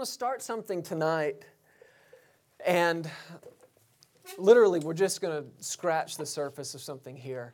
want 0.00 0.06
to 0.06 0.12
start 0.14 0.40
something 0.40 0.82
tonight, 0.82 1.44
and 2.64 3.10
literally, 4.38 4.80
we're 4.80 4.94
just 4.94 5.20
going 5.20 5.44
to 5.44 5.62
scratch 5.62 6.16
the 6.16 6.24
surface 6.24 6.74
of 6.74 6.80
something 6.80 7.14
here. 7.14 7.52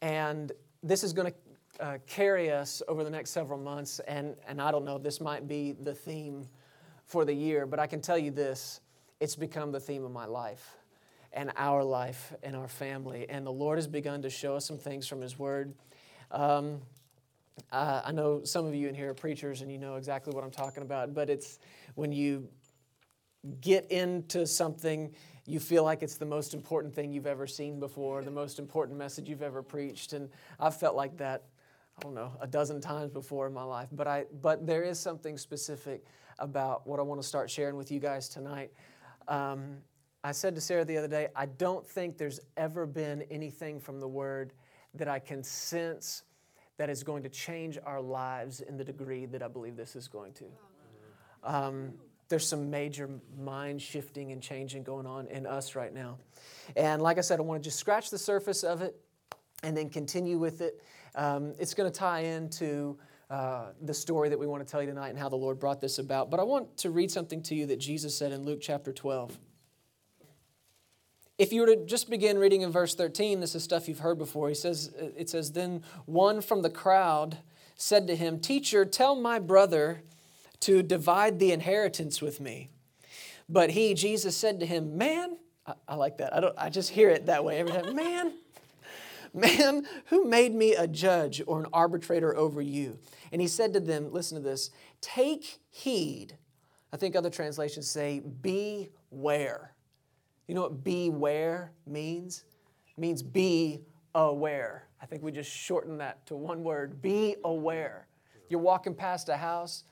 And 0.00 0.50
this 0.82 1.04
is 1.04 1.12
going 1.12 1.30
to 1.30 1.84
uh, 1.84 1.98
carry 2.06 2.50
us 2.50 2.80
over 2.88 3.04
the 3.04 3.10
next 3.10 3.32
several 3.32 3.58
months. 3.58 4.00
And, 4.08 4.34
and 4.48 4.62
I 4.62 4.70
don't 4.70 4.86
know, 4.86 4.96
this 4.96 5.20
might 5.20 5.46
be 5.46 5.72
the 5.72 5.92
theme 5.92 6.48
for 7.04 7.26
the 7.26 7.34
year, 7.34 7.66
but 7.66 7.78
I 7.78 7.86
can 7.86 8.00
tell 8.00 8.16
you 8.16 8.30
this 8.30 8.80
it's 9.20 9.36
become 9.36 9.70
the 9.70 9.80
theme 9.80 10.06
of 10.06 10.10
my 10.10 10.24
life 10.24 10.78
and 11.34 11.52
our 11.54 11.84
life 11.84 12.32
and 12.42 12.56
our 12.56 12.68
family. 12.68 13.26
And 13.28 13.46
the 13.46 13.52
Lord 13.52 13.76
has 13.76 13.86
begun 13.86 14.22
to 14.22 14.30
show 14.30 14.56
us 14.56 14.64
some 14.64 14.78
things 14.78 15.06
from 15.06 15.20
His 15.20 15.38
Word. 15.38 15.74
Um, 16.30 16.80
uh, 17.70 18.02
I 18.04 18.12
know 18.12 18.42
some 18.44 18.66
of 18.66 18.74
you 18.74 18.88
in 18.88 18.94
here 18.94 19.10
are 19.10 19.14
preachers 19.14 19.60
and 19.62 19.70
you 19.70 19.78
know 19.78 19.96
exactly 19.96 20.34
what 20.34 20.44
I'm 20.44 20.50
talking 20.50 20.82
about, 20.82 21.14
but 21.14 21.30
it's 21.30 21.58
when 21.94 22.12
you 22.12 22.48
get 23.60 23.90
into 23.90 24.46
something, 24.46 25.14
you 25.46 25.60
feel 25.60 25.84
like 25.84 26.02
it's 26.02 26.16
the 26.16 26.26
most 26.26 26.54
important 26.54 26.94
thing 26.94 27.12
you've 27.12 27.26
ever 27.26 27.46
seen 27.46 27.78
before, 27.78 28.22
the 28.22 28.30
most 28.30 28.58
important 28.58 28.98
message 28.98 29.28
you've 29.28 29.42
ever 29.42 29.62
preached. 29.62 30.14
And 30.14 30.30
I've 30.58 30.76
felt 30.78 30.96
like 30.96 31.16
that, 31.18 31.44
I 31.98 32.02
don't 32.02 32.14
know, 32.14 32.32
a 32.40 32.46
dozen 32.46 32.80
times 32.80 33.10
before 33.10 33.46
in 33.46 33.52
my 33.52 33.64
life. 33.64 33.88
But, 33.92 34.08
I, 34.08 34.24
but 34.40 34.66
there 34.66 34.82
is 34.82 34.98
something 34.98 35.36
specific 35.36 36.04
about 36.38 36.86
what 36.86 36.98
I 36.98 37.02
want 37.02 37.20
to 37.20 37.26
start 37.26 37.50
sharing 37.50 37.76
with 37.76 37.90
you 37.90 38.00
guys 38.00 38.28
tonight. 38.28 38.72
Um, 39.28 39.76
I 40.24 40.32
said 40.32 40.54
to 40.54 40.60
Sarah 40.60 40.84
the 40.84 40.96
other 40.96 41.08
day, 41.08 41.28
I 41.36 41.46
don't 41.46 41.86
think 41.86 42.16
there's 42.16 42.40
ever 42.56 42.86
been 42.86 43.22
anything 43.30 43.78
from 43.78 44.00
the 44.00 44.08
Word 44.08 44.54
that 44.94 45.06
I 45.06 45.18
can 45.18 45.42
sense 45.42 46.22
that 46.76 46.90
is 46.90 47.02
going 47.02 47.22
to 47.22 47.28
change 47.28 47.78
our 47.84 48.00
lives 48.00 48.60
in 48.60 48.76
the 48.76 48.84
degree 48.84 49.26
that 49.26 49.42
I 49.42 49.48
believe 49.48 49.76
this 49.76 49.96
is 49.96 50.08
going 50.08 50.32
to. 50.34 50.44
Um, 51.44 51.94
there's 52.28 52.46
some 52.46 52.70
major 52.70 53.08
mind 53.38 53.80
shifting 53.80 54.32
and 54.32 54.42
changing 54.42 54.82
going 54.82 55.06
on 55.06 55.26
in 55.28 55.46
us 55.46 55.74
right 55.74 55.92
now. 55.92 56.18
And 56.74 57.02
like 57.02 57.18
I 57.18 57.20
said, 57.20 57.38
I 57.38 57.42
want 57.42 57.62
to 57.62 57.68
just 57.68 57.78
scratch 57.78 58.10
the 58.10 58.18
surface 58.18 58.64
of 58.64 58.82
it 58.82 58.96
and 59.62 59.76
then 59.76 59.88
continue 59.88 60.38
with 60.38 60.60
it. 60.60 60.82
Um, 61.14 61.54
it's 61.58 61.74
going 61.74 61.90
to 61.90 61.96
tie 61.96 62.20
into 62.20 62.98
uh, 63.30 63.66
the 63.82 63.94
story 63.94 64.28
that 64.28 64.38
we 64.38 64.46
want 64.46 64.66
to 64.66 64.70
tell 64.70 64.82
you 64.82 64.88
tonight 64.88 65.10
and 65.10 65.18
how 65.18 65.28
the 65.28 65.36
Lord 65.36 65.58
brought 65.58 65.80
this 65.80 65.98
about. 65.98 66.30
But 66.30 66.40
I 66.40 66.42
want 66.42 66.76
to 66.78 66.90
read 66.90 67.10
something 67.10 67.42
to 67.44 67.54
you 67.54 67.66
that 67.66 67.78
Jesus 67.78 68.16
said 68.16 68.32
in 68.32 68.42
Luke 68.42 68.58
chapter 68.60 68.92
12. 68.92 69.38
If 71.36 71.52
you 71.52 71.62
were 71.62 71.66
to 71.66 71.84
just 71.84 72.08
begin 72.08 72.38
reading 72.38 72.62
in 72.62 72.70
verse 72.70 72.94
13, 72.94 73.40
this 73.40 73.56
is 73.56 73.64
stuff 73.64 73.88
you've 73.88 73.98
heard 73.98 74.18
before. 74.18 74.48
He 74.48 74.54
says, 74.54 74.92
it 75.16 75.28
says, 75.28 75.52
Then 75.52 75.82
one 76.06 76.40
from 76.40 76.62
the 76.62 76.70
crowd 76.70 77.38
said 77.74 78.06
to 78.06 78.14
him, 78.14 78.38
Teacher, 78.38 78.84
tell 78.84 79.16
my 79.16 79.40
brother 79.40 80.02
to 80.60 80.82
divide 80.82 81.40
the 81.40 81.50
inheritance 81.50 82.22
with 82.22 82.40
me. 82.40 82.70
But 83.48 83.70
he, 83.70 83.94
Jesus, 83.94 84.36
said 84.36 84.60
to 84.60 84.66
him, 84.66 84.96
Man, 84.96 85.36
I, 85.66 85.74
I 85.88 85.94
like 85.96 86.18
that. 86.18 86.34
I, 86.34 86.40
don't, 86.40 86.54
I 86.56 86.70
just 86.70 86.90
hear 86.90 87.10
it 87.10 87.26
that 87.26 87.44
way 87.44 87.58
every 87.58 87.72
time. 87.72 87.96
Man, 87.96 88.32
man, 89.34 89.86
who 90.06 90.24
made 90.24 90.54
me 90.54 90.74
a 90.74 90.86
judge 90.86 91.42
or 91.48 91.58
an 91.58 91.66
arbitrator 91.72 92.36
over 92.36 92.62
you? 92.62 92.98
And 93.32 93.42
he 93.42 93.48
said 93.48 93.72
to 93.72 93.80
them, 93.80 94.12
Listen 94.12 94.38
to 94.38 94.48
this, 94.48 94.70
take 95.00 95.58
heed. 95.70 96.36
I 96.92 96.96
think 96.96 97.16
other 97.16 97.30
translations 97.30 97.90
say, 97.90 98.20
Beware. 98.20 99.73
You 100.46 100.54
know 100.54 100.62
what 100.62 100.84
beware 100.84 101.72
means? 101.86 102.44
It 102.86 103.00
means 103.00 103.22
be 103.22 103.80
aware. 104.14 104.88
I 105.00 105.06
think 105.06 105.22
we 105.22 105.32
just 105.32 105.50
shorten 105.50 105.98
that 105.98 106.24
to 106.26 106.36
one 106.36 106.62
word 106.62 107.02
be 107.02 107.36
aware. 107.44 108.06
You're 108.48 108.60
walking 108.60 108.94
past 108.94 109.28
a 109.28 109.36
house 109.36 109.84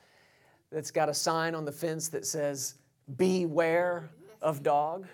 that's 0.71 0.91
got 0.91 1.09
a 1.09 1.15
sign 1.15 1.55
on 1.55 1.65
the 1.65 1.73
fence 1.73 2.09
that 2.09 2.27
says, 2.27 2.75
Beware 3.17 4.11
of 4.41 4.63
dog. 4.63 5.07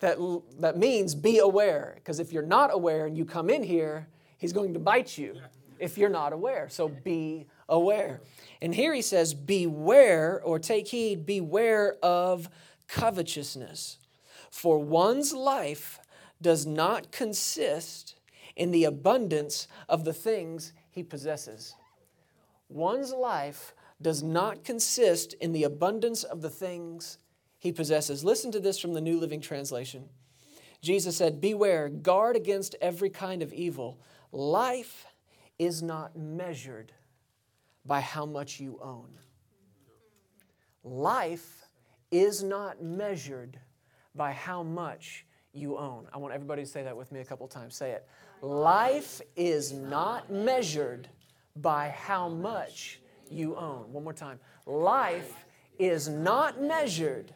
That, 0.00 0.18
that 0.60 0.78
means 0.78 1.14
be 1.14 1.38
aware, 1.38 1.94
because 1.96 2.20
if 2.20 2.32
you're 2.32 2.42
not 2.42 2.72
aware 2.72 3.06
and 3.06 3.16
you 3.16 3.24
come 3.24 3.50
in 3.50 3.62
here, 3.62 4.08
he's 4.36 4.52
going 4.52 4.72
to 4.74 4.78
bite 4.78 5.18
you 5.18 5.36
if 5.78 5.98
you're 5.98 6.08
not 6.08 6.32
aware. 6.32 6.68
So 6.68 6.88
be 6.88 7.46
aware. 7.68 8.20
And 8.62 8.74
here 8.74 8.94
he 8.94 9.02
says, 9.02 9.34
Beware 9.34 10.40
or 10.44 10.58
take 10.58 10.88
heed, 10.88 11.26
beware 11.26 11.96
of 12.02 12.48
covetousness. 12.88 13.98
For 14.50 14.78
one's 14.78 15.32
life 15.32 16.00
does 16.40 16.66
not 16.66 17.12
consist 17.12 18.16
in 18.56 18.70
the 18.70 18.84
abundance 18.84 19.68
of 19.88 20.04
the 20.04 20.12
things 20.12 20.72
he 20.90 21.02
possesses. 21.02 21.74
One's 22.68 23.12
life 23.12 23.74
does 24.00 24.22
not 24.22 24.64
consist 24.64 25.34
in 25.34 25.52
the 25.52 25.64
abundance 25.64 26.22
of 26.22 26.42
the 26.42 26.50
things 26.50 27.18
he 27.58 27.72
possesses. 27.72 28.24
Listen 28.24 28.52
to 28.52 28.60
this 28.60 28.78
from 28.78 28.94
the 28.94 29.00
New 29.00 29.18
Living 29.18 29.40
Translation. 29.40 30.08
Jesus 30.80 31.16
said, 31.16 31.40
Beware, 31.40 31.88
guard 31.88 32.36
against 32.36 32.76
every 32.80 33.10
kind 33.10 33.42
of 33.42 33.52
evil. 33.52 34.00
Life 34.30 35.06
is 35.58 35.82
not 35.82 36.16
measured 36.16 36.92
by 37.84 38.00
how 38.00 38.26
much 38.26 38.60
you 38.60 38.78
own. 38.80 39.08
Life 40.84 41.67
is 42.10 42.42
not 42.42 42.82
measured 42.82 43.58
by 44.14 44.32
how 44.32 44.62
much 44.62 45.26
you 45.52 45.76
own. 45.76 46.06
I 46.12 46.18
want 46.18 46.34
everybody 46.34 46.62
to 46.62 46.68
say 46.68 46.82
that 46.82 46.96
with 46.96 47.12
me 47.12 47.20
a 47.20 47.24
couple 47.24 47.46
times. 47.48 47.74
Say 47.74 47.92
it. 47.92 48.06
Life 48.40 49.20
is 49.36 49.72
not 49.72 50.30
measured 50.30 51.08
by 51.56 51.88
how 51.88 52.28
much 52.28 53.00
you 53.30 53.56
own. 53.56 53.92
One 53.92 54.04
more 54.04 54.12
time. 54.12 54.38
Life 54.66 55.44
is 55.78 56.08
not 56.08 56.60
measured 56.60 57.34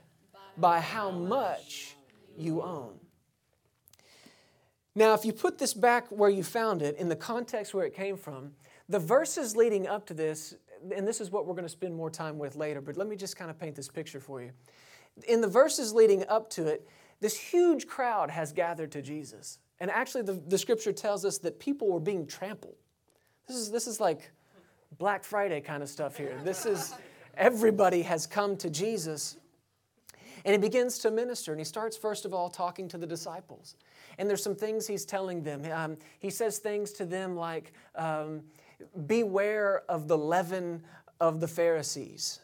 by 0.57 0.81
how 0.81 1.11
much 1.11 1.97
you 2.37 2.63
own. 2.63 2.99
Now, 4.95 5.15
if 5.15 5.25
you 5.25 5.33
put 5.33 5.59
this 5.59 5.73
back 5.73 6.09
where 6.09 6.29
you 6.29 6.43
found 6.43 6.83
it, 6.83 6.97
in 6.99 7.09
the 7.09 7.17
context 7.17 7.73
where 7.73 7.87
it 7.87 7.95
came 7.95 8.17
from, 8.17 8.53
the 8.89 8.99
verses 8.99 9.57
leading 9.57 9.87
up 9.87 10.07
to 10.07 10.15
this, 10.15 10.55
and 10.95 11.07
this 11.07 11.21
is 11.21 11.31
what 11.31 11.47
we're 11.47 11.55
going 11.55 11.65
to 11.65 11.69
spend 11.69 11.95
more 11.95 12.11
time 12.11 12.39
with 12.39 12.57
later, 12.57 12.81
but 12.81 12.97
let 12.97 13.07
me 13.07 13.17
just 13.17 13.37
kind 13.37 13.51
of 13.51 13.59
paint 13.59 13.77
this 13.77 13.89
picture 13.89 14.21
for 14.21 14.43
you. 14.43 14.51
In 15.29 15.41
the 15.41 15.49
verses 15.49 15.93
leading 15.93 16.27
up 16.29 16.51
to 16.51 16.67
it, 16.67 16.89
this 17.21 17.39
huge 17.39 17.87
crowd 17.87 18.31
has 18.31 18.53
gathered 18.53 18.91
to 18.93 19.03
Jesus. 19.03 19.59
And 19.79 19.91
actually, 19.91 20.23
the, 20.23 20.41
the 20.47 20.59
scripture 20.59 20.93
tells 20.93 21.25
us 21.25 21.39
that 21.39 21.59
people 21.59 21.91
were 21.91 22.01
being 22.01 22.27
trampled. 22.27 22.77
This 23.47 23.57
is, 23.57 23.71
this 23.71 23.87
is 23.87 24.01
like 24.01 24.31
Black 24.99 25.25
Friday 25.25 25.61
kind 25.61 25.83
of 25.83 25.89
stuff 25.89 26.17
here. 26.17 26.41
This 26.45 26.67
is 26.67 26.95
everybody 27.37 28.03
has 28.03 28.27
come 28.27 28.57
to 28.59 28.71
Jesus. 28.71 29.37
And 30.45 30.53
he 30.53 30.59
begins 30.59 30.99
to 31.01 31.11
minister, 31.11 31.53
and 31.53 31.61
he 31.61 31.65
starts, 31.65 31.97
first 31.97 32.25
of 32.25 32.35
all, 32.35 32.49
talking 32.49 32.89
to 32.89 32.99
the 32.99 33.07
disciples. 33.07 33.77
And 34.19 34.29
there's 34.29 34.43
some 34.43 34.57
things 34.57 34.87
he's 34.87 35.05
telling 35.05 35.43
them. 35.43 35.65
Um, 35.73 35.97
he 36.19 36.31
says 36.31 36.59
things 36.59 36.93
to 36.95 37.05
them 37.05 37.37
like, 37.37 37.73
um, 37.95 38.43
Beware 39.07 39.83
of 39.89 40.09
the 40.09 40.19
leaven 40.19 40.83
of 41.21 41.41
the 41.41 41.49
Pharisees, 41.49 42.41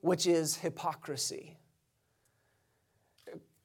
which 0.00 0.26
is 0.26 0.56
hypocrisy. 0.56 1.56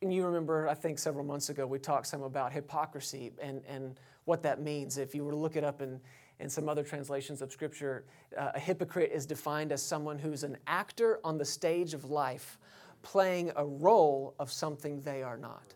And 0.01 0.13
you 0.13 0.25
remember, 0.25 0.67
I 0.67 0.75
think 0.75 0.99
several 0.99 1.25
months 1.25 1.49
ago, 1.49 1.65
we 1.65 1.79
talked 1.79 2.07
some 2.07 2.21
about 2.21 2.53
hypocrisy 2.53 3.31
and, 3.41 3.61
and 3.67 3.99
what 4.25 4.43
that 4.43 4.61
means. 4.61 4.97
If 4.97 5.15
you 5.15 5.23
were 5.25 5.31
to 5.31 5.37
look 5.37 5.55
it 5.55 5.63
up 5.63 5.81
in 5.81 5.99
in 6.39 6.49
some 6.49 6.69
other 6.69 6.83
translations 6.83 7.41
of 7.41 7.51
Scripture, 7.51 8.05
uh, 8.37 8.51
a 8.53 8.59
hypocrite 8.59 9.11
is 9.11 9.25
defined 9.25 9.71
as 9.71 9.81
someone 9.81 10.19
who's 10.19 10.43
an 10.43 10.57
actor 10.67 11.19
on 11.23 11.37
the 11.37 11.45
stage 11.45 11.93
of 11.93 12.05
life 12.05 12.59
playing 13.01 13.51
a 13.55 13.65
role 13.65 14.35
of 14.39 14.51
something 14.51 15.01
they 15.01 15.23
are 15.23 15.37
not. 15.37 15.73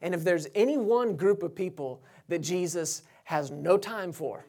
And 0.00 0.14
if 0.14 0.24
there's 0.24 0.46
any 0.54 0.78
one 0.78 1.16
group 1.16 1.42
of 1.42 1.54
people 1.54 2.02
that 2.28 2.40
Jesus 2.40 3.02
has 3.24 3.50
no 3.50 3.76
time 3.76 4.12
for, 4.12 4.46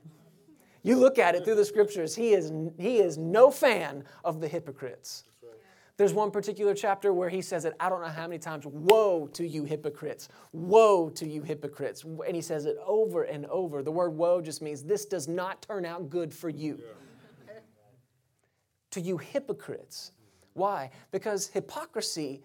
you 0.83 0.95
look 0.95 1.19
at 1.19 1.35
it 1.35 1.43
through 1.43 1.55
the 1.55 1.65
scriptures, 1.65 2.15
he 2.15 2.33
is, 2.33 2.51
he 2.77 2.99
is 2.99 3.17
no 3.17 3.51
fan 3.51 4.03
of 4.23 4.39
the 4.41 4.47
hypocrites. 4.47 5.25
There's 5.99 6.13
one 6.13 6.31
particular 6.31 6.73
chapter 6.73 7.11
where 7.11 7.27
he 7.27 7.41
says 7.41 7.65
it, 7.65 7.73
I 7.77 7.89
don't 7.89 7.99
know 8.01 8.07
how 8.07 8.25
many 8.25 8.39
times, 8.39 8.65
woe 8.65 9.27
to 9.33 9.45
you 9.45 9.65
hypocrites, 9.65 10.29
woe 10.53 11.09
to 11.09 11.27
you 11.27 11.41
hypocrites. 11.41 12.05
And 12.05 12.33
he 12.33 12.41
says 12.41 12.65
it 12.65 12.77
over 12.85 13.23
and 13.23 13.45
over. 13.47 13.83
The 13.83 13.91
word 13.91 14.11
woe 14.11 14.39
just 14.39 14.61
means 14.61 14.81
this 14.81 15.03
does 15.03 15.27
not 15.27 15.61
turn 15.61 15.85
out 15.85 16.09
good 16.09 16.33
for 16.33 16.47
you. 16.47 16.79
Yeah. 16.79 17.53
to 18.91 19.01
you 19.01 19.17
hypocrites. 19.17 20.13
Why? 20.53 20.91
Because 21.11 21.47
hypocrisy 21.47 22.43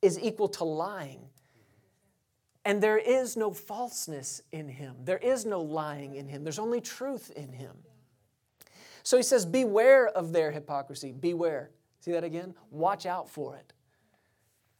is 0.00 0.16
equal 0.20 0.48
to 0.50 0.62
lying. 0.62 1.22
And 2.68 2.82
there 2.82 2.98
is 2.98 3.34
no 3.34 3.50
falseness 3.50 4.42
in 4.52 4.68
him. 4.68 4.96
There 5.02 5.16
is 5.16 5.46
no 5.46 5.62
lying 5.62 6.16
in 6.16 6.28
him. 6.28 6.44
There's 6.44 6.58
only 6.58 6.82
truth 6.82 7.30
in 7.34 7.50
him. 7.50 7.74
So 9.02 9.16
he 9.16 9.22
says, 9.22 9.46
Beware 9.46 10.08
of 10.08 10.34
their 10.34 10.50
hypocrisy. 10.50 11.10
Beware. 11.10 11.70
See 12.00 12.12
that 12.12 12.24
again? 12.24 12.54
Watch 12.70 13.06
out 13.06 13.26
for 13.26 13.56
it. 13.56 13.72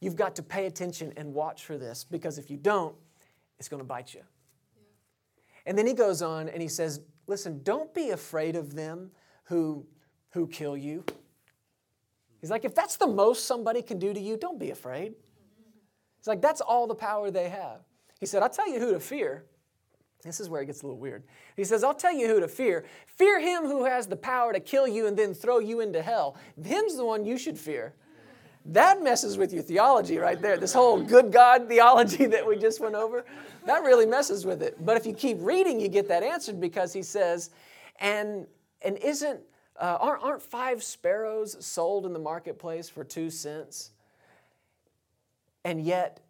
You've 0.01 0.17
got 0.17 0.37
to 0.37 0.43
pay 0.43 0.67
attention 0.67 1.15
and 1.17 1.33
watch 1.33 1.65
for 1.65 1.79
this 1.79 2.05
because 2.05 2.37
if 2.37 2.51
you 2.51 2.59
don't, 2.59 2.95
it's 3.59 3.71
going 3.71 3.81
to 3.81 3.89
bite 3.89 4.13
you. 4.13 4.21
And 5.65 5.79
then 5.79 5.87
he 5.87 5.95
goes 5.95 6.21
on 6.21 6.51
and 6.51 6.61
he 6.61 6.69
says, 6.69 7.01
Listen, 7.27 7.63
don't 7.63 7.95
be 7.95 8.11
afraid 8.11 8.55
of 8.55 8.75
them 8.75 9.13
who, 9.45 9.87
who 10.33 10.47
kill 10.47 10.77
you. 10.77 11.07
He's 12.43 12.51
like, 12.51 12.67
if 12.67 12.75
that's 12.75 12.99
the 12.99 13.07
most 13.07 13.47
somebody 13.47 13.81
can 13.81 13.99
do 13.99 14.13
to 14.13 14.21
you, 14.21 14.37
don't 14.37 14.59
be 14.59 14.73
afraid. 14.73 15.15
He's 16.19 16.27
like, 16.27 16.43
that's 16.43 16.61
all 16.61 16.87
the 16.87 16.95
power 16.95 17.31
they 17.31 17.49
have. 17.49 17.81
He 18.21 18.27
said, 18.27 18.43
I'll 18.43 18.49
tell 18.51 18.69
you 18.69 18.81
who 18.81 18.93
to 18.93 19.01
fear. 19.01 19.45
This 20.25 20.41
is 20.41 20.49
where 20.49 20.63
it 20.63 20.67
gets 20.67 20.83
a 20.83 20.87
little 20.87 20.99
weird. 20.99 21.23
He 21.57 21.63
says, 21.63 21.85
I'll 21.85 21.95
tell 21.95 22.13
you 22.13 22.27
who 22.27 22.41
to 22.41 22.49
fear. 22.49 22.85
Fear 23.07 23.41
him 23.41 23.65
who 23.65 23.85
has 23.85 24.09
the 24.09 24.17
power 24.17 24.53
to 24.53 24.59
kill 24.59 24.89
you 24.89 25.07
and 25.07 25.17
then 25.17 25.33
throw 25.33 25.61
you 25.61 25.81
into 25.81 26.03
hell. 26.03 26.37
Him's 26.63 26.97
the 26.97 27.05
one 27.05 27.25
you 27.25 27.39
should 27.39 27.57
fear. 27.57 27.95
That 28.65 29.03
messes 29.03 29.39
with 29.39 29.53
your 29.53 29.63
theology 29.63 30.19
right 30.19 30.41
there. 30.43 30.59
This 30.59 30.73
whole 30.75 31.01
good 31.01 31.33
God 31.33 31.69
theology 31.69 32.27
that 32.27 32.47
we 32.47 32.59
just 32.59 32.81
went 32.81 32.97
over, 32.97 33.25
that 33.65 33.83
really 33.83 34.05
messes 34.05 34.45
with 34.45 34.61
it. 34.61 34.85
But 34.85 34.97
if 34.97 35.07
you 35.07 35.15
keep 35.15 35.39
reading, 35.41 35.81
you 35.81 35.89
get 35.89 36.09
that 36.09 36.23
answered 36.23 36.61
because 36.61 36.93
he 36.93 37.03
says, 37.03 37.51
and, 38.01 38.47
and 38.83 38.99
isn't, 38.99 39.41
uh, 39.81 39.99
aren't, 40.01 40.23
aren't 40.23 40.43
five 40.43 40.83
sparrows 40.83 41.65
sold 41.65 42.05
in 42.05 42.13
the 42.13 42.19
marketplace 42.19 42.89
for 42.89 43.05
two 43.05 43.31
cents? 43.31 43.93
And 45.69 45.83
yet, 45.85 46.21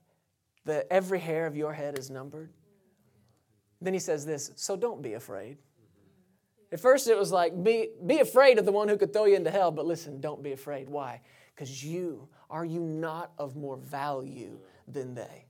the, 0.65 0.93
every 0.93 1.21
hair 1.21 1.47
of 1.47 1.57
your 1.57 1.73
head 1.73 1.97
is 1.97 2.11
numbered. 2.11 2.51
Then 3.81 3.95
he 3.95 4.01
says 4.01 4.27
this, 4.27 4.51
so 4.57 4.75
don't 4.75 5.01
be 5.01 5.13
afraid. 5.13 5.59
At 6.73 6.81
first, 6.81 7.07
it 7.07 7.17
was 7.17 7.31
like, 7.31 7.63
be, 7.63 7.91
be 8.05 8.19
afraid 8.19 8.59
of 8.59 8.65
the 8.65 8.73
one 8.73 8.89
who 8.89 8.97
could 8.97 9.13
throw 9.13 9.27
you 9.27 9.37
into 9.37 9.53
hell, 9.53 9.71
but 9.71 9.87
listen, 9.87 10.21
don't 10.21 10.43
be 10.43 10.51
afraid. 10.51 10.89
Why? 10.89 11.21
Because 11.55 11.85
you, 11.85 12.29
are 12.51 12.65
you 12.65 12.81
not 12.81 13.31
of 13.39 13.55
more 13.55 13.77
value 13.77 14.59
than 14.89 15.15
they? 15.15 15.47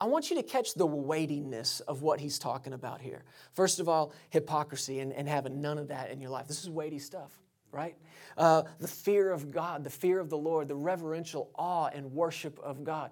I 0.00 0.06
want 0.06 0.28
you 0.28 0.34
to 0.38 0.42
catch 0.42 0.74
the 0.74 0.86
weightiness 0.86 1.78
of 1.78 2.02
what 2.02 2.18
he's 2.18 2.40
talking 2.40 2.72
about 2.72 3.00
here. 3.00 3.22
First 3.52 3.78
of 3.78 3.88
all, 3.88 4.12
hypocrisy 4.30 4.98
and, 4.98 5.12
and 5.12 5.28
having 5.28 5.60
none 5.60 5.78
of 5.78 5.86
that 5.88 6.10
in 6.10 6.20
your 6.20 6.30
life. 6.30 6.48
This 6.48 6.60
is 6.60 6.68
weighty 6.68 6.98
stuff, 6.98 7.38
right? 7.72 7.96
Uh, 8.36 8.62
the 8.78 8.88
fear 8.88 9.30
of 9.30 9.50
God, 9.50 9.84
the 9.84 9.90
fear 9.90 10.20
of 10.20 10.30
the 10.30 10.38
Lord, 10.38 10.68
the 10.68 10.74
reverential 10.74 11.50
awe 11.54 11.86
and 11.86 12.12
worship 12.12 12.58
of 12.60 12.84
God 12.84 13.10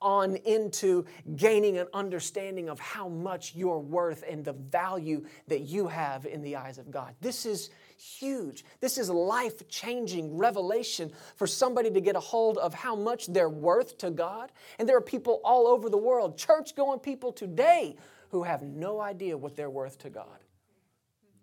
on 0.00 0.36
into 0.36 1.04
gaining 1.36 1.78
an 1.78 1.86
understanding 1.92 2.68
of 2.68 2.78
how 2.80 3.08
much 3.08 3.54
you're 3.54 3.78
worth 3.78 4.24
and 4.28 4.44
the 4.44 4.52
value 4.52 5.24
that 5.48 5.60
you 5.62 5.86
have 5.86 6.26
in 6.26 6.42
the 6.42 6.56
eyes 6.56 6.78
of 6.78 6.90
God. 6.90 7.14
This 7.20 7.46
is 7.46 7.70
huge. 7.98 8.64
This 8.80 8.98
is 8.98 9.10
life 9.10 9.66
changing 9.68 10.36
revelation 10.36 11.12
for 11.36 11.46
somebody 11.46 11.90
to 11.90 12.00
get 12.00 12.16
a 12.16 12.20
hold 12.20 12.58
of 12.58 12.74
how 12.74 12.94
much 12.94 13.26
they're 13.26 13.48
worth 13.48 13.98
to 13.98 14.10
God. 14.10 14.52
And 14.78 14.88
there 14.88 14.96
are 14.96 15.02
people 15.02 15.40
all 15.44 15.66
over 15.66 15.88
the 15.88 15.98
world, 15.98 16.36
church 16.36 16.74
going 16.74 17.00
people 17.00 17.32
today, 17.32 17.96
who 18.30 18.42
have 18.42 18.62
no 18.62 19.00
idea 19.00 19.36
what 19.36 19.56
they're 19.56 19.70
worth 19.70 19.98
to 19.98 20.10
God. 20.10 20.38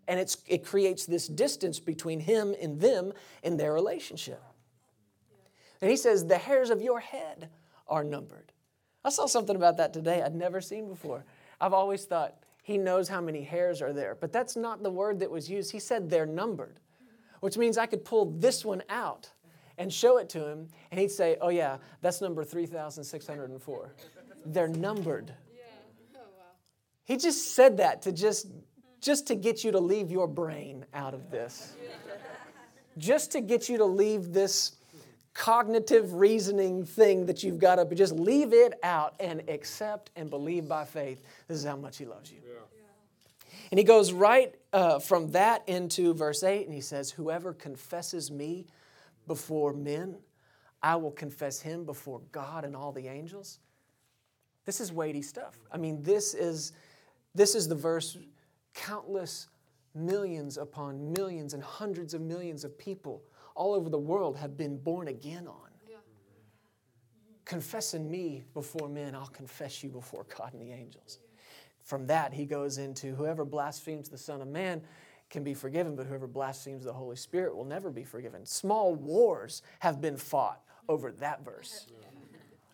And 0.07 0.19
it's, 0.19 0.37
it 0.47 0.65
creates 0.65 1.05
this 1.05 1.27
distance 1.27 1.79
between 1.79 2.19
Him 2.19 2.55
and 2.61 2.79
them 2.79 3.13
in 3.41 3.57
their 3.57 3.73
relationship. 3.73 4.41
And 5.81 5.89
He 5.89 5.97
says, 5.97 6.25
The 6.25 6.37
hairs 6.37 6.69
of 6.69 6.81
your 6.81 6.99
head 6.99 7.49
are 7.87 8.03
numbered. 8.03 8.51
I 9.05 9.09
saw 9.09 9.25
something 9.25 9.55
about 9.55 9.77
that 9.77 9.93
today 9.93 10.21
I'd 10.21 10.35
never 10.35 10.61
seen 10.61 10.87
before. 10.87 11.25
I've 11.59 11.73
always 11.73 12.05
thought 12.05 12.35
he 12.63 12.77
knows 12.77 13.09
how 13.09 13.19
many 13.19 13.43
hairs 13.43 13.81
are 13.81 13.91
there, 13.91 14.15
but 14.19 14.31
that's 14.31 14.55
not 14.55 14.81
the 14.81 14.89
word 14.89 15.19
that 15.19 15.29
was 15.29 15.49
used. 15.49 15.71
He 15.71 15.79
said 15.79 16.09
they're 16.09 16.25
numbered, 16.25 16.79
which 17.41 17.57
means 17.57 17.77
I 17.77 17.85
could 17.85 18.05
pull 18.05 18.31
this 18.31 18.63
one 18.63 18.81
out 18.89 19.29
and 19.77 19.91
show 19.91 20.17
it 20.17 20.29
to 20.29 20.47
him, 20.47 20.69
and 20.91 20.99
he'd 20.99 21.11
say, 21.11 21.37
Oh, 21.41 21.49
yeah, 21.49 21.77
that's 22.01 22.21
number 22.21 22.43
3,604. 22.43 23.93
They're 24.45 24.67
numbered. 24.67 25.33
Oh, 26.15 26.19
he 27.03 27.17
just 27.17 27.53
said 27.53 27.77
that 27.77 28.01
to 28.03 28.11
just, 28.11 28.47
just 29.03 29.27
to 29.27 29.35
get 29.35 29.63
you 29.63 29.71
to 29.71 29.79
leave 29.79 30.11
your 30.11 30.27
brain 30.27 30.85
out 30.93 31.13
of 31.13 31.29
this. 31.29 31.75
Just 32.97 33.31
to 33.31 33.41
get 33.41 33.69
you 33.69 33.77
to 33.77 33.85
leave 33.85 34.33
this 34.33 34.73
cognitive 35.33 36.13
reasoning 36.13 36.85
thing 36.85 37.25
that 37.25 37.43
you've 37.43 37.59
got 37.59 37.75
to 37.75 37.95
just 37.95 38.13
leave 38.13 38.53
it 38.53 38.73
out 38.83 39.15
and 39.19 39.41
accept 39.49 40.11
and 40.15 40.29
believe 40.29 40.67
by 40.67 40.85
faith. 40.85 41.23
This 41.47 41.57
is 41.57 41.65
how 41.65 41.75
much 41.75 41.97
He 41.97 42.05
loves 42.05 42.31
you. 42.31 42.37
Yeah. 42.45 42.59
And 43.73 43.79
he 43.79 43.83
goes 43.83 44.13
right 44.13 44.53
uh, 44.71 44.99
from 44.99 45.31
that 45.31 45.67
into 45.67 46.13
verse 46.13 46.43
8 46.43 46.65
and 46.65 46.73
he 46.75 46.79
says, 46.79 47.09
Whoever 47.09 47.53
confesses 47.53 48.29
me 48.29 48.67
before 49.25 49.73
men, 49.73 50.17
I 50.83 50.95
will 50.97 51.09
confess 51.09 51.59
him 51.59 51.83
before 51.83 52.21
God 52.31 52.65
and 52.65 52.75
all 52.75 52.91
the 52.91 53.07
angels. 53.07 53.57
This 54.65 54.79
is 54.79 54.91
weighty 54.91 55.23
stuff. 55.23 55.57
I 55.71 55.77
mean, 55.77 56.03
this 56.03 56.35
is, 56.35 56.73
this 57.33 57.55
is 57.55 57.67
the 57.67 57.73
verse 57.73 58.15
countless 58.73 59.47
millions 59.95 60.57
upon 60.57 61.13
millions 61.13 61.53
and 61.53 61.63
hundreds 61.63 62.13
of 62.13 62.21
millions 62.21 62.63
of 62.63 62.77
people 62.77 63.23
all 63.55 63.73
over 63.73 63.89
the 63.89 63.97
world 63.97 64.37
have 64.37 64.57
been 64.57 64.77
born 64.77 65.07
again 65.07 65.47
on. 65.47 65.69
Yeah. 65.87 65.97
Confessing 67.45 68.09
me 68.09 68.43
before 68.53 68.89
men, 68.89 69.15
I'll 69.15 69.27
confess 69.27 69.83
you 69.83 69.89
before 69.89 70.25
God 70.37 70.53
and 70.53 70.61
the 70.61 70.71
angels. 70.71 71.19
From 71.83 72.07
that, 72.07 72.33
he 72.33 72.45
goes 72.45 72.77
into 72.77 73.13
whoever 73.13 73.45
blasphemes 73.45 74.09
the 74.09 74.17
Son 74.17 74.41
of 74.41 74.47
Man 74.47 74.81
can 75.29 75.43
be 75.43 75.53
forgiven, 75.53 75.95
but 75.95 76.05
whoever 76.05 76.27
blasphemes 76.27 76.85
the 76.85 76.93
Holy 76.93 77.15
Spirit 77.15 77.55
will 77.55 77.65
never 77.65 77.89
be 77.91 78.03
forgiven. 78.03 78.45
Small 78.45 78.95
wars 78.95 79.61
have 79.79 79.99
been 79.99 80.17
fought 80.17 80.61
over 80.87 81.11
that 81.13 81.43
verse. 81.43 81.87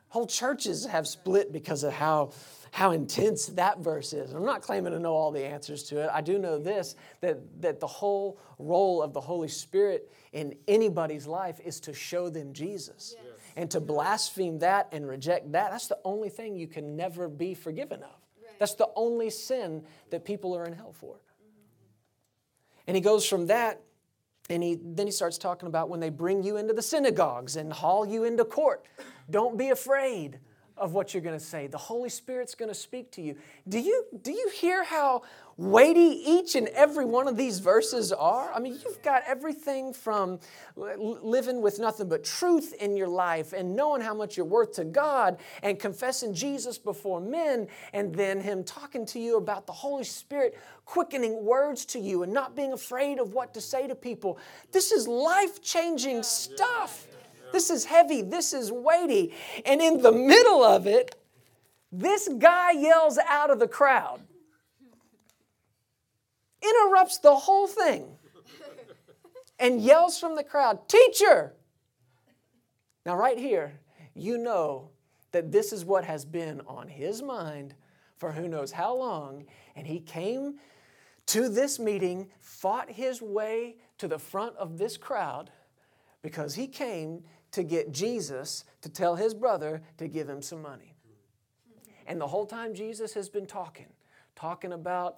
Whole 0.10 0.28
churches 0.28 0.86
have 0.86 1.08
split 1.08 1.52
because 1.52 1.84
of 1.84 1.94
how 1.94 2.32
how 2.72 2.92
intense 2.92 3.48
that 3.48 3.80
verse 3.80 4.14
is. 4.14 4.32
I'm 4.34 4.46
not 4.46 4.62
claiming 4.62 4.94
to 4.94 5.00
know 5.00 5.14
all 5.14 5.32
the 5.32 5.46
answers 5.46 5.84
to 5.86 6.04
it. 6.04 6.10
I 6.14 6.22
do 6.22 6.38
know 6.38 6.60
this 6.60 6.96
that, 7.22 7.40
that 7.62 7.80
the 7.80 7.88
whole 7.88 8.40
role 8.58 9.02
of 9.02 9.14
the 9.14 9.22
Holy 9.22 9.48
Spirit 9.48 10.12
in 10.34 10.56
anybody's 10.68 11.26
life 11.26 11.60
is 11.64 11.80
to 11.82 11.94
show 11.94 12.30
them 12.30 12.54
Jesus. 12.54 13.16
Yes. 13.18 13.26
And 13.56 13.72
to 13.72 13.80
blaspheme 13.80 14.60
that 14.60 14.90
and 14.92 15.08
reject 15.08 15.52
that, 15.54 15.72
that's 15.72 15.88
the 15.88 15.98
only 16.06 16.30
thing 16.30 16.56
you 16.56 16.68
can 16.68 16.96
never 16.96 17.28
be 17.28 17.56
forgiven 17.56 18.04
of. 18.04 18.10
Right. 18.42 18.60
That's 18.60 18.76
the 18.76 18.90
only 18.96 19.32
sin 19.32 19.84
that 20.12 20.24
people 20.24 20.56
are 20.56 20.66
in 20.66 20.74
hell 20.74 20.94
for. 20.94 21.16
Mm-hmm. 21.16 22.84
And 22.88 22.96
he 22.96 23.02
goes 23.02 23.26
from 23.26 23.48
that 23.48 23.82
and 24.50 24.64
he, 24.64 24.80
then 24.82 25.08
he 25.08 25.12
starts 25.12 25.38
talking 25.38 25.68
about 25.68 25.90
when 25.90 26.00
they 26.00 26.10
bring 26.10 26.44
you 26.44 26.58
into 26.58 26.74
the 26.74 26.82
synagogues 26.82 27.56
and 27.56 27.72
haul 27.72 28.06
you 28.06 28.24
into 28.24 28.46
court. 28.46 28.86
Don't 29.30 29.58
be 29.58 29.70
afraid 29.70 30.40
of 30.80 30.94
what 30.94 31.14
you're 31.14 31.22
going 31.22 31.38
to 31.38 31.44
say. 31.44 31.68
The 31.68 31.78
Holy 31.78 32.10
Spirit's 32.10 32.56
going 32.56 32.70
to 32.70 32.76
speak 32.76 33.12
to 33.12 33.22
you. 33.22 33.36
Do 33.68 33.80
you, 33.80 34.06
do 34.22 34.32
you 34.32 34.50
hear 34.56 34.84
how 34.84 35.24
weighty 35.58 36.22
each 36.26 36.56
and 36.56 36.70
every 36.70 37.04
one 37.04 37.28
of 37.28 37.36
these 37.36 37.60
verses 37.60 38.14
are? 38.14 38.52
I 38.54 38.60
mean, 38.60 38.80
you've 38.84 39.02
got 39.04 39.24
everything 39.28 39.94
from 39.94 40.40
living 40.76 41.62
with 41.62 41.80
nothing 41.80 42.08
but 42.08 42.24
truth 42.24 42.74
in 42.80 42.96
your 42.96 43.10
life 43.10 43.52
and 43.52 43.76
knowing 43.76 44.02
how 44.02 44.14
much 44.14 44.38
you're 44.38 44.46
worth 44.46 44.74
to 44.74 44.86
God 44.86 45.38
and 45.62 45.78
confessing 45.78 46.34
Jesus 46.34 46.78
before 46.78 47.20
men, 47.20 47.68
and 47.94 48.16
then 48.16 48.40
Him 48.40 48.64
talking 48.64 49.06
to 49.08 49.20
you 49.20 49.38
about 49.38 49.68
the 49.68 49.74
Holy 49.74 50.06
Spirit 50.06 50.58
quickening 50.86 51.44
words 51.44 51.86
to 51.88 52.00
you 52.00 52.24
and 52.24 52.32
not 52.32 52.56
being 52.56 52.72
afraid 52.72 53.20
of 53.20 53.34
what 53.34 53.54
to 53.54 53.62
say 53.62 53.86
to 53.88 53.96
people. 53.96 54.40
This 54.72 54.92
is 54.92 55.08
life 55.08 55.62
changing 55.62 56.24
stuff. 56.24 57.06
This 57.52 57.70
is 57.70 57.86
heavy. 57.86 58.22
This 58.22 58.54
is 58.54 58.72
weighty. 58.72 59.34
And 59.66 59.82
in 59.82 60.02
the 60.02 60.12
middle 60.12 60.64
of 60.64 60.88
it, 60.88 61.16
this 61.92 62.30
guy 62.38 62.72
yells 62.72 63.18
out 63.18 63.50
of 63.50 63.60
the 63.60 63.68
crowd, 63.68 64.22
interrupts 66.62 67.18
the 67.18 67.36
whole 67.36 67.68
thing, 67.68 68.06
and 69.58 69.82
yells 69.82 70.20
from 70.20 70.36
the 70.36 70.44
crowd, 70.44 70.88
Teacher! 70.88 71.54
Now, 73.06 73.16
right 73.16 73.38
here, 73.38 73.80
you 74.14 74.38
know 74.38 74.90
that 75.32 75.52
this 75.52 75.74
is 75.74 75.86
what 75.86 76.06
has 76.06 76.26
been 76.26 76.62
on 76.68 76.88
his 76.88 77.22
mind 77.22 77.74
for 78.18 78.32
who 78.32 78.48
knows 78.48 78.72
how 78.72 78.96
long. 78.96 79.46
And 79.76 79.88
he 79.88 80.00
came 80.00 80.60
to 81.28 81.50
this 81.50 81.80
meeting, 81.80 82.30
fought 82.40 82.90
his 82.90 83.22
way 83.22 83.78
to 83.98 84.08
the 84.08 84.20
front 84.20 84.56
of 84.58 84.78
this 84.78 84.98
crowd 84.98 85.52
because 86.22 86.56
he 86.56 86.68
came 86.68 87.24
to 87.52 87.64
get 87.64 87.92
Jesus 87.92 88.64
to 88.82 88.90
tell 88.90 89.16
his 89.16 89.34
brother 89.34 89.82
to 89.98 90.08
give 90.08 90.30
him 90.30 90.42
some 90.42 90.62
money. 90.62 90.96
And 92.08 92.20
the 92.20 92.28
whole 92.28 92.46
time 92.46 92.74
Jesus 92.74 93.14
has 93.14 93.30
been 93.30 93.46
talking, 93.46 93.88
talking 94.36 94.74
about 94.74 95.18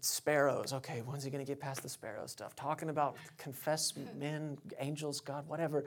sparrows. 0.00 0.72
Okay, 0.72 1.02
when's 1.04 1.22
he 1.22 1.30
going 1.30 1.44
to 1.44 1.48
get 1.48 1.60
past 1.60 1.82
the 1.82 1.88
sparrow 1.88 2.26
stuff? 2.26 2.56
Talking 2.56 2.88
about 2.88 3.16
confess 3.38 3.94
men, 4.18 4.58
angels, 4.80 5.20
God, 5.20 5.46
whatever. 5.46 5.84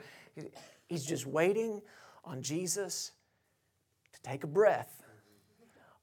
He's 0.88 1.06
just 1.06 1.26
waiting 1.26 1.82
on 2.24 2.42
Jesus 2.42 3.12
to 4.14 4.22
take 4.22 4.44
a 4.44 4.48
breath 4.48 5.04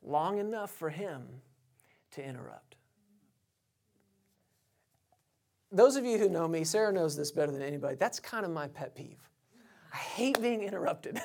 long 0.02 0.38
enough 0.38 0.70
for 0.70 0.90
him 0.90 1.22
to 2.12 2.24
interrupt. 2.24 2.76
Those 5.72 5.96
of 5.96 6.04
you 6.04 6.16
who 6.18 6.28
know 6.28 6.46
me, 6.46 6.64
Sarah 6.64 6.92
knows 6.92 7.16
this 7.16 7.32
better 7.32 7.50
than 7.50 7.62
anybody. 7.62 7.96
That's 7.96 8.20
kind 8.20 8.44
of 8.44 8.52
my 8.52 8.68
pet 8.68 8.94
peeve. 8.94 9.18
I 9.96 9.98
hate 9.98 10.42
being 10.42 10.60
interrupted. 10.60 11.18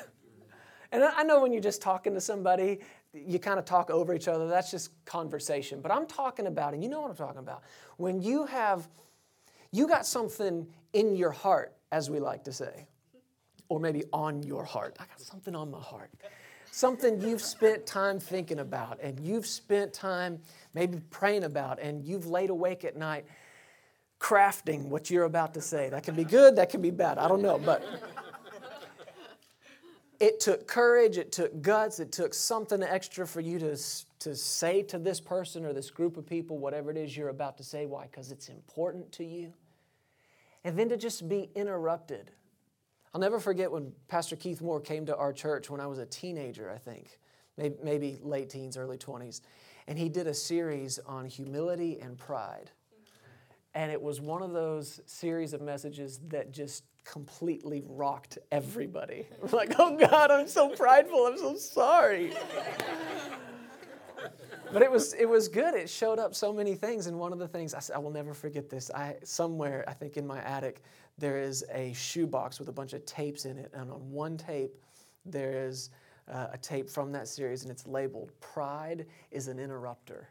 and 0.92 1.04
I 1.04 1.22
know 1.24 1.42
when 1.42 1.52
you're 1.52 1.60
just 1.60 1.82
talking 1.82 2.14
to 2.14 2.22
somebody, 2.22 2.78
you 3.12 3.38
kind 3.38 3.58
of 3.58 3.66
talk 3.66 3.90
over 3.90 4.14
each 4.14 4.28
other. 4.28 4.48
That's 4.48 4.70
just 4.70 5.04
conversation. 5.04 5.82
But 5.82 5.92
I'm 5.92 6.06
talking 6.06 6.46
about, 6.46 6.72
and 6.72 6.82
you 6.82 6.88
know 6.88 7.02
what 7.02 7.10
I'm 7.10 7.16
talking 7.16 7.40
about, 7.40 7.64
when 7.98 8.22
you 8.22 8.46
have, 8.46 8.88
you 9.72 9.86
got 9.86 10.06
something 10.06 10.66
in 10.94 11.14
your 11.16 11.32
heart 11.32 11.74
as 11.90 12.08
we 12.08 12.18
like 12.18 12.44
to 12.44 12.52
say, 12.52 12.86
or 13.68 13.78
maybe 13.78 14.04
on 14.10 14.42
your 14.42 14.64
heart. 14.64 14.96
I 14.98 15.04
got 15.04 15.20
something 15.20 15.54
on 15.54 15.70
my 15.70 15.80
heart. 15.80 16.10
Something 16.70 17.20
you've 17.20 17.42
spent 17.42 17.84
time 17.84 18.18
thinking 18.18 18.60
about, 18.60 18.98
and 19.02 19.20
you've 19.20 19.46
spent 19.46 19.92
time 19.92 20.40
maybe 20.72 20.98
praying 21.10 21.44
about, 21.44 21.78
and 21.78 22.02
you've 22.02 22.26
laid 22.26 22.48
awake 22.48 22.84
at 22.86 22.96
night 22.96 23.26
crafting 24.18 24.84
what 24.84 25.10
you're 25.10 25.24
about 25.24 25.52
to 25.52 25.60
say. 25.60 25.90
That 25.90 26.04
can 26.04 26.14
be 26.14 26.24
good, 26.24 26.56
that 26.56 26.70
can 26.70 26.80
be 26.80 26.90
bad. 26.90 27.18
I 27.18 27.28
don't 27.28 27.42
know, 27.42 27.58
but 27.58 27.84
it 30.22 30.38
took 30.38 30.68
courage, 30.68 31.18
it 31.18 31.32
took 31.32 31.62
guts, 31.62 31.98
it 31.98 32.12
took 32.12 32.32
something 32.32 32.80
extra 32.80 33.26
for 33.26 33.40
you 33.40 33.58
to, 33.58 33.76
to 34.20 34.36
say 34.36 34.80
to 34.84 34.96
this 34.96 35.20
person 35.20 35.64
or 35.64 35.72
this 35.72 35.90
group 35.90 36.16
of 36.16 36.24
people 36.24 36.58
whatever 36.58 36.92
it 36.92 36.96
is 36.96 37.16
you're 37.16 37.28
about 37.28 37.56
to 37.56 37.64
say. 37.64 37.86
Why? 37.86 38.04
Because 38.04 38.30
it's 38.30 38.48
important 38.48 39.10
to 39.12 39.24
you. 39.24 39.52
And 40.62 40.78
then 40.78 40.88
to 40.90 40.96
just 40.96 41.28
be 41.28 41.50
interrupted. 41.56 42.30
I'll 43.12 43.20
never 43.20 43.40
forget 43.40 43.72
when 43.72 43.90
Pastor 44.06 44.36
Keith 44.36 44.62
Moore 44.62 44.80
came 44.80 45.06
to 45.06 45.16
our 45.16 45.32
church 45.32 45.68
when 45.68 45.80
I 45.80 45.88
was 45.88 45.98
a 45.98 46.06
teenager, 46.06 46.70
I 46.70 46.78
think, 46.78 47.18
maybe, 47.58 47.74
maybe 47.82 48.18
late 48.22 48.48
teens, 48.48 48.76
early 48.76 48.98
20s. 48.98 49.40
And 49.88 49.98
he 49.98 50.08
did 50.08 50.28
a 50.28 50.34
series 50.34 51.00
on 51.04 51.26
humility 51.26 51.98
and 52.00 52.16
pride. 52.16 52.70
And 53.74 53.90
it 53.90 54.00
was 54.00 54.20
one 54.20 54.40
of 54.40 54.52
those 54.52 55.00
series 55.04 55.52
of 55.52 55.60
messages 55.60 56.20
that 56.28 56.52
just 56.52 56.84
completely 57.04 57.82
rocked 57.86 58.38
everybody. 58.50 59.26
I'm 59.42 59.50
like, 59.52 59.74
oh 59.78 59.96
God, 59.96 60.30
I'm 60.30 60.48
so 60.48 60.70
prideful. 60.70 61.26
I'm 61.26 61.38
so 61.38 61.56
sorry. 61.56 62.32
but 64.72 64.82
it 64.82 64.90
was 64.90 65.14
it 65.14 65.28
was 65.28 65.48
good. 65.48 65.74
It 65.74 65.90
showed 65.90 66.18
up 66.18 66.34
so 66.34 66.52
many 66.52 66.74
things, 66.74 67.06
and 67.06 67.18
one 67.18 67.32
of 67.32 67.38
the 67.38 67.48
things 67.48 67.74
I, 67.74 67.96
I 67.96 67.98
will 67.98 68.10
never 68.10 68.34
forget 68.34 68.70
this. 68.70 68.90
I 68.90 69.16
somewhere 69.24 69.84
I 69.86 69.92
think 69.92 70.16
in 70.16 70.26
my 70.26 70.40
attic 70.42 70.82
there 71.18 71.38
is 71.38 71.64
a 71.72 71.92
shoebox 71.92 72.58
with 72.58 72.68
a 72.68 72.72
bunch 72.72 72.92
of 72.92 73.04
tapes 73.04 73.44
in 73.44 73.58
it, 73.58 73.70
and 73.74 73.90
on 73.90 74.10
one 74.10 74.36
tape 74.36 74.72
there 75.26 75.66
is 75.66 75.90
uh, 76.30 76.48
a 76.52 76.58
tape 76.58 76.88
from 76.88 77.12
that 77.12 77.28
series, 77.28 77.62
and 77.62 77.70
it's 77.70 77.86
labeled 77.86 78.32
"Pride 78.40 79.06
is 79.30 79.48
an 79.48 79.58
Interrupter." 79.58 80.28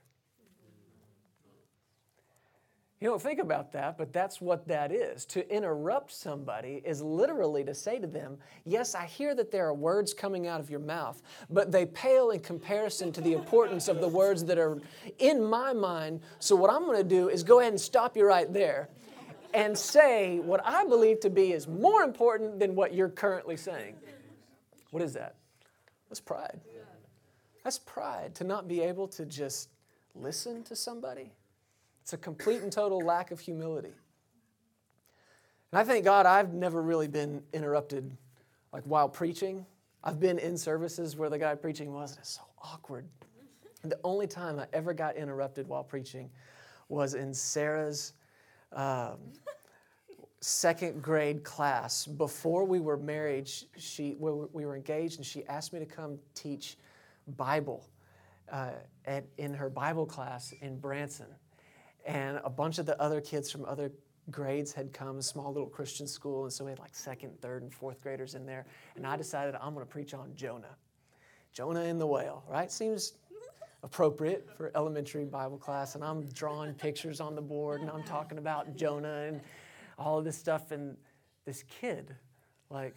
You 3.02 3.08
don't 3.08 3.22
think 3.22 3.40
about 3.40 3.72
that, 3.72 3.98
but 3.98 4.14
that's 4.14 4.40
what 4.40 4.68
that 4.68 4.92
is. 4.92 5.26
To 5.26 5.54
interrupt 5.54 6.12
somebody 6.12 6.84
is 6.86 7.02
literally 7.02 7.64
to 7.64 7.74
say 7.74 7.98
to 7.98 8.06
them, 8.06 8.38
Yes, 8.64 8.94
I 8.94 9.08
hear 9.08 9.34
that 9.34 9.52
there 9.52 9.66
are 9.66 9.74
words 9.74 10.14
coming 10.14 10.46
out 10.46 10.60
of 10.60 10.70
your 10.70 10.80
mouth, 10.80 11.20
but 11.50 11.72
they 11.72 11.88
pale 11.88 12.30
in 12.30 12.42
comparison 12.42 13.12
to 13.14 13.22
the 13.22 13.34
importance 13.34 13.88
of 13.88 14.02
the 14.02 14.08
words 14.08 14.46
that 14.46 14.60
are 14.60 14.80
in 15.18 15.44
my 15.44 15.74
mind. 15.74 16.22
So, 16.38 16.56
what 16.56 16.72
I'm 16.72 16.86
going 16.86 17.00
to 17.00 17.04
do 17.04 17.30
is 17.30 17.42
go 17.42 17.60
ahead 17.60 17.74
and 17.74 17.82
stop 17.82 18.16
you 18.16 18.24
right 18.24 18.54
there 18.54 18.90
and 19.52 19.76
say 19.76 20.38
what 20.38 20.62
I 20.64 20.86
believe 20.86 21.22
to 21.22 21.32
be 21.32 21.54
is 21.54 21.68
more 21.68 22.04
important 22.04 22.60
than 22.60 22.76
what 22.76 22.94
you're 22.94 23.10
currently 23.10 23.58
saying. 23.58 23.96
What 24.92 25.02
is 25.02 25.14
that? 25.14 25.38
That's 26.08 26.22
pride. 26.22 26.62
That's 27.64 27.80
pride 27.80 28.36
to 28.36 28.44
not 28.44 28.68
be 28.68 28.82
able 28.82 29.08
to 29.08 29.26
just 29.26 29.70
listen 30.14 30.64
to 30.66 30.76
somebody 30.76 31.32
it's 32.02 32.14
a 32.14 32.18
complete 32.18 32.62
and 32.62 32.72
total 32.72 33.00
lack 33.00 33.32
of 33.32 33.40
humility. 33.40 33.94
And 35.72 35.80
I 35.80 35.84
thank 35.84 36.04
God 36.04 36.26
I've 36.26 36.54
never 36.54 36.82
really 36.82 37.08
been 37.08 37.44
interrupted 37.54 38.18
like 38.74 38.84
while 38.84 39.08
preaching. 39.08 39.66
I've 40.04 40.20
been 40.20 40.40
in 40.40 40.58
services 40.58 41.16
where 41.16 41.30
the 41.30 41.38
guy 41.38 41.56
preaching 41.56 41.94
was, 41.94 42.12
and 42.12 42.20
it's 42.20 42.32
so 42.32 42.42
awkward. 42.64 43.06
And 43.84 43.92
the 43.92 44.00
only 44.04 44.28
time 44.28 44.60
I 44.60 44.68
ever 44.74 44.94
got 44.94 45.16
interrupted 45.16 45.68
while 45.68 45.84
preaching 45.84 46.30
was 46.90 47.14
in 47.14 47.34
Sarah's 47.34 48.14
um, 48.74 49.18
second 50.42 51.02
grade 51.02 51.44
class. 51.44 52.06
Before 52.06 52.66
we 52.66 52.80
were 52.80 52.98
married, 52.98 53.50
she, 53.78 54.16
we 54.20 54.66
were 54.66 54.76
engaged, 54.76 55.18
and 55.18 55.26
she 55.26 55.46
asked 55.46 55.72
me 55.72 55.80
to 55.80 55.86
come 55.86 56.18
teach 56.34 56.78
Bible 57.38 57.88
uh, 58.52 58.72
at, 59.06 59.24
in 59.38 59.54
her 59.54 59.70
Bible 59.70 60.06
class 60.06 60.54
in 60.62 60.78
Branson 60.80 61.28
and 62.06 62.40
a 62.44 62.50
bunch 62.50 62.80
of 62.80 62.86
the 62.86 63.00
other 63.02 63.22
kids 63.22 63.52
from 63.52 63.66
other 63.66 63.92
grades 64.30 64.72
had 64.72 64.94
come, 64.94 65.22
small 65.22 65.52
little 65.52 65.70
Christian 65.70 66.08
school, 66.08 66.44
and 66.44 66.54
so 66.54 66.66
we 66.66 66.72
had 66.72 66.80
like 66.80 66.96
second, 66.96 67.40
third, 67.42 67.64
and 67.64 67.74
fourth 67.74 68.02
graders 68.02 68.36
in 68.36 68.46
there. 68.46 68.66
And 68.96 69.06
I 69.06 69.18
decided 69.18 69.56
I'm 69.56 69.74
going 69.74 69.86
to 69.86 69.92
preach 69.92 70.14
on 70.14 70.34
Jonah. 70.36 70.76
Jonah 71.54 71.82
and 71.82 72.00
the 72.00 72.08
whale, 72.08 72.44
right? 72.48 72.72
Seems 72.72 73.14
appropriate 73.84 74.48
for 74.56 74.72
elementary 74.76 75.26
Bible 75.26 75.58
class. 75.58 75.96
And 75.96 76.04
I'm 76.04 76.26
drawing 76.28 76.74
pictures 76.74 77.20
on 77.20 77.36
the 77.36 77.42
board 77.42 77.82
and 77.82 77.90
I'm 77.90 78.04
talking 78.04 78.38
about 78.38 78.76
Jonah 78.76 79.26
and 79.28 79.42
all 79.98 80.20
of 80.20 80.26
this 80.26 80.38
stuff. 80.38 80.72
And 80.72 80.96
this 81.46 81.64
kid, 81.64 82.16
like, 82.70 82.96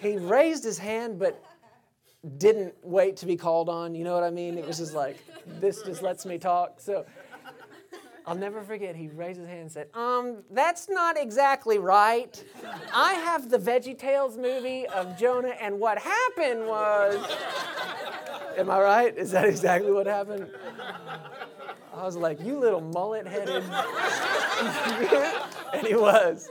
he 0.00 0.18
raised 0.18 0.64
his 0.64 0.78
hand, 0.78 1.18
but 1.18 1.42
didn't 2.36 2.74
wait 2.82 3.16
to 3.18 3.26
be 3.26 3.36
called 3.36 3.68
on. 3.68 3.94
You 3.94 4.04
know 4.04 4.12
what 4.12 4.24
I 4.24 4.30
mean? 4.30 4.58
It 4.58 4.66
was 4.66 4.78
just 4.78 4.92
like, 4.92 5.16
this 5.46 5.82
just 5.82 6.02
lets 6.02 6.26
me 6.26 6.36
talk. 6.36 6.80
So 6.80 7.06
I'll 8.26 8.36
never 8.36 8.62
forget, 8.62 8.94
he 8.94 9.08
raised 9.08 9.38
his 9.38 9.48
hand 9.48 9.60
and 9.62 9.72
said, 9.72 9.88
Um, 9.94 10.38
that's 10.50 10.88
not 10.88 11.16
exactly 11.18 11.78
right. 11.78 12.42
I 12.94 13.14
have 13.14 13.50
the 13.50 13.58
Veggie 13.58 13.98
Tales 13.98 14.36
movie 14.36 14.86
of 14.86 15.18
Jonah, 15.18 15.54
and 15.60 15.80
what 15.80 15.98
happened 15.98 16.66
was. 16.66 17.16
Am 18.58 18.68
I 18.70 18.80
right? 18.80 19.16
Is 19.16 19.30
that 19.30 19.44
exactly 19.46 19.92
what 19.92 20.06
happened? 20.06 20.50
I 21.94 22.04
was 22.04 22.16
like, 22.16 22.40
You 22.40 22.58
little 22.58 22.80
mullet 22.80 23.26
headed. 23.26 23.62
and 25.74 25.86
he 25.86 25.94
was. 25.94 26.50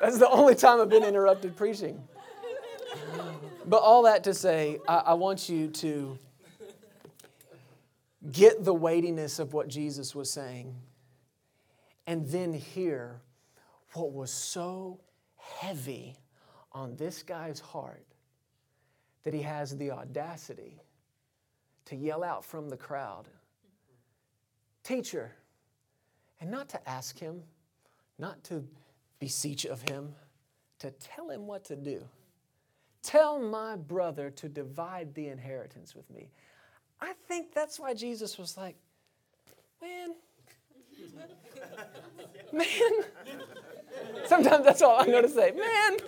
That's 0.00 0.18
the 0.18 0.28
only 0.28 0.54
time 0.54 0.80
I've 0.80 0.88
been 0.88 1.04
interrupted 1.04 1.56
preaching. 1.56 2.02
But 3.66 3.78
all 3.78 4.02
that 4.04 4.24
to 4.24 4.34
say, 4.34 4.78
I, 4.86 4.96
I 4.98 5.14
want 5.14 5.48
you 5.48 5.68
to 5.68 6.18
get 8.32 8.64
the 8.64 8.74
weightiness 8.74 9.38
of 9.38 9.52
what 9.52 9.68
Jesus 9.68 10.14
was 10.14 10.30
saying, 10.30 10.74
and 12.06 12.26
then 12.26 12.52
hear 12.52 13.20
what 13.94 14.12
was 14.12 14.30
so 14.30 15.00
heavy 15.36 16.16
on 16.72 16.96
this 16.96 17.22
guy's 17.22 17.60
heart 17.60 18.04
that 19.24 19.34
he 19.34 19.42
has 19.42 19.76
the 19.76 19.90
audacity 19.90 20.80
to 21.86 21.96
yell 21.96 22.22
out 22.22 22.44
from 22.44 22.68
the 22.68 22.76
crowd, 22.76 23.28
Teacher, 24.82 25.32
and 26.40 26.48
not 26.48 26.68
to 26.68 26.88
ask 26.88 27.18
him, 27.18 27.42
not 28.18 28.44
to 28.44 28.64
beseech 29.18 29.64
of 29.64 29.82
him, 29.82 30.14
to 30.78 30.92
tell 30.92 31.28
him 31.28 31.46
what 31.46 31.64
to 31.64 31.74
do. 31.74 32.04
Tell 33.02 33.40
my 33.40 33.74
brother 33.74 34.30
to 34.30 34.48
divide 34.48 35.12
the 35.14 35.28
inheritance 35.28 35.94
with 35.94 36.08
me. 36.10 36.30
I 37.00 37.12
think 37.28 37.52
that's 37.54 37.78
why 37.78 37.94
Jesus 37.94 38.38
was 38.38 38.56
like, 38.56 38.76
man, 39.82 40.14
man. 42.52 43.04
Sometimes 44.26 44.64
that's 44.64 44.82
all 44.82 45.00
I'm 45.00 45.10
going 45.10 45.22
to 45.22 45.28
say. 45.28 45.52
Man, 45.52 45.98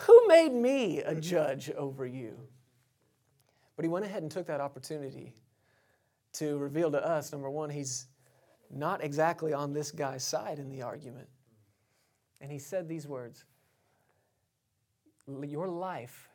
who 0.00 0.26
made 0.28 0.52
me 0.52 1.00
a 1.00 1.14
judge 1.14 1.70
over 1.70 2.06
you? 2.06 2.36
But 3.76 3.84
he 3.84 3.88
went 3.88 4.04
ahead 4.04 4.22
and 4.22 4.30
took 4.30 4.46
that 4.46 4.60
opportunity 4.60 5.34
to 6.34 6.56
reveal 6.58 6.90
to 6.90 7.04
us 7.04 7.32
number 7.32 7.50
one, 7.50 7.70
he's 7.70 8.06
not 8.70 9.04
exactly 9.04 9.52
on 9.52 9.72
this 9.72 9.90
guy's 9.90 10.24
side 10.24 10.58
in 10.58 10.70
the 10.70 10.82
argument. 10.82 11.28
And 12.40 12.50
he 12.50 12.58
said 12.58 12.88
these 12.88 13.06
words 13.06 13.44
Your 15.26 15.68
life 15.68 16.28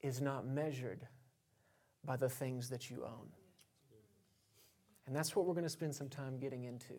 is 0.00 0.20
not 0.20 0.46
measured 0.46 1.06
by 2.04 2.16
the 2.16 2.28
things 2.28 2.68
that 2.70 2.90
you 2.90 3.04
own. 3.04 3.28
And 5.06 5.14
that's 5.14 5.34
what 5.34 5.46
we're 5.46 5.54
going 5.54 5.64
to 5.64 5.70
spend 5.70 5.94
some 5.94 6.08
time 6.08 6.38
getting 6.38 6.64
into. 6.64 6.94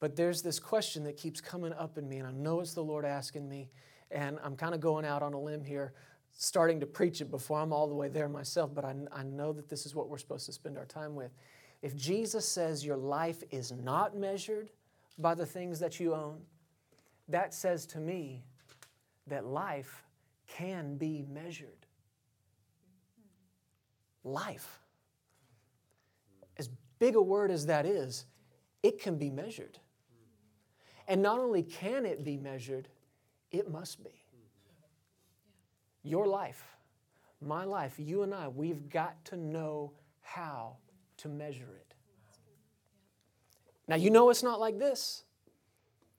But 0.00 0.16
there's 0.16 0.42
this 0.42 0.58
question 0.58 1.04
that 1.04 1.16
keeps 1.16 1.40
coming 1.40 1.72
up 1.72 1.96
in 1.96 2.08
me, 2.08 2.18
and 2.18 2.26
I 2.26 2.32
know 2.32 2.60
it's 2.60 2.74
the 2.74 2.82
Lord 2.82 3.04
asking 3.04 3.48
me, 3.48 3.70
and 4.10 4.38
I'm 4.42 4.56
kind 4.56 4.74
of 4.74 4.80
going 4.80 5.04
out 5.04 5.22
on 5.22 5.32
a 5.32 5.40
limb 5.40 5.62
here, 5.62 5.92
starting 6.32 6.80
to 6.80 6.86
preach 6.86 7.20
it 7.20 7.30
before 7.30 7.60
I'm 7.60 7.72
all 7.72 7.86
the 7.86 7.94
way 7.94 8.08
there 8.08 8.28
myself, 8.28 8.74
but 8.74 8.84
I, 8.84 8.94
I 9.12 9.22
know 9.22 9.52
that 9.52 9.68
this 9.68 9.86
is 9.86 9.94
what 9.94 10.08
we're 10.08 10.18
supposed 10.18 10.46
to 10.46 10.52
spend 10.52 10.76
our 10.76 10.86
time 10.86 11.14
with. 11.14 11.30
If 11.82 11.96
Jesus 11.96 12.48
says 12.48 12.84
your 12.84 12.96
life 12.96 13.42
is 13.50 13.72
not 13.72 14.16
measured 14.16 14.70
by 15.18 15.34
the 15.34 15.46
things 15.46 15.78
that 15.80 16.00
you 16.00 16.14
own, 16.14 16.40
that 17.28 17.54
says 17.54 17.86
to 17.86 17.98
me 17.98 18.42
that 19.26 19.46
life 19.46 20.04
can 20.48 20.96
be 20.96 21.24
measured 21.28 21.81
life. 24.24 24.80
As 26.56 26.68
big 26.98 27.16
a 27.16 27.22
word 27.22 27.50
as 27.50 27.66
that 27.66 27.86
is, 27.86 28.26
it 28.82 29.00
can 29.00 29.16
be 29.18 29.30
measured. 29.30 29.78
And 31.08 31.22
not 31.22 31.38
only 31.38 31.62
can 31.62 32.06
it 32.06 32.24
be 32.24 32.36
measured, 32.36 32.88
it 33.50 33.70
must 33.70 34.02
be. 34.02 34.24
Your 36.02 36.26
life, 36.26 36.64
my 37.40 37.64
life, 37.64 37.94
you 37.98 38.22
and 38.22 38.34
I, 38.34 38.48
we've 38.48 38.88
got 38.88 39.24
to 39.26 39.36
know 39.36 39.92
how 40.20 40.76
to 41.18 41.28
measure 41.28 41.68
it. 41.76 41.94
Now, 43.88 43.96
you 43.96 44.10
know 44.10 44.30
it's 44.30 44.42
not 44.42 44.60
like 44.60 44.78
this. 44.78 45.24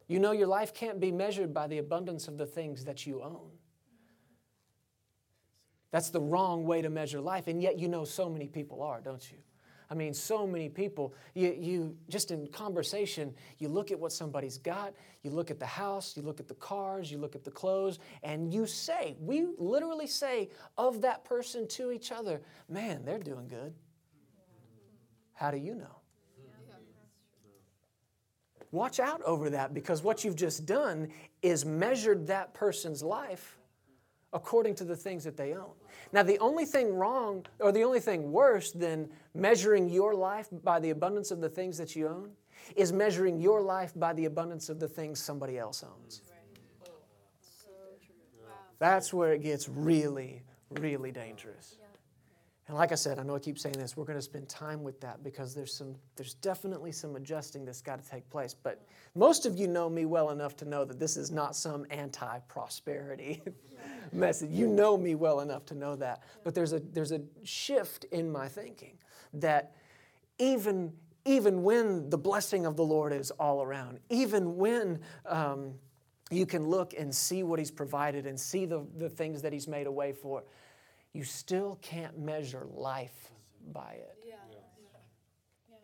You 0.07 0.19
know 0.19 0.31
your 0.31 0.47
life 0.47 0.73
can't 0.73 0.99
be 0.99 1.11
measured 1.11 1.53
by 1.53 1.67
the 1.67 1.77
abundance 1.77 2.27
of 2.27 2.37
the 2.37 2.45
things 2.45 2.85
that 2.85 3.07
you 3.07 3.23
own. 3.23 3.51
That's 5.93 6.09
the 6.09 6.19
wrong 6.19 6.65
way 6.65 6.81
to 6.81 6.89
measure 6.89 7.21
life, 7.21 7.45
and 7.45 7.61
yet 7.61 7.77
you 7.77 7.87
know 7.87 8.03
so 8.03 8.27
many 8.27 8.47
people 8.47 8.81
are, 8.81 8.99
don't 8.99 9.31
you? 9.31 9.37
I 9.91 9.93
mean, 9.93 10.11
so 10.11 10.47
many 10.47 10.67
people, 10.67 11.13
you, 11.35 11.55
you 11.55 11.95
just 12.09 12.31
in 12.31 12.47
conversation, 12.47 13.31
you 13.59 13.69
look 13.69 13.91
at 13.91 13.99
what 13.99 14.11
somebody's 14.11 14.57
got, 14.57 14.95
you 15.21 15.29
look 15.29 15.51
at 15.51 15.59
the 15.59 15.67
house, 15.67 16.17
you 16.17 16.23
look 16.23 16.39
at 16.39 16.47
the 16.47 16.55
cars, 16.55 17.11
you 17.11 17.19
look 17.19 17.35
at 17.35 17.43
the 17.43 17.51
clothes, 17.51 17.99
and 18.23 18.51
you 18.51 18.65
say, 18.65 19.15
we 19.19 19.45
literally 19.59 20.07
say 20.07 20.49
of 20.79 20.99
that 21.01 21.23
person 21.25 21.67
to 21.67 21.91
each 21.91 22.11
other, 22.11 22.41
man, 22.67 23.05
they're 23.05 23.19
doing 23.19 23.47
good. 23.47 23.71
How 25.33 25.51
do 25.51 25.57
you 25.57 25.75
know? 25.75 25.99
Watch 28.71 28.99
out 28.99 29.21
over 29.21 29.51
that 29.51 29.75
because 29.75 30.01
what 30.01 30.23
you've 30.23 30.35
just 30.35 30.65
done 30.65 31.09
is 31.43 31.65
measured 31.65 32.25
that 32.25 32.55
person's 32.55 33.03
life 33.03 33.59
according 34.33 34.75
to 34.75 34.83
the 34.83 34.95
things 34.95 35.23
that 35.23 35.37
they 35.37 35.53
own. 35.53 35.71
Now, 36.11 36.23
the 36.23 36.39
only 36.39 36.65
thing 36.65 36.93
wrong, 36.95 37.45
or 37.59 37.71
the 37.71 37.83
only 37.83 37.99
thing 37.99 38.31
worse 38.31 38.71
than 38.71 39.09
measuring 39.33 39.89
your 39.89 40.13
life 40.13 40.47
by 40.63 40.79
the 40.79 40.89
abundance 40.89 41.31
of 41.31 41.39
the 41.39 41.49
things 41.49 41.77
that 41.77 41.95
you 41.95 42.07
own, 42.07 42.31
is 42.75 42.91
measuring 42.91 43.39
your 43.39 43.61
life 43.61 43.93
by 43.95 44.13
the 44.13 44.25
abundance 44.25 44.69
of 44.69 44.79
the 44.79 44.87
things 44.87 45.19
somebody 45.19 45.57
else 45.57 45.83
owns. 45.83 46.21
That's 48.79 49.13
where 49.13 49.33
it 49.33 49.41
gets 49.41 49.69
really, 49.69 50.43
really 50.71 51.11
dangerous. 51.11 51.77
And 52.67 52.77
like 52.77 52.93
I 52.93 52.95
said, 52.95 53.19
I 53.19 53.23
know 53.23 53.35
I 53.35 53.39
keep 53.39 53.59
saying 53.59 53.75
this, 53.77 53.97
we're 53.97 54.05
going 54.05 54.17
to 54.17 54.21
spend 54.21 54.47
time 54.47 54.83
with 54.83 55.01
that 55.01 55.21
because 55.21 55.53
there's 55.53 55.73
some 55.73 55.95
there's 56.15 56.35
definitely 56.35 56.93
some 56.93 57.15
adjusting 57.17 57.65
that's 57.65 57.81
got 57.81 58.01
to 58.01 58.09
take 58.09 58.29
place. 58.29 58.53
But 58.53 58.81
most 59.15 59.45
of 59.45 59.57
you 59.57 59.67
know 59.67 59.89
me 59.89 60.05
well 60.05 60.29
enough 60.29 60.55
to 60.57 60.65
know 60.65 60.85
that 60.85 60.97
this 60.97 61.17
is 61.17 61.29
not 61.29 61.55
some 61.57 61.85
anti-prosperity 61.89 63.41
message. 64.13 64.51
You 64.51 64.67
know 64.67 64.97
me 64.97 65.15
well 65.15 65.41
enough 65.41 65.65
to 65.67 65.75
know 65.75 65.97
that. 65.97 66.23
But 66.45 66.55
there's 66.55 66.71
a 66.71 66.79
there's 66.79 67.11
a 67.11 67.21
shift 67.43 68.05
in 68.05 68.31
my 68.31 68.47
thinking 68.47 68.97
that 69.33 69.75
even 70.39 70.93
even 71.25 71.63
when 71.63 72.09
the 72.09 72.17
blessing 72.17 72.65
of 72.65 72.75
the 72.75 72.83
Lord 72.83 73.13
is 73.13 73.31
all 73.31 73.61
around, 73.61 73.99
even 74.09 74.57
when 74.57 74.99
um, 75.25 75.73
you 76.29 76.45
can 76.45 76.67
look 76.67 76.93
and 76.97 77.13
see 77.13 77.43
what 77.43 77.59
He's 77.59 77.71
provided 77.71 78.25
and 78.25 78.39
see 78.39 78.65
the, 78.65 78.85
the 78.97 79.09
things 79.09 79.41
that 79.41 79.53
He's 79.53 79.67
made 79.67 79.87
a 79.87 79.91
way 79.91 80.11
for, 80.11 80.43
you 81.13 81.23
still 81.23 81.77
can't 81.81 82.17
measure 82.17 82.65
life 82.73 83.31
by 83.71 83.93
it. 83.93 84.17
Yeah. 84.27 84.33
Yeah. 84.51 85.75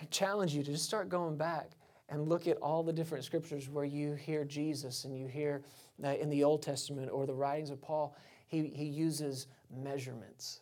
I 0.00 0.04
challenge 0.06 0.54
you 0.54 0.62
to 0.62 0.72
just 0.72 0.84
start 0.84 1.08
going 1.08 1.36
back 1.36 1.72
and 2.08 2.28
look 2.28 2.46
at 2.46 2.56
all 2.58 2.82
the 2.82 2.92
different 2.92 3.24
scriptures 3.24 3.68
where 3.68 3.84
you 3.84 4.14
hear 4.14 4.44
Jesus 4.44 5.04
and 5.04 5.16
you 5.16 5.26
hear 5.26 5.62
uh, 6.02 6.08
in 6.08 6.30
the 6.30 6.42
Old 6.42 6.62
Testament 6.62 7.10
or 7.12 7.26
the 7.26 7.34
writings 7.34 7.70
of 7.70 7.80
Paul, 7.82 8.16
he, 8.46 8.68
he 8.68 8.84
uses 8.84 9.46
measurements. 9.70 10.60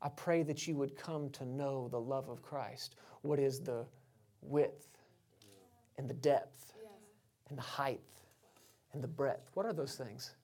I 0.00 0.08
pray 0.10 0.42
that 0.44 0.68
you 0.68 0.76
would 0.76 0.96
come 0.96 1.30
to 1.30 1.44
know 1.44 1.88
the 1.88 2.00
love 2.00 2.28
of 2.28 2.42
Christ. 2.42 2.94
What 3.22 3.40
is 3.40 3.60
the 3.60 3.84
width 4.42 4.86
and 5.96 6.08
the 6.08 6.14
depth 6.14 6.72
and 7.48 7.58
the 7.58 7.62
height 7.62 8.00
and 8.92 9.02
the 9.02 9.08
breadth? 9.08 9.50
What 9.54 9.66
are 9.66 9.72
those 9.72 9.96
things? 9.96 10.34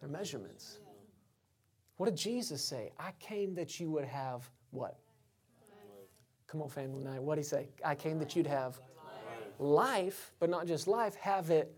They're 0.00 0.08
measurements. 0.08 0.78
What 1.96 2.06
did 2.06 2.16
Jesus 2.16 2.62
say? 2.62 2.92
I 2.98 3.12
came 3.18 3.54
that 3.54 3.80
you 3.80 3.90
would 3.90 4.04
have 4.04 4.48
what? 4.70 4.98
Come 6.46 6.62
on, 6.62 6.68
family 6.68 7.02
night. 7.02 7.22
What 7.22 7.36
did 7.36 7.42
he 7.42 7.48
say? 7.48 7.68
I 7.84 7.94
came 7.94 8.18
that 8.18 8.36
you'd 8.36 8.46
have 8.46 8.78
life, 9.58 10.32
but 10.38 10.50
not 10.50 10.66
just 10.66 10.86
life, 10.86 11.14
have 11.16 11.50
it. 11.50 11.74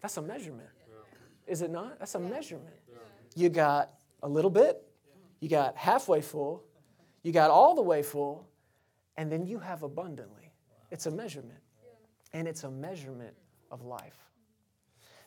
That's 0.00 0.16
a 0.16 0.22
measurement. 0.22 0.68
Is 1.46 1.62
it 1.62 1.70
not? 1.70 1.98
That's 1.98 2.14
a 2.14 2.20
measurement. 2.20 2.74
You 3.36 3.48
got 3.48 3.90
a 4.22 4.28
little 4.28 4.50
bit, 4.50 4.82
you 5.40 5.48
got 5.48 5.76
halfway 5.76 6.20
full, 6.20 6.64
you 7.22 7.32
got 7.32 7.50
all 7.50 7.74
the 7.74 7.82
way 7.82 8.02
full, 8.02 8.48
and 9.16 9.30
then 9.30 9.46
you 9.46 9.58
have 9.58 9.82
abundantly. 9.82 10.52
It's 10.90 11.06
a 11.06 11.10
measurement. 11.10 11.60
And 12.32 12.48
it's 12.48 12.64
a 12.64 12.70
measurement 12.70 13.34
of 13.70 13.84
life. 13.84 14.29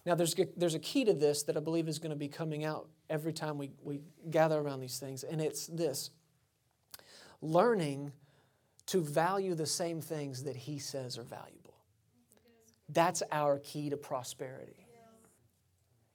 Now, 0.06 0.16
there's, 0.16 0.36
there's 0.58 0.76
a 0.76 0.80
key 0.80 1.06
to 1.06 1.14
this 1.14 1.44
that 1.44 1.56
I 1.56 1.62
believe 1.62 1.88
is 1.88 2.00
going 2.00 2.10
to 2.10 2.18
be 2.18 2.28
coming 2.28 2.66
out 2.66 2.90
every 3.10 3.32
time 3.32 3.58
we, 3.58 3.72
we 3.82 4.02
gather 4.30 4.60
around 4.60 4.82
these 4.82 5.00
things, 5.00 5.24
and 5.24 5.42
it's 5.42 5.68
this 5.68 6.10
learning 7.42 8.12
to 8.88 9.02
value 9.02 9.56
the 9.56 9.66
same 9.66 10.02
things 10.02 10.44
that 10.44 10.56
He 10.56 10.78
says 10.80 11.18
are 11.18 11.24
valuable. 11.24 11.76
That's 12.90 13.24
our 13.32 13.60
key 13.60 13.90
to 13.90 13.98
prosperity. 13.98 14.86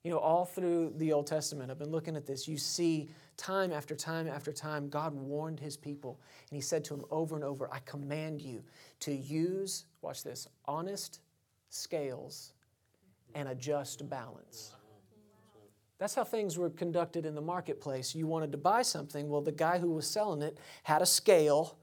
You 0.04 0.12
know, 0.12 0.18
all 0.18 0.44
through 0.44 0.94
the 0.96 1.12
Old 1.12 1.26
Testament, 1.26 1.70
I've 1.70 1.78
been 1.78 1.90
looking 1.90 2.16
at 2.16 2.24
this. 2.24 2.46
You 2.46 2.56
see, 2.56 3.10
time 3.36 3.72
after 3.72 3.94
time 3.94 4.28
after 4.28 4.52
time, 4.52 4.88
God 4.88 5.14
warned 5.14 5.60
his 5.60 5.76
people, 5.76 6.20
and 6.50 6.56
he 6.56 6.60
said 6.60 6.84
to 6.84 6.94
them 6.94 7.04
over 7.10 7.34
and 7.34 7.44
over, 7.44 7.68
I 7.72 7.80
command 7.80 8.40
you 8.40 8.62
to 9.00 9.12
use, 9.12 9.86
watch 10.02 10.22
this, 10.22 10.46
honest 10.66 11.20
scales 11.70 12.52
and 13.34 13.48
a 13.48 13.54
just 13.54 14.08
balance. 14.08 14.72
That's 15.98 16.14
how 16.14 16.24
things 16.24 16.56
were 16.56 16.70
conducted 16.70 17.26
in 17.26 17.34
the 17.34 17.40
marketplace. 17.40 18.14
You 18.14 18.26
wanted 18.26 18.52
to 18.52 18.58
buy 18.58 18.82
something, 18.82 19.28
well, 19.28 19.40
the 19.40 19.52
guy 19.52 19.78
who 19.78 19.90
was 19.90 20.06
selling 20.06 20.42
it 20.42 20.58
had 20.84 21.02
a 21.02 21.06
scale. 21.06 21.76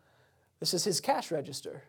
This 0.59 0.73
is 0.73 0.85
his 0.85 1.01
cash 1.01 1.31
register. 1.31 1.83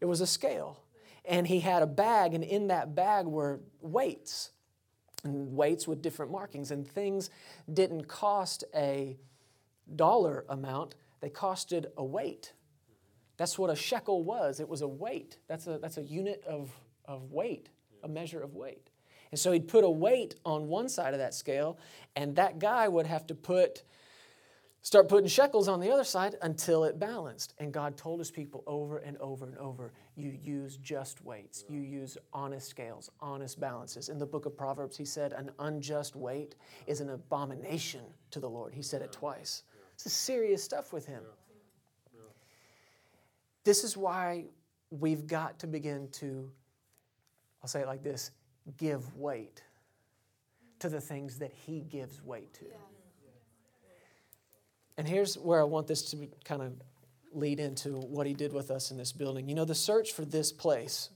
It 0.00 0.06
was 0.06 0.20
a 0.20 0.26
scale. 0.26 0.82
And 1.26 1.46
he 1.46 1.60
had 1.60 1.82
a 1.82 1.86
bag, 1.86 2.32
and 2.32 2.42
in 2.42 2.68
that 2.68 2.94
bag 2.94 3.26
were 3.26 3.60
weights, 3.82 4.50
and 5.24 5.54
weights 5.54 5.86
with 5.86 6.00
different 6.00 6.32
markings. 6.32 6.70
And 6.70 6.88
things 6.88 7.28
didn't 7.70 8.08
cost 8.08 8.64
a 8.74 9.18
dollar 9.94 10.46
amount, 10.48 10.94
they 11.20 11.28
costed 11.28 11.86
a 11.96 12.04
weight. 12.04 12.52
That's 13.36 13.58
what 13.58 13.70
a 13.70 13.76
shekel 13.76 14.24
was. 14.24 14.58
It 14.58 14.68
was 14.68 14.82
a 14.82 14.88
weight. 14.88 15.38
That's 15.48 15.66
a, 15.66 15.78
that's 15.78 15.96
a 15.96 16.02
unit 16.02 16.42
of, 16.46 16.70
of 17.04 17.30
weight 17.30 17.68
a 18.02 18.08
measure 18.08 18.40
of 18.40 18.54
weight. 18.54 18.90
And 19.30 19.38
so 19.38 19.52
he'd 19.52 19.68
put 19.68 19.84
a 19.84 19.90
weight 19.90 20.34
on 20.44 20.68
one 20.68 20.88
side 20.88 21.12
of 21.12 21.20
that 21.20 21.34
scale, 21.34 21.78
and 22.16 22.36
that 22.36 22.58
guy 22.58 22.88
would 22.88 23.06
have 23.06 23.26
to 23.26 23.34
put 23.34 23.82
start 24.80 25.08
putting 25.08 25.28
shekels 25.28 25.68
on 25.68 25.80
the 25.80 25.90
other 25.90 26.04
side 26.04 26.36
until 26.40 26.84
it 26.84 26.98
balanced. 26.98 27.52
And 27.58 27.72
God 27.72 27.96
told 27.96 28.20
his 28.20 28.30
people 28.30 28.62
over 28.66 28.98
and 28.98 29.18
over 29.18 29.44
and 29.44 29.58
over, 29.58 29.92
you 30.14 30.30
use 30.30 30.78
just 30.78 31.22
weights. 31.22 31.64
You 31.68 31.80
use 31.80 32.16
honest 32.32 32.68
scales, 32.68 33.10
honest 33.20 33.60
balances. 33.60 34.08
In 34.08 34.18
the 34.18 34.24
book 34.24 34.46
of 34.46 34.56
Proverbs, 34.56 34.96
he 34.96 35.04
said, 35.04 35.32
an 35.32 35.50
unjust 35.58 36.16
weight 36.16 36.54
is 36.86 37.00
an 37.00 37.10
abomination 37.10 38.04
to 38.30 38.40
the 38.40 38.48
Lord. 38.48 38.72
He 38.72 38.80
said 38.82 39.02
it 39.02 39.12
twice. 39.12 39.64
This 39.96 40.06
is 40.06 40.12
serious 40.12 40.62
stuff 40.62 40.92
with 40.92 41.04
him. 41.04 41.22
This 43.64 43.84
is 43.84 43.96
why 43.96 44.46
we've 44.90 45.26
got 45.26 45.58
to 45.58 45.66
begin 45.66 46.08
to 46.12 46.50
I'll 47.62 47.68
say 47.68 47.80
it 47.80 47.86
like 47.86 48.02
this 48.02 48.30
give 48.76 49.16
weight 49.16 49.62
to 50.80 50.88
the 50.88 51.00
things 51.00 51.38
that 51.38 51.52
He 51.52 51.80
gives 51.80 52.22
weight 52.22 52.52
to. 52.54 52.66
And 54.96 55.06
here's 55.06 55.36
where 55.38 55.60
I 55.60 55.64
want 55.64 55.86
this 55.86 56.10
to 56.10 56.28
kind 56.44 56.60
of 56.60 56.72
lead 57.32 57.60
into 57.60 57.92
what 57.92 58.26
He 58.26 58.34
did 58.34 58.52
with 58.52 58.70
us 58.70 58.90
in 58.90 58.96
this 58.96 59.12
building. 59.12 59.48
You 59.48 59.54
know, 59.54 59.64
the 59.64 59.74
search 59.74 60.12
for 60.12 60.24
this 60.24 60.52
place, 60.52 61.10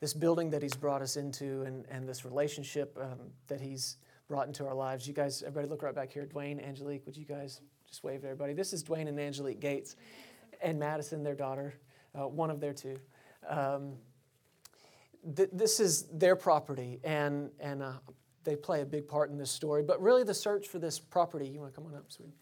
this 0.00 0.14
building 0.14 0.50
that 0.50 0.62
He's 0.62 0.74
brought 0.74 1.02
us 1.02 1.16
into, 1.16 1.62
and, 1.62 1.84
and 1.90 2.08
this 2.08 2.24
relationship 2.24 2.98
um, 3.00 3.18
that 3.48 3.60
He's 3.60 3.96
brought 4.28 4.46
into 4.46 4.66
our 4.66 4.74
lives. 4.74 5.06
You 5.06 5.14
guys, 5.14 5.42
everybody 5.42 5.68
look 5.68 5.82
right 5.82 5.94
back 5.94 6.12
here. 6.12 6.26
Dwayne, 6.26 6.66
Angelique, 6.66 7.04
would 7.06 7.16
you 7.16 7.26
guys 7.26 7.60
just 7.86 8.02
wave 8.02 8.22
to 8.22 8.28
everybody? 8.28 8.54
This 8.54 8.72
is 8.72 8.82
Dwayne 8.82 9.08
and 9.08 9.20
Angelique 9.20 9.60
Gates 9.60 9.96
and 10.62 10.78
Madison, 10.78 11.22
their 11.22 11.34
daughter, 11.34 11.74
uh, 12.14 12.28
one 12.28 12.50
of 12.50 12.60
their 12.60 12.72
two. 12.72 12.98
Um, 13.46 13.94
th- 15.36 15.50
this 15.52 15.80
is 15.80 16.04
their 16.12 16.36
property, 16.36 17.00
and, 17.04 17.50
and 17.60 17.82
uh, 17.82 17.92
they 18.44 18.56
play 18.56 18.80
a 18.80 18.86
big 18.86 19.06
part 19.06 19.30
in 19.30 19.38
this 19.38 19.50
story. 19.50 19.82
But 19.82 20.00
really, 20.02 20.24
the 20.24 20.34
search 20.34 20.68
for 20.68 20.78
this 20.78 20.98
property, 20.98 21.48
you 21.48 21.60
want 21.60 21.74
to 21.74 21.80
come 21.80 21.88
on 21.90 21.96
up, 21.96 22.10
sweetie? 22.10 22.34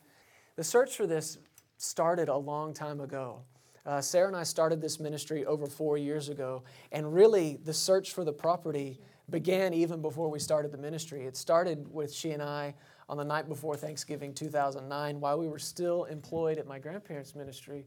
The 0.57 0.65
search 0.65 0.97
for 0.97 1.07
this 1.07 1.39
started 1.77 2.29
a 2.29 2.37
long 2.37 2.75
time 2.75 3.01
ago. 3.01 3.43
Uh, 3.87 4.01
Sarah 4.01 4.29
and 4.29 4.37
I 4.37 4.43
started 4.43 4.81
this 4.81 5.01
ministry 5.01 5.47
over 5.47 5.67
four 5.67 5.97
years 5.97 6.29
ago, 6.29 6.65
and 6.93 7.13
really, 7.13 7.59
the 7.65 7.73
search 7.73 8.13
for 8.13 8.25
the 8.25 8.33
property 8.33 9.01
began 9.31 9.73
even 9.73 10.03
before 10.03 10.29
we 10.29 10.39
started 10.39 10.73
the 10.73 10.79
ministry. 10.79 11.25
It 11.25 11.37
started 11.37 11.87
with 11.93 12.13
she 12.13 12.33
and 12.33 12.43
I 12.43 12.75
on 13.09 13.17
the 13.17 13.25
night 13.25 13.49
before 13.49 13.77
Thanksgiving 13.77 14.35
2009, 14.35 15.21
while 15.21 15.39
we 15.39 15.49
were 15.49 15.59
still 15.59 16.05
employed 16.05 16.59
at 16.59 16.67
my 16.67 16.79
grandparents' 16.79 17.35
ministry. 17.35 17.85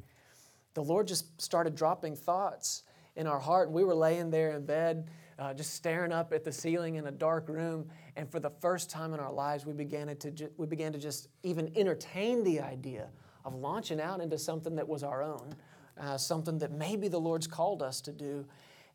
The 0.73 0.84
Lord 0.84 1.08
just 1.08 1.39
started 1.39 1.75
dropping 1.75 2.15
thoughts 2.15 2.84
in 3.15 3.28
our 3.28 3.39
heart. 3.39 3.67
And 3.67 3.76
we 3.76 3.84
were 3.84 3.95
laying 3.95 4.30
there 4.30 4.52
in 4.52 4.65
bed, 4.65 5.10
uh, 5.39 5.54
just 5.54 5.73
staring 5.73 6.12
up 6.12 6.34
at 6.34 6.43
the 6.43 6.52
ceiling 6.52 6.95
in 6.95 7.08
a 7.08 7.12
dark 7.12 7.49
room. 7.49 7.89
And 8.15 8.30
for 8.32 8.39
the 8.39 8.52
first 8.62 8.89
time 8.89 9.13
in 9.13 9.19
our 9.19 9.32
lives, 9.32 9.65
we 9.65 9.73
began 9.73 10.15
to, 10.15 10.32
ju- 10.32 10.52
we 10.58 10.67
began 10.67 10.91
to 10.93 10.99
just 10.99 11.28
even 11.43 11.71
entertain 11.76 12.43
the 12.43 12.62
idea 12.62 13.10
of 13.45 13.56
launching 13.56 13.99
out 13.99 14.21
into 14.21 14.38
something 14.38 14.76
that 14.76 14.88
was 14.88 15.04
our 15.04 15.21
own, 15.21 15.56
uh, 15.99 16.17
something 16.17 16.58
that 16.60 16.71
maybe 16.71 17.08
the 17.08 17.19
Lord's 17.19 17.47
called 17.47 17.82
us 17.82 18.02
to 18.02 18.12
do. 18.12 18.45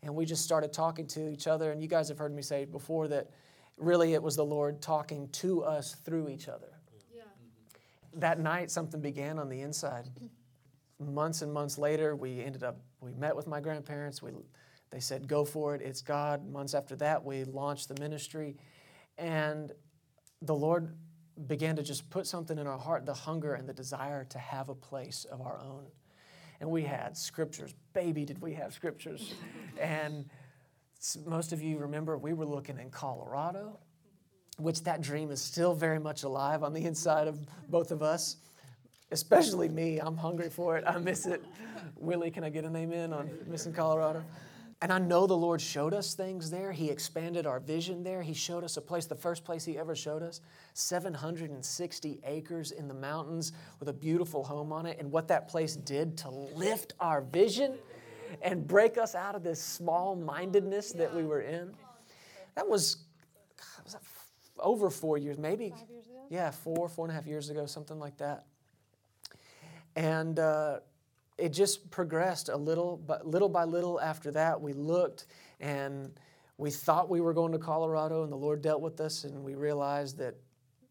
And 0.03 0.15
we 0.15 0.25
just 0.25 0.45
started 0.45 0.73
talking 0.73 1.07
to 1.09 1.29
each 1.29 1.47
other. 1.47 1.73
And 1.73 1.83
you 1.83 1.89
guys 1.89 2.09
have 2.09 2.19
heard 2.19 2.35
me 2.35 2.43
say 2.43 2.65
before 2.65 3.09
that 3.09 3.31
really 3.77 4.15
it 4.15 4.23
was 4.23 4.37
the 4.37 4.45
Lord 4.45 4.81
talking 4.81 5.29
to 5.29 5.63
us 5.63 5.95
through 6.05 6.29
each 6.29 6.49
other. 6.49 6.69
Yeah. 7.15 7.23
That 8.15 8.41
night, 8.41 8.71
something 8.71 9.01
began 9.01 9.39
on 9.39 9.49
the 9.49 9.61
inside. 9.61 10.09
Months 11.01 11.43
and 11.43 11.53
months 11.53 11.79
later, 11.79 12.17
we 12.17 12.43
ended 12.43 12.63
up, 12.63 12.81
we 13.01 13.13
met 13.13 13.35
with 13.35 13.47
my 13.47 13.61
grandparents. 13.61 14.23
We, 14.23 14.33
they 14.91 15.01
said, 15.01 15.29
go 15.29 15.45
for 15.45 15.75
it, 15.75 15.83
it's 15.83 16.03
God. 16.03 16.49
Months 16.51 16.75
after 16.75 16.97
that, 16.97 17.25
we 17.25 17.45
launched 17.45 17.89
the 17.89 18.01
ministry. 18.01 18.57
And 19.17 19.73
the 20.43 20.55
Lord 20.55 20.97
began 21.47 21.77
to 21.77 21.83
just 21.83 22.09
put 22.11 22.27
something 22.27 22.59
in 22.59 22.67
our 22.67 22.79
heart 22.79 23.07
the 23.07 23.15
hunger 23.15 23.55
and 23.55 23.69
the 23.69 23.73
desire 23.73 24.25
to 24.25 24.39
have 24.39 24.69
a 24.69 24.75
place 24.75 25.25
of 25.31 25.41
our 25.41 25.61
own. 25.61 25.87
And 26.61 26.71
we 26.71 26.83
had 26.83 27.17
scriptures. 27.17 27.75
Baby, 27.93 28.25
did 28.25 28.41
we 28.41 28.55
have 28.55 28.73
scriptures. 28.73 29.35
and 29.81 30.29
most 31.27 31.53
of 31.53 31.63
you 31.63 31.79
remember 31.79 32.19
we 32.19 32.33
were 32.33 32.47
looking 32.47 32.79
in 32.79 32.91
Colorado, 32.91 33.79
which 34.59 34.83
that 34.83 35.01
dream 35.01 35.31
is 35.31 35.41
still 35.41 35.75
very 35.75 36.01
much 36.01 36.25
alive 36.25 36.65
on 36.65 36.73
the 36.73 36.85
inside 36.85 37.29
of 37.29 37.39
both 37.69 37.93
of 37.93 38.03
us, 38.03 38.37
especially 39.11 39.69
me. 39.69 39.99
I'm 39.99 40.17
hungry 40.17 40.51
for 40.51 40.77
it. 40.77 40.85
I 40.87 40.99
miss 40.99 41.27
it. 41.27 41.45
Willie, 41.97 42.31
can 42.31 42.45
I 42.45 42.51
get 42.51 42.65
an 42.65 42.77
amen 42.77 43.13
on 43.13 43.31
missing 43.47 43.73
Colorado? 43.73 44.25
And 44.81 44.93
I 44.93 44.99
know 44.99 45.27
the 45.27 45.37
Lord 45.37 45.61
showed 45.61 45.93
us 45.93 46.15
things 46.15 46.51
there. 46.51 46.71
He 46.71 46.89
expanded 46.89 47.47
our 47.47 47.59
vision 47.59 48.05
there. 48.05 48.23
He 48.23 48.33
showed 48.33 48.63
us 48.63 48.77
a 48.77 48.81
place, 48.81 49.07
the 49.07 49.17
first 49.17 49.45
place 49.45 49.65
He 49.65 49.77
ever 49.77 49.97
showed 49.97 50.23
us 50.23 50.41
760 50.75 52.21
acres 52.25 52.71
in 52.71 52.87
the 52.87 52.95
mountains 52.95 53.53
with 53.81 53.89
a 53.89 53.93
beautiful 53.93 54.45
home 54.45 54.73
on 54.73 54.87
it. 54.87 54.99
And 55.01 55.11
what 55.11 55.27
that 55.29 55.49
place 55.49 55.75
did 55.75 56.17
to 56.19 56.31
lift 56.31 56.93
our 57.01 57.23
vision 57.23 57.75
and 58.43 58.69
break 58.69 58.99
us 58.99 59.17
out 59.17 59.35
of 59.35 59.43
this 59.43 59.61
small 59.61 60.15
mindedness 60.15 60.93
that 60.93 61.13
we 61.13 61.25
were 61.25 61.41
in. 61.41 61.75
That 62.55 62.69
was, 62.69 62.99
was 63.83 63.95
that 63.95 64.03
over 64.61 64.91
four 64.91 65.19
years, 65.19 65.39
maybe. 65.39 65.67
Years 65.67 65.77
yeah, 66.31 66.51
four, 66.51 66.89
four 66.89 67.07
and 67.07 67.13
a 67.13 67.15
half 67.15 67.27
years 67.27 67.51
ago, 67.51 67.67
something 67.67 67.99
like 67.99 68.17
that. 68.19 68.45
And, 69.99 70.39
uh, 70.39 70.79
it 71.39 71.51
just 71.51 71.91
progressed 71.91 72.49
a 72.49 72.57
little, 72.57 72.97
but 72.97 73.27
little 73.27 73.49
by 73.49 73.65
little 73.65 74.01
after 74.01 74.31
that, 74.31 74.61
we 74.61 74.73
looked 74.73 75.27
and 75.59 76.13
we 76.57 76.71
thought 76.71 77.09
we 77.09 77.21
were 77.21 77.35
going 77.35 77.53
to 77.53 77.59
Colorado, 77.59 78.23
and 78.23 78.33
the 78.33 78.37
Lord 78.37 78.63
dealt 78.63 78.81
with 78.81 79.01
us, 79.01 79.25
and 79.25 79.45
we 79.45 79.55
realized 79.55 80.19
that 80.19 80.35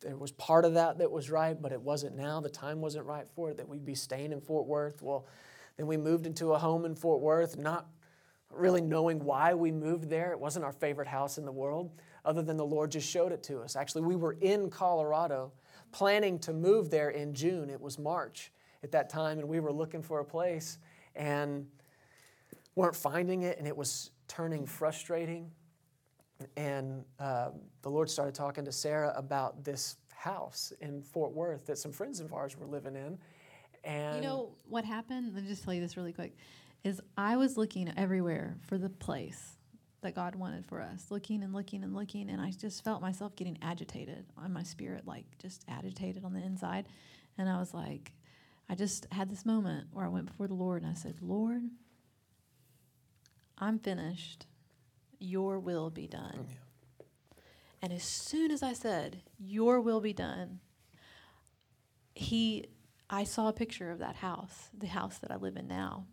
there 0.01 0.15
was 0.15 0.31
part 0.33 0.65
of 0.65 0.73
that 0.73 0.97
that 0.97 1.11
was 1.11 1.29
right, 1.29 1.61
but 1.61 1.71
it 1.71 1.81
wasn't 1.81 2.15
now. 2.15 2.39
The 2.39 2.49
time 2.49 2.79
wasn't 2.81 3.05
right 3.05 3.27
for 3.35 3.49
it, 3.49 3.57
that 3.57 3.67
we'd 3.67 3.85
be 3.85 3.95
staying 3.95 4.31
in 4.31 4.41
Fort 4.41 4.65
Worth. 4.65 5.01
Well, 5.01 5.25
then 5.75 5.87
we 5.87 5.97
moved 5.97 6.25
into 6.25 6.53
a 6.53 6.57
home 6.57 6.85
in 6.85 6.95
Fort 6.95 7.21
Worth, 7.21 7.57
not 7.57 7.87
really 8.49 8.81
knowing 8.81 9.23
why 9.23 9.53
we 9.53 9.71
moved 9.71 10.09
there. 10.09 10.31
It 10.31 10.39
wasn't 10.39 10.65
our 10.65 10.73
favorite 10.73 11.07
house 11.07 11.37
in 11.37 11.45
the 11.45 11.51
world, 11.51 11.91
other 12.25 12.41
than 12.41 12.57
the 12.57 12.65
Lord 12.65 12.91
just 12.91 13.09
showed 13.09 13.31
it 13.31 13.43
to 13.43 13.59
us. 13.59 13.75
Actually, 13.75 14.03
we 14.03 14.15
were 14.15 14.37
in 14.39 14.69
Colorado 14.69 15.51
planning 15.91 16.39
to 16.39 16.53
move 16.53 16.89
there 16.89 17.09
in 17.09 17.33
June. 17.33 17.69
It 17.69 17.81
was 17.81 17.97
March 17.97 18.51
at 18.83 18.91
that 18.91 19.09
time, 19.09 19.39
and 19.39 19.47
we 19.47 19.59
were 19.59 19.71
looking 19.71 20.01
for 20.01 20.19
a 20.19 20.25
place 20.25 20.77
and 21.15 21.67
weren't 22.75 22.95
finding 22.95 23.43
it, 23.43 23.57
and 23.57 23.67
it 23.67 23.75
was 23.75 24.11
turning 24.27 24.65
frustrating. 24.65 25.51
And 26.55 27.03
uh, 27.19 27.49
the 27.81 27.89
Lord 27.89 28.09
started 28.09 28.35
talking 28.35 28.63
to 28.65 28.71
Sarah 28.71 29.13
about 29.15 29.63
this 29.63 29.97
house 30.13 30.73
in 30.81 31.01
Fort 31.01 31.31
Worth 31.31 31.65
that 31.65 31.77
some 31.77 31.91
friends 31.91 32.19
of 32.19 32.33
ours 32.33 32.57
were 32.57 32.67
living 32.67 32.95
in. 32.95 33.17
And 33.83 34.17
you 34.17 34.29
know 34.29 34.49
what 34.67 34.85
happened? 34.85 35.33
Let 35.33 35.43
me 35.43 35.49
just 35.49 35.63
tell 35.63 35.73
you 35.73 35.81
this 35.81 35.97
really 35.97 36.13
quick. 36.13 36.35
Is 36.83 37.01
I 37.17 37.37
was 37.37 37.57
looking 37.57 37.91
everywhere 37.97 38.57
for 38.67 38.77
the 38.77 38.89
place 38.89 39.57
that 40.01 40.13
God 40.13 40.35
wanted 40.35 40.65
for 40.65 40.81
us, 40.81 41.07
looking 41.09 41.41
and 41.43 41.53
looking 41.53 41.83
and 41.83 41.95
looking, 41.95 42.29
and 42.29 42.39
I 42.39 42.51
just 42.51 42.83
felt 42.83 43.01
myself 43.01 43.35
getting 43.35 43.57
agitated 43.61 44.25
on 44.37 44.53
my 44.53 44.63
spirit, 44.63 45.07
like 45.07 45.25
just 45.39 45.65
agitated 45.67 46.23
on 46.23 46.33
the 46.33 46.43
inside. 46.43 46.85
And 47.37 47.49
I 47.49 47.57
was 47.57 47.73
like, 47.73 48.11
I 48.69 48.75
just 48.75 49.07
had 49.11 49.29
this 49.29 49.45
moment 49.45 49.87
where 49.91 50.05
I 50.05 50.09
went 50.09 50.25
before 50.25 50.47
the 50.47 50.53
Lord 50.53 50.81
and 50.81 50.91
I 50.91 50.93
said, 50.93 51.15
Lord, 51.21 51.61
I'm 53.57 53.79
finished. 53.79 54.45
Your 55.19 55.59
will 55.59 55.89
be 55.89 56.07
done. 56.07 56.45
Yeah. 56.47 56.55
And 57.81 57.93
as 57.93 58.03
soon 58.03 58.51
as 58.51 58.63
I 58.63 58.73
said, 58.73 59.21
Your 59.37 59.81
will 59.81 60.01
be 60.01 60.13
done, 60.13 60.59
he 62.15 62.65
I 63.09 63.23
saw 63.23 63.47
a 63.47 63.53
picture 63.53 63.91
of 63.91 63.99
that 63.99 64.17
house, 64.17 64.69
the 64.77 64.87
house 64.87 65.19
that 65.19 65.31
I 65.31 65.37
live 65.37 65.55
in 65.55 65.67
now, 65.67 66.05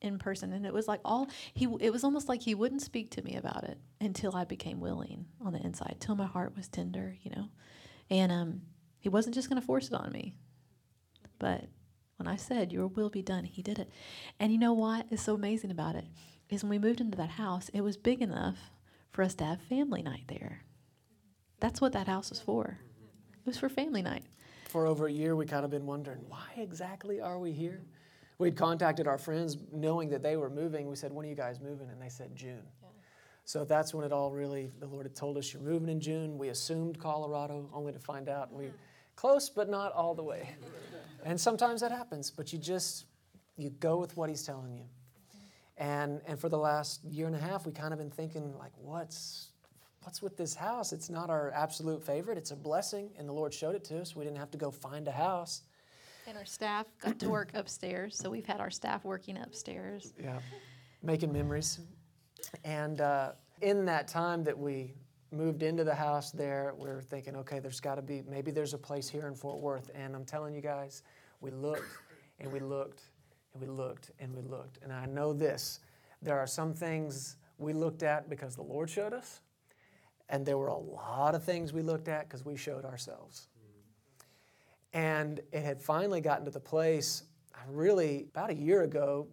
in 0.00 0.18
person, 0.18 0.52
and 0.52 0.64
it 0.64 0.72
was 0.72 0.88
like 0.88 1.00
all 1.04 1.28
he. 1.52 1.68
It 1.80 1.92
was 1.92 2.04
almost 2.04 2.28
like 2.28 2.42
he 2.42 2.54
wouldn't 2.54 2.82
speak 2.82 3.10
to 3.12 3.22
me 3.22 3.36
about 3.36 3.64
it 3.64 3.78
until 4.00 4.34
I 4.34 4.44
became 4.44 4.80
willing 4.80 5.26
on 5.44 5.52
the 5.52 5.60
inside, 5.60 5.96
till 6.00 6.14
my 6.14 6.26
heart 6.26 6.56
was 6.56 6.68
tender, 6.68 7.16
you 7.22 7.30
know, 7.32 7.48
and 8.08 8.32
um, 8.32 8.62
he 9.00 9.08
wasn't 9.08 9.34
just 9.34 9.48
going 9.48 9.60
to 9.60 9.66
force 9.66 9.88
it 9.88 9.94
on 9.94 10.10
me. 10.12 10.36
But 11.44 11.66
when 12.16 12.26
I 12.26 12.36
said, 12.36 12.72
Your 12.72 12.86
will 12.86 13.10
be 13.10 13.20
done, 13.20 13.44
he 13.44 13.60
did 13.60 13.78
it. 13.78 13.90
And 14.40 14.50
you 14.50 14.56
know 14.56 14.72
what 14.72 15.04
is 15.10 15.20
so 15.20 15.34
amazing 15.34 15.70
about 15.70 15.94
it? 15.94 16.06
Is 16.48 16.62
when 16.62 16.70
we 16.70 16.78
moved 16.78 17.02
into 17.02 17.18
that 17.18 17.28
house, 17.28 17.68
it 17.74 17.82
was 17.82 17.98
big 17.98 18.22
enough 18.22 18.56
for 19.12 19.22
us 19.22 19.34
to 19.34 19.44
have 19.44 19.60
family 19.60 20.00
night 20.00 20.24
there. 20.26 20.62
That's 21.60 21.82
what 21.82 21.92
that 21.92 22.08
house 22.08 22.30
was 22.30 22.40
for. 22.40 22.78
It 23.34 23.46
was 23.46 23.58
for 23.58 23.68
family 23.68 24.00
night. 24.00 24.24
For 24.70 24.86
over 24.86 25.06
a 25.06 25.12
year, 25.12 25.36
we 25.36 25.44
kind 25.44 25.66
of 25.66 25.70
been 25.70 25.84
wondering, 25.84 26.20
why 26.28 26.46
exactly 26.56 27.20
are 27.20 27.38
we 27.38 27.52
here? 27.52 27.82
We'd 28.38 28.56
contacted 28.56 29.06
our 29.06 29.18
friends 29.18 29.58
knowing 29.70 30.08
that 30.08 30.22
they 30.22 30.38
were 30.38 30.48
moving. 30.48 30.88
We 30.88 30.96
said, 30.96 31.12
When 31.12 31.26
are 31.26 31.28
you 31.28 31.34
guys 31.34 31.60
moving? 31.60 31.90
And 31.90 32.00
they 32.00 32.08
said, 32.08 32.34
June. 32.34 32.62
Yeah. 32.80 32.88
So 33.44 33.66
that's 33.66 33.92
when 33.92 34.06
it 34.06 34.12
all 34.12 34.30
really, 34.30 34.72
the 34.80 34.86
Lord 34.86 35.04
had 35.04 35.14
told 35.14 35.36
us, 35.36 35.52
You're 35.52 35.62
moving 35.62 35.90
in 35.90 36.00
June. 36.00 36.38
We 36.38 36.48
assumed 36.48 36.98
Colorado, 36.98 37.68
only 37.74 37.92
to 37.92 37.98
find 37.98 38.30
out 38.30 38.50
we 38.50 38.68
uh-huh. 38.68 38.76
Close, 39.16 39.48
but 39.48 39.68
not 39.68 39.92
all 39.92 40.14
the 40.14 40.22
way. 40.22 40.48
And 41.24 41.40
sometimes 41.40 41.80
that 41.80 41.90
happens, 41.90 42.30
but 42.30 42.52
you 42.52 42.58
just 42.58 43.06
you 43.56 43.70
go 43.70 43.96
with 43.96 44.16
what 44.16 44.28
he's 44.28 44.42
telling 44.42 44.74
you. 44.74 44.84
And 45.76 46.20
and 46.26 46.38
for 46.38 46.48
the 46.48 46.58
last 46.58 47.04
year 47.04 47.26
and 47.26 47.34
a 47.34 47.38
half, 47.38 47.66
we 47.66 47.72
kind 47.72 47.92
of 47.92 47.98
been 47.98 48.10
thinking 48.10 48.56
like, 48.58 48.72
what's 48.76 49.48
what's 50.02 50.20
with 50.20 50.36
this 50.36 50.54
house? 50.54 50.92
It's 50.92 51.08
not 51.08 51.30
our 51.30 51.50
absolute 51.52 52.04
favorite. 52.04 52.38
It's 52.38 52.50
a 52.50 52.56
blessing, 52.56 53.10
and 53.18 53.28
the 53.28 53.32
Lord 53.32 53.52
showed 53.52 53.74
it 53.74 53.84
to 53.84 54.00
us. 54.00 54.14
We 54.14 54.24
didn't 54.24 54.38
have 54.38 54.50
to 54.52 54.58
go 54.58 54.70
find 54.70 55.08
a 55.08 55.12
house. 55.12 55.62
And 56.26 56.38
our 56.38 56.44
staff 56.44 56.86
got 57.02 57.18
to 57.18 57.28
work 57.28 57.50
upstairs, 57.54 58.16
so 58.16 58.30
we've 58.30 58.46
had 58.46 58.60
our 58.60 58.70
staff 58.70 59.04
working 59.04 59.36
upstairs. 59.38 60.12
Yeah, 60.22 60.38
making 61.02 61.32
memories. 61.32 61.80
And 62.64 63.00
uh, 63.00 63.32
in 63.60 63.84
that 63.86 64.08
time 64.08 64.44
that 64.44 64.58
we 64.58 64.94
moved 65.34 65.62
into 65.62 65.84
the 65.84 65.94
house 65.94 66.30
there, 66.30 66.74
we 66.78 66.88
were 66.88 67.02
thinking, 67.02 67.36
okay, 67.36 67.58
there's 67.58 67.80
got 67.80 67.96
to 67.96 68.02
be, 68.02 68.22
maybe 68.28 68.50
there's 68.50 68.74
a 68.74 68.78
place 68.78 69.08
here 69.08 69.26
in 69.26 69.34
Fort 69.34 69.58
Worth. 69.58 69.90
And 69.94 70.14
I'm 70.14 70.24
telling 70.24 70.54
you 70.54 70.60
guys, 70.60 71.02
we 71.40 71.50
looked 71.50 71.98
and 72.40 72.52
we 72.52 72.60
looked 72.60 73.02
and 73.52 73.62
we 73.62 73.68
looked 73.68 74.10
and 74.18 74.34
we 74.34 74.42
looked. 74.42 74.78
And 74.82 74.92
I 74.92 75.06
know 75.06 75.32
this 75.32 75.80
there 76.22 76.38
are 76.38 76.46
some 76.46 76.72
things 76.72 77.36
we 77.58 77.72
looked 77.74 78.02
at 78.02 78.28
because 78.30 78.56
the 78.56 78.62
Lord 78.62 78.88
showed 78.88 79.12
us, 79.12 79.40
and 80.30 80.44
there 80.44 80.56
were 80.56 80.68
a 80.68 80.76
lot 80.76 81.34
of 81.34 81.44
things 81.44 81.72
we 81.72 81.82
looked 81.82 82.08
at 82.08 82.28
because 82.28 82.44
we 82.44 82.56
showed 82.56 82.84
ourselves. 82.84 83.48
And 84.94 85.40
it 85.52 85.62
had 85.62 85.82
finally 85.82 86.20
gotten 86.20 86.44
to 86.46 86.50
the 86.50 86.60
place, 86.60 87.24
I 87.54 87.60
really, 87.68 88.26
about 88.30 88.50
a 88.50 88.54
year 88.54 88.82
ago, 88.82 89.26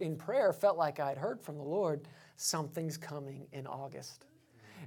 in 0.00 0.16
prayer, 0.16 0.52
felt 0.52 0.76
like 0.76 1.00
I'd 1.00 1.18
heard 1.18 1.40
from 1.40 1.56
the 1.56 1.64
Lord, 1.64 2.06
something's 2.36 2.96
coming 2.96 3.46
in 3.52 3.66
August. 3.66 4.26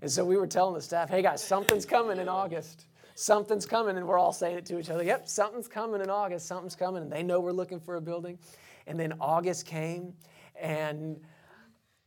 And 0.02 0.10
so 0.10 0.26
we 0.26 0.38
were 0.38 0.48
telling 0.48 0.74
the 0.74 0.82
staff, 0.82 1.10
hey 1.10 1.22
guys, 1.22 1.44
something's 1.44 1.86
coming 1.86 2.18
in 2.18 2.28
August. 2.28 2.88
Something's 3.16 3.66
coming. 3.66 3.98
And 3.98 4.08
we're 4.08 4.18
all 4.18 4.34
saying 4.34 4.58
it 4.58 4.66
to 4.68 4.80
each 4.80 4.90
other, 4.90 5.04
yep, 5.04 5.28
something's 5.28 5.68
coming 5.68 6.02
in 6.02 6.10
August. 6.10 6.48
Something's 6.48 6.76
coming. 6.76 7.04
And 7.04 7.12
they 7.12 7.24
know 7.24 7.40
we're 7.40 7.52
looking 7.52 7.80
for 7.80 7.96
a 7.96 8.02
building. 8.02 8.40
And 8.88 9.00
then 9.00 9.14
August 9.20 9.66
came. 9.66 10.14
And 10.60 11.20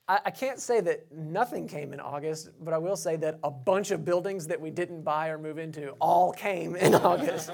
I, 0.08 0.20
I 0.26 0.30
can't 0.30 0.58
say 0.58 0.80
that 0.80 1.10
nothing 1.12 1.68
came 1.68 1.92
in 1.92 2.00
August, 2.00 2.50
but 2.60 2.74
I 2.74 2.78
will 2.78 2.96
say 2.96 3.16
that 3.16 3.38
a 3.44 3.50
bunch 3.50 3.90
of 3.90 4.04
buildings 4.04 4.46
that 4.48 4.60
we 4.60 4.70
didn't 4.70 5.02
buy 5.02 5.28
or 5.28 5.38
move 5.38 5.58
into 5.58 5.90
all 6.00 6.32
came 6.32 6.74
in 6.76 6.94
August. 6.96 7.50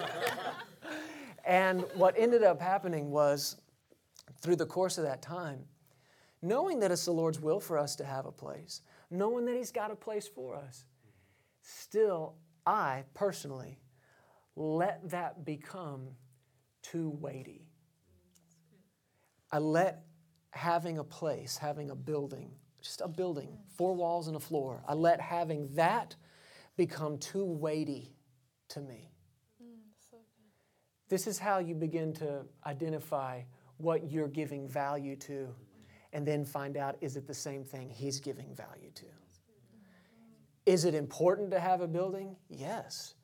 and 1.45 1.85
what 1.95 2.15
ended 2.17 2.43
up 2.43 2.61
happening 2.61 3.11
was, 3.11 3.57
through 4.41 4.57
the 4.57 4.67
course 4.67 4.97
of 4.97 5.05
that 5.05 5.21
time, 5.21 5.61
knowing 6.41 6.81
that 6.81 6.91
it's 6.91 7.05
the 7.05 7.13
Lord's 7.13 7.41
will 7.41 7.61
for 7.61 7.77
us 7.77 7.95
to 7.97 8.05
have 8.05 8.25
a 8.25 8.33
place, 8.33 8.81
knowing 9.11 9.45
that 9.47 9.57
He's 9.57 9.73
got 9.73 9.91
a 9.91 9.97
place 9.97 10.29
for 10.29 10.57
us. 10.57 10.85
Still, 11.63 12.37
I 12.67 13.05
personally 13.15 13.79
let 14.57 15.11
that 15.11 15.45
become 15.45 16.09
too 16.83 17.11
weighty. 17.21 17.67
I 19.53 19.59
let 19.59 20.05
having 20.51 20.99
a 20.99 21.05
place, 21.05 21.57
having 21.57 21.91
a 21.91 21.95
building, 21.95 22.53
just 22.83 23.01
a 23.01 23.09
building, 23.09 23.59
four 23.77 23.95
walls 23.95 24.27
and 24.29 24.37
a 24.37 24.41
floor, 24.41 24.83
I 24.87 24.95
let 24.95 25.21
having 25.21 25.69
that 25.75 26.17
become 26.77 27.19
too 27.19 27.45
weighty 27.45 28.15
to 28.69 28.81
me. 28.81 29.11
This 31.09 31.27
is 31.27 31.39
how 31.39 31.59
you 31.59 31.75
begin 31.75 32.13
to 32.15 32.45
identify 32.65 33.43
what 33.79 34.11
you're 34.11 34.29
giving 34.29 34.69
value 34.69 35.17
to 35.17 35.49
and 36.13 36.27
then 36.27 36.45
find 36.45 36.77
out 36.77 36.97
is 37.01 37.17
it 37.17 37.27
the 37.27 37.35
same 37.35 37.65
thing 37.65 37.89
he's 37.89 38.21
giving 38.21 38.55
value 38.55 38.91
to? 38.95 39.07
Is 40.67 40.85
it 40.85 40.95
important 40.95 41.51
to 41.53 41.61
have 41.61 41.81
a 41.81 41.89
building? 41.89 42.37
Yes. 42.49 43.15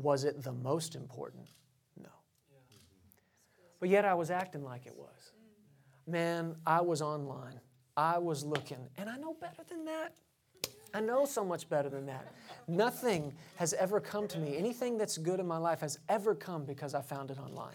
Was 0.00 0.24
it 0.24 0.42
the 0.42 0.52
most 0.52 0.94
important? 0.94 1.46
No. 2.00 2.08
But 3.78 3.88
yet 3.88 4.04
I 4.04 4.14
was 4.14 4.30
acting 4.30 4.64
like 4.64 4.86
it 4.86 4.96
was. 4.96 5.32
Man, 6.06 6.56
I 6.66 6.80
was 6.80 7.02
online. 7.02 7.60
I 7.96 8.18
was 8.18 8.44
looking, 8.44 8.88
and 8.96 9.10
I 9.10 9.16
know 9.16 9.34
better 9.40 9.62
than 9.68 9.84
that. 9.84 10.14
I 10.92 11.00
know 11.00 11.24
so 11.24 11.44
much 11.44 11.68
better 11.68 11.88
than 11.88 12.06
that. 12.06 12.32
Nothing 12.66 13.32
has 13.56 13.72
ever 13.74 14.00
come 14.00 14.26
to 14.28 14.38
me. 14.38 14.56
Anything 14.56 14.98
that's 14.98 15.18
good 15.18 15.40
in 15.40 15.46
my 15.46 15.56
life 15.56 15.80
has 15.80 15.98
ever 16.08 16.34
come 16.34 16.64
because 16.64 16.94
I 16.94 17.00
found 17.00 17.30
it 17.30 17.38
online. 17.38 17.74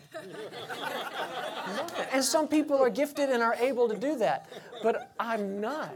and 2.11 2.23
some 2.23 2.47
people 2.47 2.77
are 2.77 2.89
gifted 2.89 3.29
and 3.29 3.41
are 3.41 3.55
able 3.55 3.87
to 3.89 3.97
do 3.97 4.17
that, 4.17 4.49
but 4.83 5.11
I'm 5.19 5.59
not. 5.59 5.93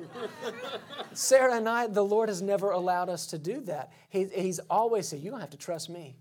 Sarah 1.14 1.56
and 1.56 1.68
I, 1.68 1.88
the 1.88 2.04
Lord 2.04 2.30
has 2.30 2.42
never 2.42 2.72
allowed 2.72 3.10
us 3.10 3.28
to 3.28 3.38
do 3.38 3.60
that. 3.62 3.92
He, 4.10 4.26
he's 4.26 4.60
always 4.70 5.08
said, 5.08 5.20
You 5.20 5.32
don't 5.32 5.42
have 5.42 5.52
to 5.52 5.58
trust 5.58 5.90
me. 5.90 6.16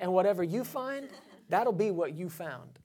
And 0.00 0.12
whatever 0.12 0.42
you 0.42 0.64
find, 0.64 1.08
that'll 1.48 1.72
be 1.72 1.90
what 1.90 2.14
you 2.14 2.28
found. 2.28 2.78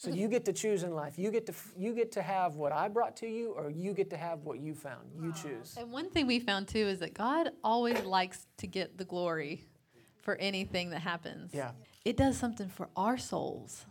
So 0.00 0.08
you 0.08 0.28
get 0.28 0.46
to 0.46 0.54
choose 0.54 0.82
in 0.82 0.94
life. 0.94 1.18
You 1.18 1.30
get 1.30 1.44
to 1.44 1.52
you 1.76 1.94
get 1.94 2.10
to 2.12 2.22
have 2.22 2.56
what 2.56 2.72
I 2.72 2.88
brought 2.88 3.16
to 3.18 3.26
you, 3.26 3.50
or 3.50 3.68
you 3.68 3.92
get 3.92 4.08
to 4.10 4.16
have 4.16 4.44
what 4.44 4.58
you 4.58 4.74
found. 4.74 5.10
You 5.20 5.30
choose. 5.34 5.76
And 5.76 5.92
one 5.92 6.08
thing 6.08 6.26
we 6.26 6.40
found 6.40 6.68
too 6.68 6.78
is 6.78 7.00
that 7.00 7.12
God 7.12 7.50
always 7.62 8.02
likes 8.04 8.46
to 8.58 8.66
get 8.66 8.96
the 8.96 9.04
glory 9.04 9.66
for 10.22 10.36
anything 10.36 10.88
that 10.90 11.00
happens. 11.00 11.52
Yeah. 11.52 11.72
It 12.06 12.16
does 12.16 12.38
something 12.38 12.70
for 12.70 12.88
our 12.96 13.18
souls. 13.18 13.84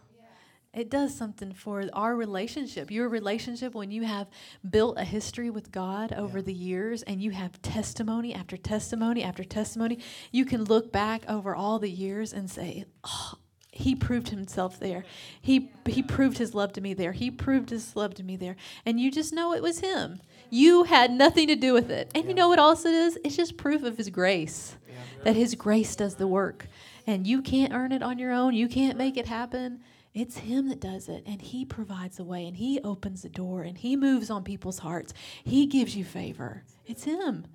It 0.74 0.90
does 0.90 1.16
something 1.16 1.54
for 1.54 1.84
our 1.94 2.16
relationship. 2.16 2.90
Your 2.90 3.08
relationship, 3.08 3.76
when 3.76 3.92
you 3.92 4.04
have 4.04 4.30
built 4.68 4.98
a 4.98 5.04
history 5.04 5.52
with 5.52 5.72
God 5.72 6.12
over 6.14 6.40
Yeah. 6.40 6.46
the 6.46 6.54
years 6.54 7.04
and 7.04 7.22
you 7.22 7.32
have 7.32 7.62
testimony 7.62 8.34
after 8.34 8.58
testimony 8.58 9.24
after 9.24 9.44
testimony, 9.44 10.00
you 10.32 10.44
can 10.46 10.64
look 10.64 10.92
back 10.92 11.22
over 11.28 11.56
all 11.56 11.78
the 11.78 11.90
years 11.90 12.34
and 12.34 12.50
say, 12.50 12.86
oh, 13.04 13.34
he 13.80 13.96
proved 13.96 14.30
himself 14.30 14.78
there. 14.78 15.06
He 15.42 15.72
he 15.86 16.04
proved 16.04 16.38
his 16.38 16.54
love 16.54 16.74
to 16.74 16.82
me 16.82 16.94
there. 16.94 17.14
He 17.14 17.32
proved 17.32 17.70
his 17.70 17.96
love 17.96 18.14
to 18.16 18.24
me 18.24 18.36
there. 18.36 18.58
And 18.86 19.00
you 19.00 19.10
just 19.10 19.32
know 19.32 19.54
it 19.54 19.64
was 19.64 19.80
him. 19.80 20.20
You 20.50 20.84
had 20.84 21.12
nothing 21.12 21.48
to 21.48 21.56
do 21.56 21.74
with 21.74 21.90
it. 21.90 22.12
And 22.14 22.28
you 22.28 22.34
know 22.34 22.50
what 22.50 22.60
else 22.60 22.84
it 22.84 22.94
is? 22.94 23.18
It's 23.24 23.38
just 23.38 23.56
proof 23.56 23.84
of 23.84 23.96
his 23.96 24.10
grace. 24.10 24.76
Yeah. 24.88 24.96
That 25.24 25.36
his 25.38 25.56
grace 25.56 25.96
does 25.96 26.16
the 26.16 26.28
work. 26.28 26.68
And 27.08 27.26
you 27.26 27.42
can't 27.42 27.72
earn 27.72 27.94
it 27.94 28.04
on 28.04 28.20
your 28.20 28.34
own. 28.34 28.54
You 28.54 28.68
can't 28.68 28.98
make 28.98 29.16
it 29.16 29.28
happen. 29.28 29.80
It's 30.14 30.40
him 30.40 30.68
that 30.68 30.82
does 30.82 31.08
it. 31.08 31.24
And 31.26 31.42
he 31.42 31.64
provides 31.64 32.18
the 32.18 32.26
way 32.26 32.46
and 32.48 32.58
he 32.58 32.82
opens 32.84 33.22
the 33.22 33.30
door 33.30 33.62
and 33.62 33.78
he 33.78 33.96
moves 33.96 34.30
on 34.30 34.44
people's 34.44 34.80
hearts. 34.80 35.14
He 35.44 35.66
gives 35.66 35.96
you 35.96 36.04
favor. 36.04 36.64
It's 36.86 37.06
him. 37.06 37.46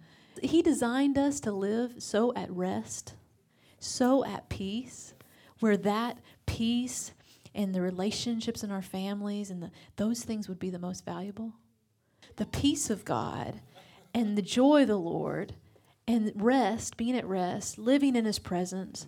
He 0.42 0.62
designed 0.62 1.18
us 1.18 1.38
to 1.40 1.52
live 1.52 1.96
so 1.98 2.32
at 2.34 2.50
rest, 2.50 3.14
so 3.78 4.24
at 4.24 4.48
peace, 4.48 5.13
where 5.64 5.78
that 5.78 6.18
peace 6.44 7.14
and 7.54 7.74
the 7.74 7.80
relationships 7.80 8.62
in 8.62 8.70
our 8.70 8.82
families 8.82 9.48
and 9.48 9.62
the, 9.62 9.70
those 9.96 10.22
things 10.22 10.46
would 10.46 10.58
be 10.58 10.68
the 10.68 10.78
most 10.78 11.06
valuable. 11.06 11.54
The 12.36 12.44
peace 12.44 12.90
of 12.90 13.06
God 13.06 13.62
and 14.12 14.36
the 14.36 14.42
joy 14.42 14.82
of 14.82 14.88
the 14.88 14.98
Lord 14.98 15.54
and 16.06 16.30
rest, 16.34 16.98
being 16.98 17.16
at 17.16 17.24
rest, 17.24 17.78
living 17.78 18.14
in 18.14 18.26
His 18.26 18.38
presence, 18.38 19.06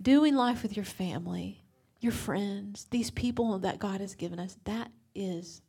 doing 0.00 0.34
life 0.34 0.62
with 0.62 0.76
your 0.76 0.86
family, 0.86 1.62
your 2.00 2.12
friends, 2.12 2.86
these 2.90 3.10
people 3.10 3.58
that 3.58 3.78
God 3.78 4.00
has 4.00 4.14
given 4.14 4.40
us, 4.40 4.56
that 4.64 4.90
is 5.14 5.60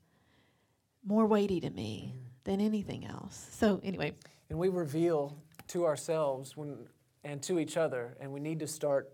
more 1.05 1.25
weighty 1.25 1.59
to 1.59 1.69
me 1.69 2.15
than 2.45 2.61
anything 2.61 3.05
else. 3.05 3.49
So, 3.51 3.81
anyway, 3.83 4.13
And 4.49 4.57
we 4.57 4.69
reveal 4.69 5.35
to 5.67 5.85
ourselves 5.85 6.55
when, 6.55 6.87
and 7.25 7.43
to 7.43 7.59
each 7.59 7.75
other, 7.75 8.15
and 8.21 8.31
we 8.31 8.39
need 8.39 8.61
to 8.61 8.67
start 8.67 9.09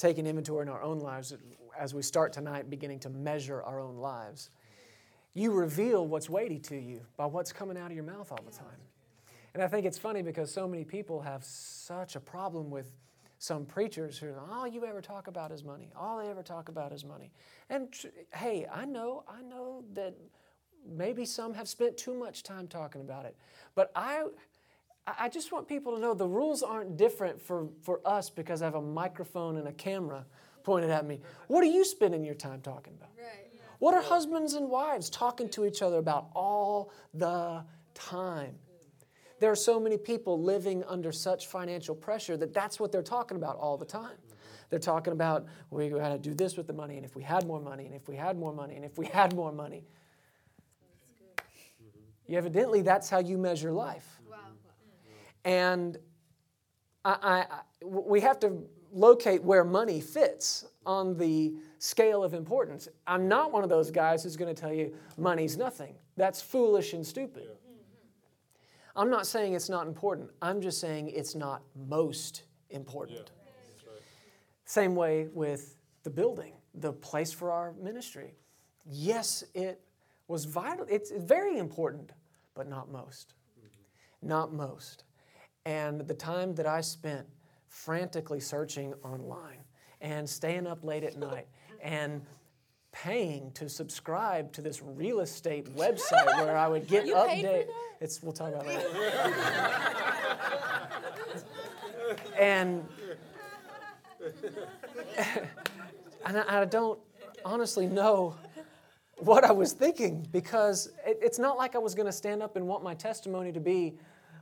taking 0.00 0.26
inventory 0.26 0.62
in 0.62 0.68
our 0.68 0.82
own 0.82 0.98
lives 0.98 1.34
as 1.78 1.94
we 1.94 2.02
start 2.02 2.32
tonight, 2.32 2.70
beginning 2.70 2.98
to 3.00 3.10
measure 3.10 3.62
our 3.62 3.78
own 3.78 3.96
lives. 3.96 4.50
You 5.34 5.52
reveal 5.52 6.06
what's 6.06 6.28
weighty 6.28 6.58
to 6.60 6.76
you 6.76 7.02
by 7.16 7.26
what's 7.26 7.52
coming 7.52 7.76
out 7.76 7.90
of 7.90 7.94
your 7.94 8.04
mouth 8.04 8.32
all 8.32 8.42
the 8.44 8.56
time. 8.56 8.80
And 9.54 9.62
I 9.62 9.68
think 9.68 9.84
it's 9.84 9.98
funny 9.98 10.22
because 10.22 10.52
so 10.52 10.66
many 10.66 10.84
people 10.84 11.20
have 11.20 11.44
such 11.44 12.16
a 12.16 12.20
problem 12.20 12.70
with 12.70 12.92
some 13.38 13.64
preachers 13.64 14.18
who 14.18 14.32
all 14.50 14.66
you 14.66 14.84
ever 14.84 15.00
talk 15.00 15.26
about 15.26 15.50
is 15.50 15.64
money. 15.64 15.90
All 15.96 16.18
they 16.18 16.28
ever 16.28 16.42
talk 16.42 16.68
about 16.68 16.92
is 16.92 17.04
money. 17.04 17.30
And 17.68 17.90
tr- 17.92 18.08
hey, 18.34 18.66
I 18.72 18.84
know, 18.84 19.24
I 19.28 19.42
know 19.42 19.84
that 19.94 20.14
maybe 20.88 21.24
some 21.24 21.54
have 21.54 21.68
spent 21.68 21.96
too 21.96 22.14
much 22.14 22.42
time 22.42 22.66
talking 22.66 23.00
about 23.00 23.24
it. 23.26 23.36
But 23.74 23.90
I, 23.94 24.24
I 25.06 25.28
just 25.28 25.50
want 25.50 25.66
people 25.66 25.94
to 25.94 26.00
know 26.00 26.14
the 26.14 26.26
rules 26.26 26.62
aren't 26.62 26.96
different 26.96 27.40
for, 27.40 27.68
for 27.82 28.00
us 28.04 28.30
because 28.30 28.62
I 28.62 28.66
have 28.66 28.74
a 28.74 28.82
microphone 28.82 29.56
and 29.56 29.68
a 29.68 29.72
camera 29.72 30.24
pointed 30.62 30.90
at 30.90 31.06
me. 31.06 31.20
What 31.48 31.62
are 31.62 31.68
you 31.68 31.84
spending 31.84 32.24
your 32.24 32.34
time 32.34 32.60
talking 32.60 32.94
about? 32.96 33.10
What 33.78 33.94
are 33.94 34.02
husbands 34.02 34.54
and 34.54 34.68
wives 34.68 35.08
talking 35.08 35.48
to 35.50 35.64
each 35.64 35.80
other 35.82 35.96
about 35.98 36.28
all 36.34 36.92
the 37.14 37.64
time? 37.94 38.54
There 39.40 39.50
are 39.50 39.56
so 39.56 39.80
many 39.80 39.96
people 39.96 40.40
living 40.40 40.84
under 40.86 41.12
such 41.12 41.46
financial 41.46 41.94
pressure 41.94 42.36
that 42.36 42.52
that's 42.52 42.78
what 42.78 42.92
they're 42.92 43.02
talking 43.02 43.38
about 43.38 43.56
all 43.56 43.78
the 43.78 43.86
time. 43.86 44.18
They're 44.68 44.78
talking 44.78 45.14
about 45.14 45.46
we 45.70 45.88
got 45.88 46.10
to 46.10 46.18
do 46.18 46.34
this 46.34 46.56
with 46.56 46.66
the 46.66 46.74
money, 46.74 46.96
and 46.96 47.06
if 47.06 47.16
we 47.16 47.22
had 47.22 47.46
more 47.46 47.60
money, 47.60 47.86
and 47.86 47.94
if 47.94 48.06
we 48.06 48.16
had 48.16 48.38
more 48.38 48.52
money, 48.52 48.76
and 48.76 48.84
if 48.84 48.98
we 48.98 49.06
had 49.06 49.34
more 49.34 49.50
money. 49.50 49.84
Evidently, 52.28 52.82
that's 52.82 53.10
how 53.10 53.18
you 53.18 53.38
measure 53.38 53.72
life. 53.72 54.19
And 55.44 55.98
I, 57.04 57.16
I, 57.22 57.54
I- 57.54 57.60
we 57.84 58.20
have 58.20 58.38
to 58.40 58.62
locate 58.92 59.42
where 59.42 59.64
money 59.64 60.00
fits 60.00 60.66
on 60.84 61.16
the 61.16 61.54
scale 61.78 62.22
of 62.24 62.34
importance. 62.34 62.88
I'm 63.06 63.28
not 63.28 63.52
one 63.52 63.62
of 63.62 63.68
those 63.68 63.90
guys 63.90 64.22
who's 64.22 64.36
going 64.36 64.54
to 64.54 64.60
tell 64.60 64.72
you 64.72 64.94
money's 65.16 65.56
nothing. 65.56 65.94
That's 66.16 66.42
foolish 66.42 66.92
and 66.92 67.06
stupid. 67.06 67.44
Mm-hmm. 67.44 67.56
I'm 68.96 69.10
not 69.10 69.26
saying 69.26 69.54
it's 69.54 69.68
not 69.68 69.86
important. 69.86 70.30
I'm 70.42 70.60
just 70.60 70.80
saying 70.80 71.08
it's 71.08 71.34
not 71.34 71.62
most 71.88 72.42
important. 72.70 73.30
Same 74.64 74.94
way 74.94 75.28
with 75.32 75.76
the 76.02 76.10
building, 76.10 76.52
the 76.74 76.92
place 76.92 77.32
for 77.32 77.50
our 77.50 77.72
ministry. 77.80 78.34
Yes, 78.86 79.44
it 79.54 79.80
was 80.28 80.44
vital. 80.44 80.86
It's 80.88 81.10
very 81.10 81.58
important, 81.58 82.12
but 82.54 82.68
not 82.68 82.90
most. 82.90 83.34
Mm-hmm. 83.58 84.28
Not 84.28 84.52
most. 84.52 85.04
And 85.70 86.00
the 86.00 86.14
time 86.14 86.52
that 86.56 86.66
I 86.66 86.80
spent 86.80 87.24
frantically 87.68 88.40
searching 88.40 88.92
online 89.04 89.62
and 90.00 90.28
staying 90.28 90.66
up 90.66 90.82
late 90.82 91.04
at 91.04 91.16
night 91.16 91.46
and 91.80 92.22
paying 92.90 93.52
to 93.52 93.68
subscribe 93.68 94.52
to 94.54 94.62
this 94.62 94.82
real 94.82 95.20
estate 95.20 95.72
website 95.76 96.26
where 96.44 96.56
I 96.56 96.66
would 96.66 96.88
get 96.88 97.06
You 97.06 97.14
paid 97.14 97.42
for 97.42 97.48
update. 97.48 97.66
that? 97.66 97.68
It's 98.00 98.20
we'll 98.20 98.32
talk 98.32 98.52
about 98.52 98.66
it 98.66 98.92
later. 98.92 99.10
and 102.36 102.84
and 106.26 106.36
I, 106.38 106.62
I 106.62 106.64
don't 106.64 106.98
honestly 107.44 107.86
know 107.86 108.34
what 109.18 109.44
I 109.44 109.52
was 109.52 109.72
thinking 109.72 110.26
because 110.32 110.90
it, 111.06 111.20
it's 111.22 111.38
not 111.38 111.56
like 111.56 111.76
I 111.76 111.78
was 111.78 111.94
going 111.94 112.06
to 112.06 112.12
stand 112.12 112.42
up 112.42 112.56
and 112.56 112.66
want 112.66 112.82
my 112.82 112.94
testimony 112.94 113.52
to 113.52 113.60
be, 113.60 113.94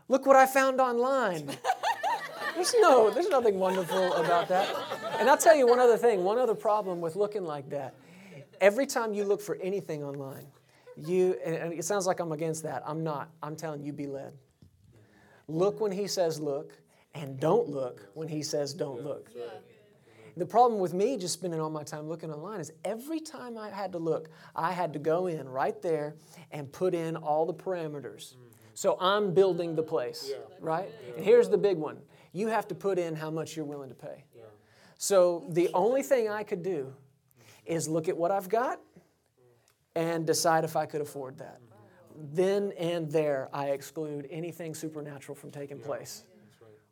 look 0.08 0.26
what 0.26 0.36
I 0.36 0.46
found 0.46 0.80
online. 0.80 1.50
There's 2.54 2.74
no, 2.80 3.08
there's 3.10 3.28
nothing 3.28 3.58
wonderful 3.58 4.14
about 4.14 4.48
that. 4.48 4.74
And 5.20 5.30
I'll 5.30 5.36
tell 5.38 5.54
you 5.54 5.66
one 5.66 5.78
other 5.78 5.96
thing, 5.96 6.24
one 6.24 6.38
other 6.38 6.56
problem 6.56 7.00
with 7.00 7.14
looking 7.14 7.44
like 7.44 7.70
that. 7.70 7.94
Every 8.60 8.86
time 8.86 9.14
you 9.14 9.24
look 9.24 9.40
for 9.40 9.56
anything 9.62 10.02
online, 10.02 10.46
you, 10.96 11.36
and 11.44 11.72
it 11.72 11.84
sounds 11.84 12.06
like 12.06 12.18
I'm 12.18 12.32
against 12.32 12.64
that. 12.64 12.82
I'm 12.84 13.04
not. 13.04 13.30
I'm 13.42 13.54
telling 13.54 13.84
you, 13.84 13.92
be 13.92 14.08
led. 14.08 14.32
Look 15.46 15.80
when 15.80 15.92
he 15.92 16.08
says 16.08 16.40
look, 16.40 16.72
and 17.14 17.38
don't 17.38 17.68
look 17.68 18.08
when 18.14 18.26
he 18.26 18.42
says 18.42 18.74
don't 18.74 19.04
look. 19.04 19.30
The 20.36 20.46
problem 20.46 20.80
with 20.80 20.94
me 20.94 21.16
just 21.16 21.34
spending 21.34 21.60
all 21.60 21.70
my 21.70 21.82
time 21.82 22.08
looking 22.08 22.32
online 22.32 22.60
is 22.60 22.72
every 22.84 23.18
time 23.18 23.58
I 23.58 23.70
had 23.70 23.92
to 23.92 23.98
look, 23.98 24.28
I 24.54 24.72
had 24.72 24.92
to 24.92 24.98
go 24.98 25.26
in 25.26 25.48
right 25.48 25.80
there 25.82 26.14
and 26.52 26.70
put 26.70 26.94
in 26.94 27.16
all 27.16 27.46
the 27.46 27.54
parameters. 27.54 28.34
So 28.78 28.96
I'm 29.00 29.34
building 29.34 29.74
the 29.74 29.82
place, 29.82 30.30
right? 30.60 30.88
And 31.16 31.24
here's 31.24 31.48
the 31.48 31.58
big 31.58 31.78
one 31.78 31.98
you 32.32 32.46
have 32.46 32.68
to 32.68 32.76
put 32.76 32.96
in 32.96 33.16
how 33.16 33.28
much 33.28 33.56
you're 33.56 33.64
willing 33.64 33.88
to 33.88 33.94
pay. 33.96 34.22
So 34.98 35.46
the 35.48 35.68
only 35.74 36.04
thing 36.04 36.28
I 36.28 36.44
could 36.44 36.62
do 36.62 36.94
is 37.66 37.88
look 37.88 38.08
at 38.08 38.16
what 38.16 38.30
I've 38.30 38.48
got 38.48 38.78
and 39.96 40.24
decide 40.24 40.62
if 40.62 40.76
I 40.76 40.86
could 40.86 41.00
afford 41.00 41.38
that. 41.38 41.60
Then 42.14 42.70
and 42.78 43.10
there, 43.10 43.48
I 43.52 43.70
exclude 43.70 44.28
anything 44.30 44.76
supernatural 44.76 45.34
from 45.34 45.50
taking 45.50 45.80
place. 45.80 46.22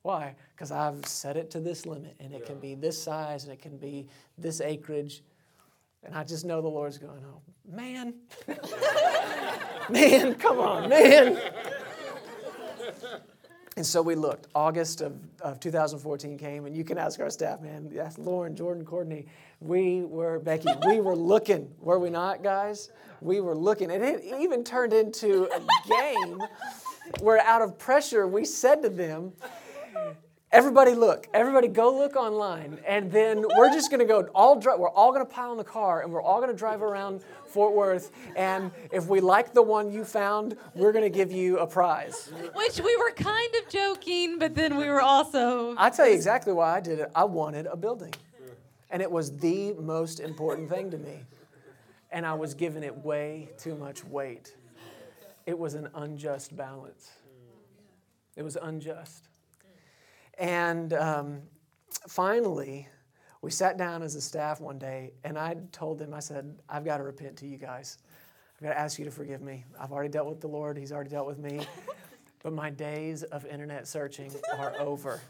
Why? 0.03 0.35
Because 0.57 0.73
I've 0.73 1.07
set 1.07 1.37
it 1.37 1.53
to 1.53 1.61
this 1.61 1.87
limit 1.87 2.17
and 2.19 2.35
it 2.35 2.47
can 2.47 2.59
be 2.59 2.75
this 2.75 3.01
size 3.01 3.45
and 3.45 3.53
it 3.53 3.63
can 3.63 3.77
be 3.77 4.09
this 4.37 4.61
acreage. 4.61 5.23
And 6.03 6.17
I 6.17 6.25
just 6.25 6.45
know 6.45 6.61
the 6.61 6.69
Lord's 6.69 6.99
going, 6.99 7.25
oh, 7.25 7.43
man. 7.69 8.15
man, 9.91 10.35
come 10.35 10.59
on, 10.59 10.89
man. 10.89 11.39
And 13.77 13.85
so 13.85 14.01
we 14.01 14.15
looked. 14.15 14.47
August 14.55 15.03
of, 15.03 15.19
of 15.43 15.61
2014 15.61 16.39
came, 16.39 16.65
and 16.65 16.75
you 16.75 16.83
can 16.83 16.97
ask 16.97 17.21
our 17.21 17.29
staff, 17.29 17.61
man. 17.61 17.91
That's 17.93 18.17
Lauren, 18.17 18.57
Jordan, 18.57 18.87
Courtney. 18.87 19.27
We 19.61 20.01
were, 20.01 20.39
Becky, 20.39 20.71
we 20.87 21.01
were 21.01 21.15
looking, 21.15 21.71
were 21.81 21.99
we 21.99 22.09
not, 22.09 22.43
guys? 22.43 22.91
We 23.21 23.43
were 23.43 23.55
looking. 23.55 23.91
And 23.91 24.03
it 24.03 24.25
even 24.25 24.65
turned 24.65 24.95
into 24.95 25.47
a 25.55 25.61
game 25.91 26.43
where, 27.21 27.39
out 27.41 27.61
of 27.61 27.79
pressure, 27.79 28.27
we 28.27 28.47
said 28.47 28.81
to 28.81 28.89
them, 28.89 29.35
Everybody 30.57 30.95
look. 30.95 31.29
Everybody 31.35 31.69
go 31.69 31.95
look 31.95 32.17
online. 32.17 32.79
And 32.89 33.13
then 33.13 33.45
we're 33.59 33.71
just 33.71 33.91
going 33.91 34.01
to 34.01 34.07
go 34.07 34.23
all 34.35 34.59
drive. 34.59 34.79
We're 34.79 34.89
all 34.89 35.13
going 35.13 35.25
to 35.25 35.31
pile 35.31 35.53
in 35.53 35.59
the 35.59 35.65
car 35.65 36.01
and 36.01 36.11
we're 36.11 36.23
all 36.23 36.41
going 36.41 36.51
to 36.51 36.57
drive 36.57 36.81
around 36.81 37.21
Fort 37.45 37.75
Worth. 37.75 38.11
And 38.37 38.71
if 38.91 39.07
we 39.07 39.21
like 39.21 39.53
the 39.53 39.61
one 39.61 39.93
you 39.93 40.03
found, 40.03 40.57
we're 40.75 40.93
going 40.93 41.05
to 41.05 41.11
give 41.11 41.31
you 41.31 41.59
a 41.59 41.67
prize. 41.67 42.33
Which 42.55 42.81
we 42.81 42.97
were 42.97 43.11
kind 43.11 43.55
of 43.57 43.69
joking, 43.69 44.39
but 44.39 44.55
then 44.55 44.79
we 44.79 44.89
were 44.89 45.03
also. 45.03 45.75
I'll 45.77 45.91
tell 45.91 46.09
you 46.09 46.15
exactly 46.15 46.55
why 46.55 46.77
I 46.77 46.81
did 46.81 47.01
it. 47.01 47.11
I 47.15 47.25
wanted 47.25 47.67
a 47.67 47.77
building. 47.77 48.15
And 48.91 49.03
it 49.03 49.11
was 49.11 49.37
the 49.37 49.75
most 49.75 50.21
important 50.21 50.71
thing 50.71 50.91
to 50.91 50.97
me. 50.97 51.19
And 52.11 52.25
I 52.25 52.33
was 52.33 52.55
giving 52.55 52.83
it 52.83 52.97
way 53.05 53.51
too 53.59 53.75
much 53.75 54.03
weight. 54.07 54.57
It 55.45 55.59
was 55.59 55.75
an 55.75 55.91
unjust 55.95 56.57
balance. 56.57 57.11
It 58.37 58.43
was 58.43 58.57
unjust. 58.57 59.29
And 60.39 60.93
um, 60.93 61.43
finally, 62.09 62.89
we 63.43 63.51
sat 63.51 63.79
down 63.79 64.03
as 64.03 64.15
a 64.15 64.21
staff 64.21 64.61
one 64.61 64.79
day, 64.79 65.13
and 65.25 65.39
I 65.39 65.57
told 65.73 65.99
them, 65.99 66.13
I 66.13 66.21
said, 66.21 66.59
I've 66.69 66.85
got 66.85 66.99
to 66.99 67.05
repent 67.05 67.37
to 67.39 67.47
you 67.47 67.57
guys. 67.57 67.99
I've 68.57 68.63
got 68.63 68.75
to 68.75 68.79
ask 68.79 68.99
you 68.99 69.05
to 69.05 69.11
forgive 69.11 69.41
me. 69.41 69.65
I've 69.79 69.93
already 69.93 70.09
dealt 70.09 70.29
with 70.29 70.41
the 70.41 70.49
Lord, 70.49 70.77
He's 70.77 70.93
already 70.93 71.11
dealt 71.11 71.27
with 71.27 71.39
me. 71.39 71.61
But 72.43 72.53
my 72.53 72.71
days 72.71 73.25
of 73.25 73.45
internet 73.45 73.89
searching 73.89 74.31
are 74.57 74.73
over. 74.79 75.21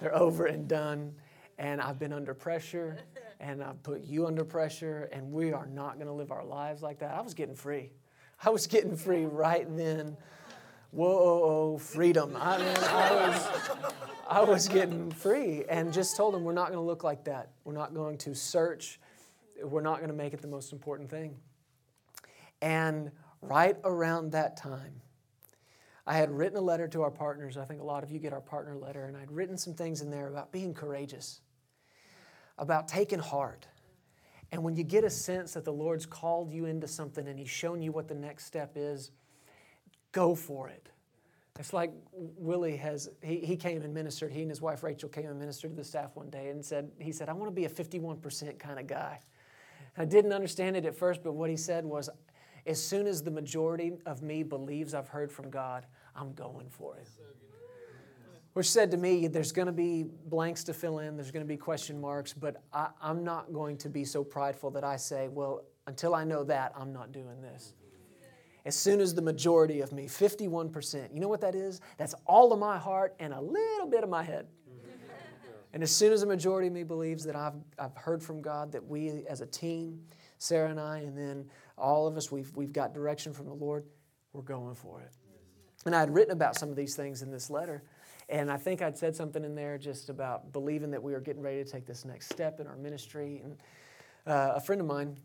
They're 0.00 0.14
over 0.14 0.46
and 0.46 0.68
done. 0.68 1.16
And 1.58 1.80
I've 1.80 1.98
been 1.98 2.12
under 2.12 2.32
pressure, 2.32 2.96
and 3.40 3.60
I've 3.60 3.82
put 3.82 4.04
you 4.04 4.28
under 4.28 4.44
pressure, 4.44 5.08
and 5.10 5.32
we 5.32 5.52
are 5.52 5.66
not 5.66 5.94
going 5.94 6.06
to 6.06 6.12
live 6.12 6.30
our 6.30 6.44
lives 6.44 6.80
like 6.80 7.00
that. 7.00 7.12
I 7.12 7.20
was 7.22 7.34
getting 7.34 7.56
free. 7.56 7.90
I 8.44 8.50
was 8.50 8.68
getting 8.68 8.94
free 8.94 9.24
right 9.24 9.66
then 9.76 10.16
whoa, 10.94 11.78
freedom. 11.78 12.36
I 12.38 12.58
mean, 12.58 12.76
I 12.76 13.26
was, 13.26 13.48
I 14.28 14.42
was 14.42 14.68
getting 14.68 15.10
free 15.10 15.64
and 15.68 15.92
just 15.92 16.16
told 16.16 16.34
them 16.34 16.44
we're 16.44 16.52
not 16.52 16.68
going 16.68 16.78
to 16.78 16.84
look 16.84 17.02
like 17.02 17.24
that. 17.24 17.50
We're 17.64 17.74
not 17.74 17.94
going 17.94 18.16
to 18.18 18.34
search. 18.34 19.00
We're 19.62 19.80
not 19.80 19.98
going 19.98 20.10
to 20.10 20.16
make 20.16 20.34
it 20.34 20.40
the 20.40 20.48
most 20.48 20.72
important 20.72 21.10
thing. 21.10 21.36
And 22.62 23.10
right 23.42 23.76
around 23.84 24.32
that 24.32 24.56
time, 24.56 25.00
I 26.06 26.16
had 26.16 26.30
written 26.30 26.58
a 26.58 26.60
letter 26.60 26.86
to 26.88 27.02
our 27.02 27.10
partners. 27.10 27.56
I 27.56 27.64
think 27.64 27.80
a 27.80 27.84
lot 27.84 28.04
of 28.04 28.10
you 28.10 28.18
get 28.18 28.32
our 28.32 28.40
partner 28.40 28.76
letter, 28.76 29.06
and 29.06 29.16
I'd 29.16 29.32
written 29.32 29.56
some 29.56 29.74
things 29.74 30.00
in 30.00 30.10
there 30.10 30.28
about 30.28 30.52
being 30.52 30.74
courageous, 30.74 31.40
about 32.58 32.88
taking 32.88 33.18
heart. 33.18 33.66
And 34.52 34.62
when 34.62 34.76
you 34.76 34.84
get 34.84 35.02
a 35.02 35.10
sense 35.10 35.54
that 35.54 35.64
the 35.64 35.72
Lord's 35.72 36.06
called 36.06 36.52
you 36.52 36.66
into 36.66 36.86
something 36.86 37.26
and 37.26 37.38
He's 37.38 37.50
shown 37.50 37.82
you 37.82 37.90
what 37.90 38.06
the 38.06 38.14
next 38.14 38.44
step 38.44 38.72
is, 38.76 39.10
go 40.14 40.34
for 40.34 40.68
it. 40.68 40.88
It's 41.58 41.72
like 41.72 41.92
Willie 42.12 42.76
has, 42.78 43.10
he, 43.22 43.36
he 43.36 43.56
came 43.56 43.82
and 43.82 43.92
ministered, 43.92 44.32
he 44.32 44.40
and 44.40 44.50
his 44.50 44.60
wife 44.60 44.82
Rachel 44.82 45.08
came 45.08 45.26
and 45.26 45.38
ministered 45.38 45.72
to 45.72 45.76
the 45.76 45.84
staff 45.84 46.10
one 46.14 46.30
day 46.30 46.48
and 46.48 46.64
said, 46.64 46.90
he 46.98 47.12
said, 47.12 47.28
I 47.28 47.32
want 47.32 47.48
to 47.48 47.54
be 47.54 47.66
a 47.66 47.68
51% 47.68 48.58
kind 48.58 48.80
of 48.80 48.86
guy. 48.86 49.20
I 49.96 50.04
didn't 50.04 50.32
understand 50.32 50.76
it 50.76 50.84
at 50.84 50.96
first, 50.96 51.22
but 51.22 51.34
what 51.34 51.50
he 51.50 51.56
said 51.56 51.84
was, 51.84 52.08
as 52.66 52.84
soon 52.84 53.06
as 53.06 53.22
the 53.22 53.30
majority 53.30 53.92
of 54.06 54.22
me 54.22 54.42
believes 54.42 54.94
I've 54.94 55.08
heard 55.08 55.30
from 55.30 55.50
God, 55.50 55.86
I'm 56.16 56.32
going 56.32 56.68
for 56.70 56.96
it. 56.96 57.08
Which 58.54 58.70
said 58.70 58.90
to 58.92 58.96
me, 58.96 59.28
there's 59.28 59.52
going 59.52 59.66
to 59.66 59.72
be 59.72 60.06
blanks 60.26 60.64
to 60.64 60.74
fill 60.74 61.00
in, 61.00 61.16
there's 61.16 61.30
going 61.30 61.44
to 61.44 61.48
be 61.48 61.56
question 61.56 62.00
marks, 62.00 62.32
but 62.32 62.62
I, 62.72 62.88
I'm 63.00 63.22
not 63.22 63.52
going 63.52 63.76
to 63.78 63.88
be 63.88 64.04
so 64.04 64.24
prideful 64.24 64.70
that 64.72 64.84
I 64.84 64.96
say, 64.96 65.28
well, 65.28 65.64
until 65.86 66.14
I 66.14 66.24
know 66.24 66.42
that, 66.44 66.72
I'm 66.76 66.92
not 66.92 67.12
doing 67.12 67.40
this 67.42 67.74
as 68.64 68.74
soon 68.74 69.00
as 69.00 69.14
the 69.14 69.22
majority 69.22 69.80
of 69.80 69.92
me, 69.92 70.06
51%. 70.06 71.12
You 71.12 71.20
know 71.20 71.28
what 71.28 71.40
that 71.42 71.54
is? 71.54 71.80
That's 71.98 72.14
all 72.26 72.52
of 72.52 72.58
my 72.58 72.78
heart 72.78 73.14
and 73.18 73.34
a 73.34 73.40
little 73.40 73.86
bit 73.86 74.02
of 74.02 74.10
my 74.10 74.22
head. 74.22 74.46
And 75.72 75.82
as 75.82 75.90
soon 75.90 76.12
as 76.12 76.20
the 76.20 76.28
majority 76.28 76.68
of 76.68 76.72
me 76.72 76.84
believes 76.84 77.24
that 77.24 77.34
I've, 77.34 77.56
I've 77.80 77.96
heard 77.96 78.22
from 78.22 78.40
God, 78.40 78.70
that 78.70 78.86
we 78.86 79.24
as 79.28 79.40
a 79.40 79.46
team, 79.46 80.02
Sarah 80.38 80.70
and 80.70 80.78
I, 80.78 80.98
and 80.98 81.18
then 81.18 81.46
all 81.76 82.06
of 82.06 82.16
us, 82.16 82.30
we've, 82.30 82.54
we've 82.54 82.72
got 82.72 82.94
direction 82.94 83.32
from 83.32 83.46
the 83.46 83.54
Lord, 83.54 83.84
we're 84.32 84.42
going 84.42 84.76
for 84.76 85.00
it. 85.00 85.10
And 85.84 85.92
I 85.92 85.98
had 85.98 86.14
written 86.14 86.32
about 86.32 86.54
some 86.54 86.68
of 86.68 86.76
these 86.76 86.94
things 86.94 87.22
in 87.22 87.30
this 87.32 87.50
letter. 87.50 87.82
And 88.28 88.50
I 88.50 88.56
think 88.56 88.82
I'd 88.82 88.96
said 88.96 89.14
something 89.14 89.44
in 89.44 89.54
there 89.54 89.76
just 89.76 90.08
about 90.08 90.52
believing 90.52 90.90
that 90.92 91.02
we 91.02 91.12
were 91.12 91.20
getting 91.20 91.42
ready 91.42 91.62
to 91.62 91.70
take 91.70 91.86
this 91.86 92.04
next 92.04 92.30
step 92.30 92.60
in 92.60 92.66
our 92.66 92.76
ministry. 92.76 93.42
And 93.44 93.56
uh, 94.26 94.52
a 94.54 94.60
friend 94.60 94.80
of 94.80 94.86
mine, 94.86 95.18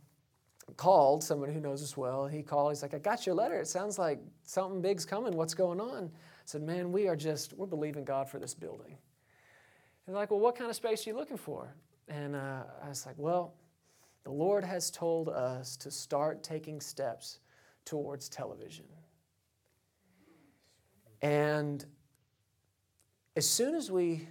called, 0.77 1.23
someone 1.23 1.53
who 1.53 1.59
knows 1.59 1.83
us 1.83 1.95
well, 1.95 2.27
he 2.27 2.41
called, 2.41 2.71
he's 2.71 2.81
like, 2.81 2.93
I 2.93 2.99
got 2.99 3.25
your 3.25 3.35
letter. 3.35 3.59
It 3.59 3.67
sounds 3.67 3.97
like 3.97 4.19
something 4.43 4.81
big's 4.81 5.05
coming. 5.05 5.35
What's 5.35 5.53
going 5.53 5.79
on? 5.79 6.05
I 6.05 6.17
said, 6.45 6.61
Man, 6.61 6.91
we 6.91 7.07
are 7.07 7.15
just, 7.15 7.53
we're 7.53 7.67
believing 7.67 8.03
God 8.03 8.29
for 8.29 8.39
this 8.39 8.53
building. 8.53 8.97
He's 10.05 10.15
like, 10.15 10.31
Well, 10.31 10.39
what 10.39 10.55
kind 10.55 10.69
of 10.69 10.75
space 10.75 11.05
are 11.05 11.11
you 11.11 11.15
looking 11.15 11.37
for? 11.37 11.73
And 12.07 12.35
uh, 12.35 12.63
I 12.83 12.89
was 12.89 13.05
like, 13.05 13.15
Well, 13.17 13.53
the 14.23 14.31
Lord 14.31 14.63
has 14.63 14.91
told 14.91 15.29
us 15.29 15.77
to 15.77 15.91
start 15.91 16.43
taking 16.43 16.81
steps 16.81 17.39
towards 17.85 18.29
television. 18.29 18.85
And 21.21 21.85
as 23.35 23.47
soon 23.47 23.75
as 23.75 23.91
we 23.91 24.27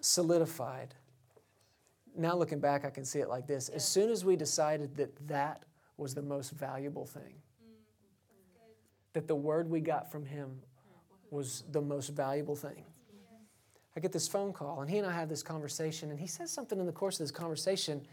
solidified, 0.00 0.94
now 2.16 2.34
looking 2.34 2.60
back, 2.60 2.84
I 2.84 2.90
can 2.90 3.04
see 3.04 3.20
it 3.20 3.28
like 3.28 3.46
this. 3.46 3.68
As 3.68 3.86
soon 3.86 4.10
as 4.10 4.24
we 4.24 4.36
decided 4.36 4.96
that 4.96 5.28
that 5.28 5.64
was 5.96 6.14
the 6.14 6.22
most 6.22 6.50
valuable 6.50 7.06
thing. 7.06 7.34
Mm, 7.62 8.72
that 9.14 9.26
the 9.26 9.34
word 9.34 9.70
we 9.70 9.80
got 9.80 10.10
from 10.10 10.24
him 10.24 10.62
was 11.30 11.64
the 11.72 11.80
most 11.80 12.10
valuable 12.10 12.56
thing. 12.56 12.84
I 13.96 14.00
get 14.00 14.12
this 14.12 14.28
phone 14.28 14.52
call, 14.52 14.82
and 14.82 14.90
he 14.90 14.98
and 14.98 15.06
I 15.06 15.12
have 15.12 15.28
this 15.28 15.42
conversation, 15.42 16.10
and 16.10 16.20
he 16.20 16.26
says 16.26 16.52
something 16.52 16.78
in 16.78 16.84
the 16.84 16.92
course 16.92 17.18
of 17.18 17.24
this 17.24 17.30
conversation 17.30 18.06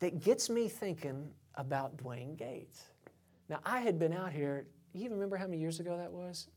that 0.00 0.22
gets 0.22 0.50
me 0.50 0.68
thinking 0.68 1.30
about 1.54 1.96
Dwayne 1.96 2.36
Gates. 2.36 2.84
Now, 3.48 3.60
I 3.64 3.80
had 3.80 3.98
been 3.98 4.12
out 4.12 4.30
here, 4.30 4.66
you 4.92 5.08
remember 5.08 5.36
how 5.36 5.46
many 5.46 5.58
years 5.58 5.80
ago 5.80 5.96
that 5.96 6.12
was? 6.12 6.48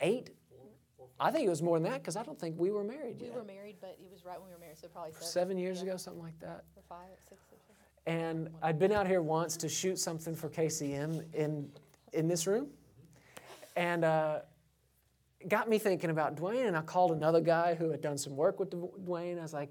Eight? 0.00 0.30
I 1.18 1.30
think 1.30 1.46
it 1.46 1.50
was 1.50 1.62
more 1.62 1.78
than 1.78 1.90
that 1.90 2.02
because 2.02 2.16
I 2.16 2.22
don't 2.22 2.38
think 2.38 2.58
we 2.58 2.70
were 2.70 2.84
married 2.84 3.20
yet. 3.20 3.30
We 3.30 3.36
were 3.36 3.44
married, 3.44 3.76
but 3.80 3.96
it 4.02 4.10
was 4.10 4.24
right 4.24 4.38
when 4.38 4.48
we 4.48 4.54
were 4.54 4.60
married, 4.60 4.78
so 4.78 4.88
probably 4.88 5.12
seven. 5.12 5.28
Seven 5.28 5.58
years 5.58 5.78
yeah. 5.78 5.90
ago, 5.90 5.96
something 5.96 6.22
like 6.22 6.38
that. 6.40 6.64
Or 6.74 6.82
five, 6.88 7.08
six, 7.28 7.40
and 8.06 8.48
I'd 8.62 8.78
been 8.78 8.92
out 8.92 9.06
here 9.06 9.20
once 9.20 9.56
to 9.58 9.68
shoot 9.68 9.98
something 9.98 10.34
for 10.34 10.48
KCM 10.48 11.24
in, 11.34 11.68
in 12.12 12.28
this 12.28 12.46
room. 12.46 12.68
And 13.74 14.04
uh, 14.04 14.40
got 15.48 15.68
me 15.68 15.78
thinking 15.78 16.10
about 16.10 16.36
Dwayne. 16.36 16.68
And 16.68 16.76
I 16.76 16.82
called 16.82 17.10
another 17.10 17.40
guy 17.40 17.74
who 17.74 17.90
had 17.90 18.00
done 18.00 18.16
some 18.16 18.36
work 18.36 18.60
with 18.60 18.70
Dwayne. 18.70 19.38
I 19.38 19.42
was 19.42 19.52
like, 19.52 19.70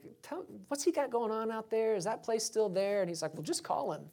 what's 0.68 0.84
he 0.84 0.92
got 0.92 1.10
going 1.12 1.32
on 1.32 1.50
out 1.50 1.70
there? 1.70 1.96
Is 1.96 2.04
that 2.04 2.24
place 2.24 2.44
still 2.44 2.68
there? 2.68 3.02
And 3.02 3.10
he's 3.10 3.22
like, 3.22 3.34
well, 3.34 3.44
just 3.44 3.64
call 3.64 3.94
him. 3.94 4.04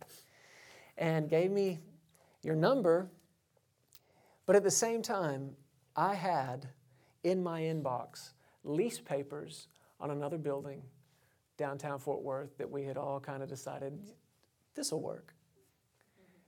And 0.96 1.28
gave 1.28 1.50
me 1.50 1.80
your 2.42 2.54
number. 2.54 3.10
But 4.46 4.54
at 4.54 4.62
the 4.62 4.70
same 4.70 5.02
time, 5.02 5.50
I 5.96 6.14
had 6.14 6.68
in 7.24 7.42
my 7.42 7.62
inbox 7.62 8.32
lease 8.62 9.00
papers 9.00 9.66
on 10.00 10.10
another 10.10 10.38
building 10.38 10.82
downtown 11.62 12.00
Fort 12.00 12.22
Worth 12.22 12.58
that 12.58 12.68
we 12.68 12.82
had 12.82 12.96
all 12.96 13.20
kind 13.20 13.40
of 13.40 13.48
decided 13.48 13.96
this 14.74 14.90
will 14.90 15.00
work. 15.00 15.32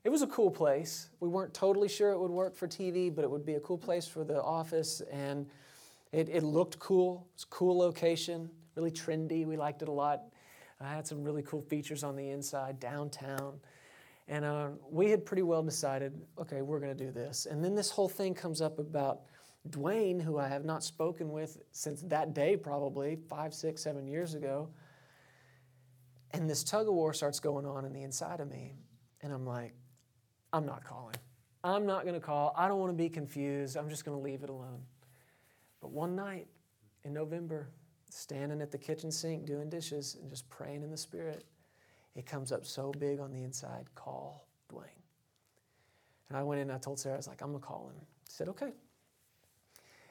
It 0.03 0.11
was 0.11 0.23
a 0.23 0.27
cool 0.27 0.51
place. 0.51 1.11
We 1.21 1.29
weren't 1.29 1.55
totally 1.55 1.89
sure 1.89 2.11
it 2.11 2.19
would 2.19 2.33
work 2.33 2.57
for 2.57 2.67
TV, 2.67 3.15
but 3.15 3.23
it 3.23 3.31
would 3.31 3.47
be 3.47 3.55
a 3.55 3.61
cool 3.61 3.79
place 3.79 4.09
for 4.09 4.25
the 4.25 4.43
office. 4.43 5.03
And 5.13 5.47
it, 6.11 6.29
it 6.29 6.43
looked 6.43 6.81
cool. 6.81 7.29
It's 7.35 7.45
a 7.45 7.47
cool 7.47 7.79
location, 7.79 8.51
really 8.75 8.91
trendy. 8.91 9.47
We 9.47 9.57
liked 9.57 9.83
it 9.83 9.89
a 9.89 9.93
lot. 9.93 10.23
I 10.81 10.93
had 10.93 11.07
some 11.07 11.23
really 11.23 11.43
cool 11.43 11.63
features 11.63 12.03
on 12.03 12.17
the 12.17 12.31
inside, 12.31 12.81
downtown. 12.81 13.61
And 14.27 14.45
uh, 14.45 14.71
we 14.91 15.11
had 15.11 15.25
pretty 15.25 15.45
well 15.45 15.63
decided, 15.63 16.21
okay, 16.41 16.61
we're 16.61 16.81
going 16.81 16.97
to 16.97 17.05
do 17.05 17.13
this. 17.13 17.47
And 17.49 17.65
then 17.65 17.77
this 17.77 17.89
whole 17.89 18.09
thing 18.09 18.35
comes 18.35 18.61
up 18.61 18.81
about 18.81 19.21
Dwayne, 19.71 20.21
who 20.21 20.39
I 20.39 20.49
have 20.49 20.65
not 20.65 20.83
spoken 20.83 21.31
with 21.31 21.63
since 21.71 22.03
that 22.03 22.35
day, 22.35 22.57
probably 22.57 23.17
five, 23.29 23.55
six, 23.55 23.81
seven 23.81 24.09
years 24.09 24.35
ago. 24.35 24.69
And 26.35 26.51
this 26.51 26.65
tug 26.65 26.89
of 26.89 26.95
war 26.95 27.13
starts 27.13 27.39
going 27.39 27.65
on 27.65 27.85
in 27.85 27.93
the 27.93 28.03
inside 28.03 28.41
of 28.41 28.51
me. 28.51 28.75
And 29.23 29.33
I'm 29.33 29.47
like, 29.47 29.73
I'm 30.53 30.67
not 30.67 30.85
calling. 30.85 31.15
I'm 31.63 31.87
not 31.87 32.03
going 32.03 32.15
to 32.15 32.21
call. 32.21 32.53
I 32.57 32.69
don't 32.69 32.81
want 32.81 32.91
to 32.91 32.97
be 32.97 33.09
confused. 33.09 33.77
I'm 33.77 33.89
just 33.89 34.05
going 34.05 34.19
to 34.19 34.23
leave 34.23 34.43
it 34.43 34.51
alone. 34.51 34.83
But 35.81 35.93
one 35.93 36.17
night, 36.17 36.49
in 37.05 37.13
November, 37.13 37.69
standing 38.11 38.61
at 38.61 38.71
the 38.71 38.79
kitchen 38.79 39.11
sink 39.11 39.47
doing 39.47 39.71
dishes 39.71 40.17
and 40.21 40.29
just 40.29 40.49
praying 40.51 40.83
in 40.83 40.91
the 40.91 40.97
Spirit, 40.97 41.45
it 42.17 42.27
comes 42.27 42.53
up 42.53 42.67
so 42.67 42.93
big 42.99 43.21
on 43.21 43.33
the 43.33 43.43
inside 43.43 43.87
call 43.95 44.49
Dwayne. 44.73 45.03
And 46.29 46.37
I 46.37 46.43
went 46.43 46.61
in 46.61 46.69
and 46.69 46.77
I 46.77 46.79
told 46.79 46.99
Sarah, 46.99 47.15
I 47.15 47.19
was 47.19 47.29
like, 47.29 47.43
I'm 47.43 47.51
going 47.51 47.61
to 47.61 47.67
call 47.67 47.89
him. 47.89 48.07
She 48.29 48.35
said, 48.35 48.49
okay. 48.49 48.73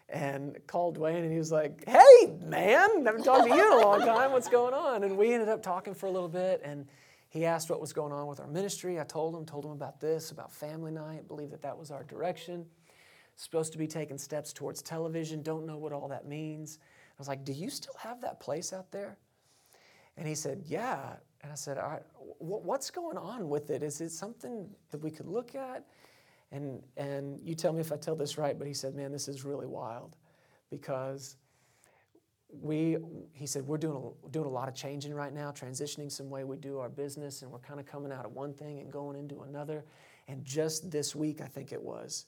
And 0.09 0.57
called 0.67 0.99
Dwayne 0.99 1.23
and 1.23 1.31
he 1.31 1.37
was 1.37 1.51
like, 1.51 1.83
hey, 1.87 2.37
man, 2.45 3.05
haven't 3.05 3.23
talked 3.23 3.47
to 3.47 3.55
you 3.55 3.65
in 3.65 3.79
a 3.79 3.85
long 3.85 4.01
time. 4.01 4.31
What's 4.31 4.49
going 4.49 4.73
on? 4.73 5.03
And 5.03 5.17
we 5.17 5.33
ended 5.33 5.49
up 5.49 5.63
talking 5.63 5.93
for 5.93 6.05
a 6.05 6.11
little 6.11 6.29
bit 6.29 6.61
and 6.63 6.87
he 7.29 7.45
asked 7.45 7.69
what 7.69 7.81
was 7.81 7.93
going 7.93 8.11
on 8.11 8.27
with 8.27 8.39
our 8.39 8.47
ministry. 8.47 8.99
I 8.99 9.05
told 9.05 9.33
him, 9.35 9.45
told 9.45 9.65
him 9.65 9.71
about 9.71 9.99
this, 9.99 10.29
about 10.29 10.51
family 10.51 10.91
night, 10.91 11.27
believe 11.27 11.49
that 11.49 11.63
that 11.63 11.77
was 11.77 11.89
our 11.89 12.03
direction. 12.03 12.65
Supposed 13.37 13.71
to 13.71 13.79
be 13.79 13.87
taking 13.87 14.19
steps 14.19 14.53
towards 14.53 14.83
television, 14.83 15.41
don't 15.41 15.65
know 15.65 15.77
what 15.77 15.93
all 15.93 16.07
that 16.09 16.27
means. 16.27 16.77
I 16.83 17.15
was 17.17 17.27
like, 17.27 17.43
Do 17.43 17.51
you 17.51 17.71
still 17.71 17.95
have 17.97 18.21
that 18.21 18.39
place 18.39 18.71
out 18.71 18.91
there? 18.91 19.17
And 20.15 20.27
he 20.27 20.35
said, 20.35 20.61
Yeah. 20.67 21.15
And 21.41 21.51
I 21.51 21.55
said, 21.55 21.77
what's 22.39 22.89
going 22.89 23.17
on 23.17 23.49
with 23.49 23.69
it? 23.69 23.83
Is 23.83 23.99
it 23.99 24.11
something 24.11 24.69
that 24.91 25.01
we 25.01 25.11
could 25.11 25.27
look 25.27 25.55
at? 25.55 25.85
And, 26.53 26.83
and 26.95 27.39
you 27.43 27.55
tell 27.55 27.73
me 27.73 27.81
if 27.81 27.91
I 27.91 27.97
tell 27.97 28.15
this 28.15 28.37
right, 28.37 28.57
but 28.57 28.67
he 28.67 28.73
said, 28.73 28.95
Man, 28.95 29.11
this 29.11 29.27
is 29.27 29.43
really 29.43 29.67
wild 29.67 30.15
because 30.69 31.35
we, 32.61 32.97
he 33.33 33.47
said, 33.47 33.65
we're 33.65 33.77
doing 33.77 34.13
a, 34.25 34.29
doing 34.29 34.45
a 34.45 34.49
lot 34.49 34.67
of 34.67 34.75
changing 34.75 35.13
right 35.13 35.33
now, 35.33 35.51
transitioning 35.51 36.11
some 36.11 36.29
way 36.29 36.43
we 36.43 36.55
do 36.57 36.77
our 36.77 36.89
business, 36.89 37.41
and 37.41 37.51
we're 37.51 37.57
kind 37.57 37.79
of 37.79 37.87
coming 37.87 38.11
out 38.11 38.25
of 38.25 38.33
one 38.33 38.53
thing 38.53 38.79
and 38.79 38.91
going 38.91 39.17
into 39.17 39.41
another. 39.41 39.83
And 40.27 40.45
just 40.45 40.91
this 40.91 41.15
week, 41.15 41.41
I 41.41 41.47
think 41.47 41.71
it 41.71 41.81
was, 41.81 42.25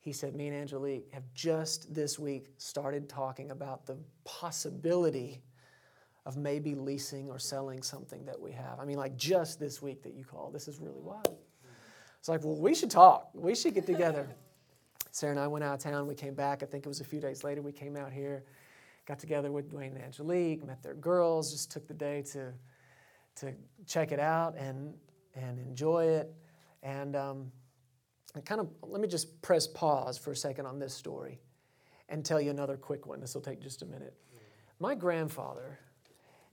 he 0.00 0.12
said, 0.12 0.34
Me 0.34 0.48
and 0.48 0.56
Angelique 0.56 1.12
have 1.12 1.24
just 1.34 1.94
this 1.94 2.18
week 2.18 2.48
started 2.56 3.08
talking 3.08 3.50
about 3.50 3.84
the 3.84 3.98
possibility 4.24 5.42
of 6.24 6.36
maybe 6.36 6.74
leasing 6.74 7.28
or 7.30 7.38
selling 7.38 7.82
something 7.82 8.24
that 8.24 8.40
we 8.40 8.52
have. 8.52 8.80
I 8.80 8.84
mean, 8.86 8.96
like 8.96 9.16
just 9.16 9.60
this 9.60 9.82
week 9.82 10.02
that 10.02 10.14
you 10.14 10.24
call. 10.24 10.50
This 10.50 10.68
is 10.68 10.78
really 10.80 11.00
wild. 11.00 11.38
It's 12.20 12.28
like, 12.28 12.44
well, 12.44 12.56
we 12.56 12.74
should 12.74 12.90
talk. 12.90 13.30
We 13.34 13.54
should 13.54 13.74
get 13.74 13.86
together. 13.86 14.28
Sarah 15.10 15.32
and 15.32 15.40
I 15.40 15.46
went 15.46 15.64
out 15.64 15.74
of 15.74 15.80
town. 15.80 16.06
We 16.06 16.14
came 16.14 16.34
back. 16.34 16.62
I 16.62 16.66
think 16.66 16.84
it 16.84 16.88
was 16.88 17.00
a 17.00 17.04
few 17.04 17.18
days 17.18 17.42
later. 17.42 17.62
We 17.62 17.72
came 17.72 17.96
out 17.96 18.12
here, 18.12 18.44
got 19.06 19.18
together 19.18 19.50
with 19.50 19.72
Dwayne 19.72 19.94
and 19.94 20.02
Angelique, 20.02 20.64
met 20.64 20.82
their 20.82 20.94
girls, 20.94 21.50
just 21.50 21.72
took 21.72 21.88
the 21.88 21.94
day 21.94 22.22
to, 22.32 22.52
to 23.36 23.54
check 23.86 24.12
it 24.12 24.20
out 24.20 24.54
and, 24.56 24.92
and 25.34 25.58
enjoy 25.58 26.04
it. 26.04 26.32
And 26.82 27.16
um, 27.16 27.50
kind 28.44 28.60
of 28.60 28.68
let 28.82 29.00
me 29.00 29.08
just 29.08 29.40
press 29.40 29.66
pause 29.66 30.18
for 30.18 30.30
a 30.30 30.36
second 30.36 30.66
on 30.66 30.78
this 30.78 30.92
story 30.92 31.40
and 32.10 32.22
tell 32.22 32.40
you 32.40 32.50
another 32.50 32.76
quick 32.76 33.06
one. 33.06 33.20
This 33.20 33.34
will 33.34 33.40
take 33.40 33.60
just 33.62 33.80
a 33.80 33.86
minute. 33.86 34.14
My 34.78 34.94
grandfather, 34.94 35.78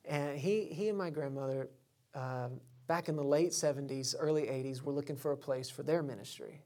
and 0.06 0.38
he, 0.38 0.64
he 0.66 0.90
and 0.90 0.98
my 0.98 1.10
grandmother, 1.10 1.70
uh, 2.16 2.50
back 2.88 3.10
in 3.10 3.16
the 3.16 3.24
late 3.24 3.52
70s, 3.52 4.16
early 4.18 4.44
80s, 4.44 4.82
were 4.82 4.94
looking 4.94 5.16
for 5.16 5.32
a 5.32 5.38
place 5.38 5.70
for 5.70 5.84
their 5.84 6.02
ministry. 6.02 6.62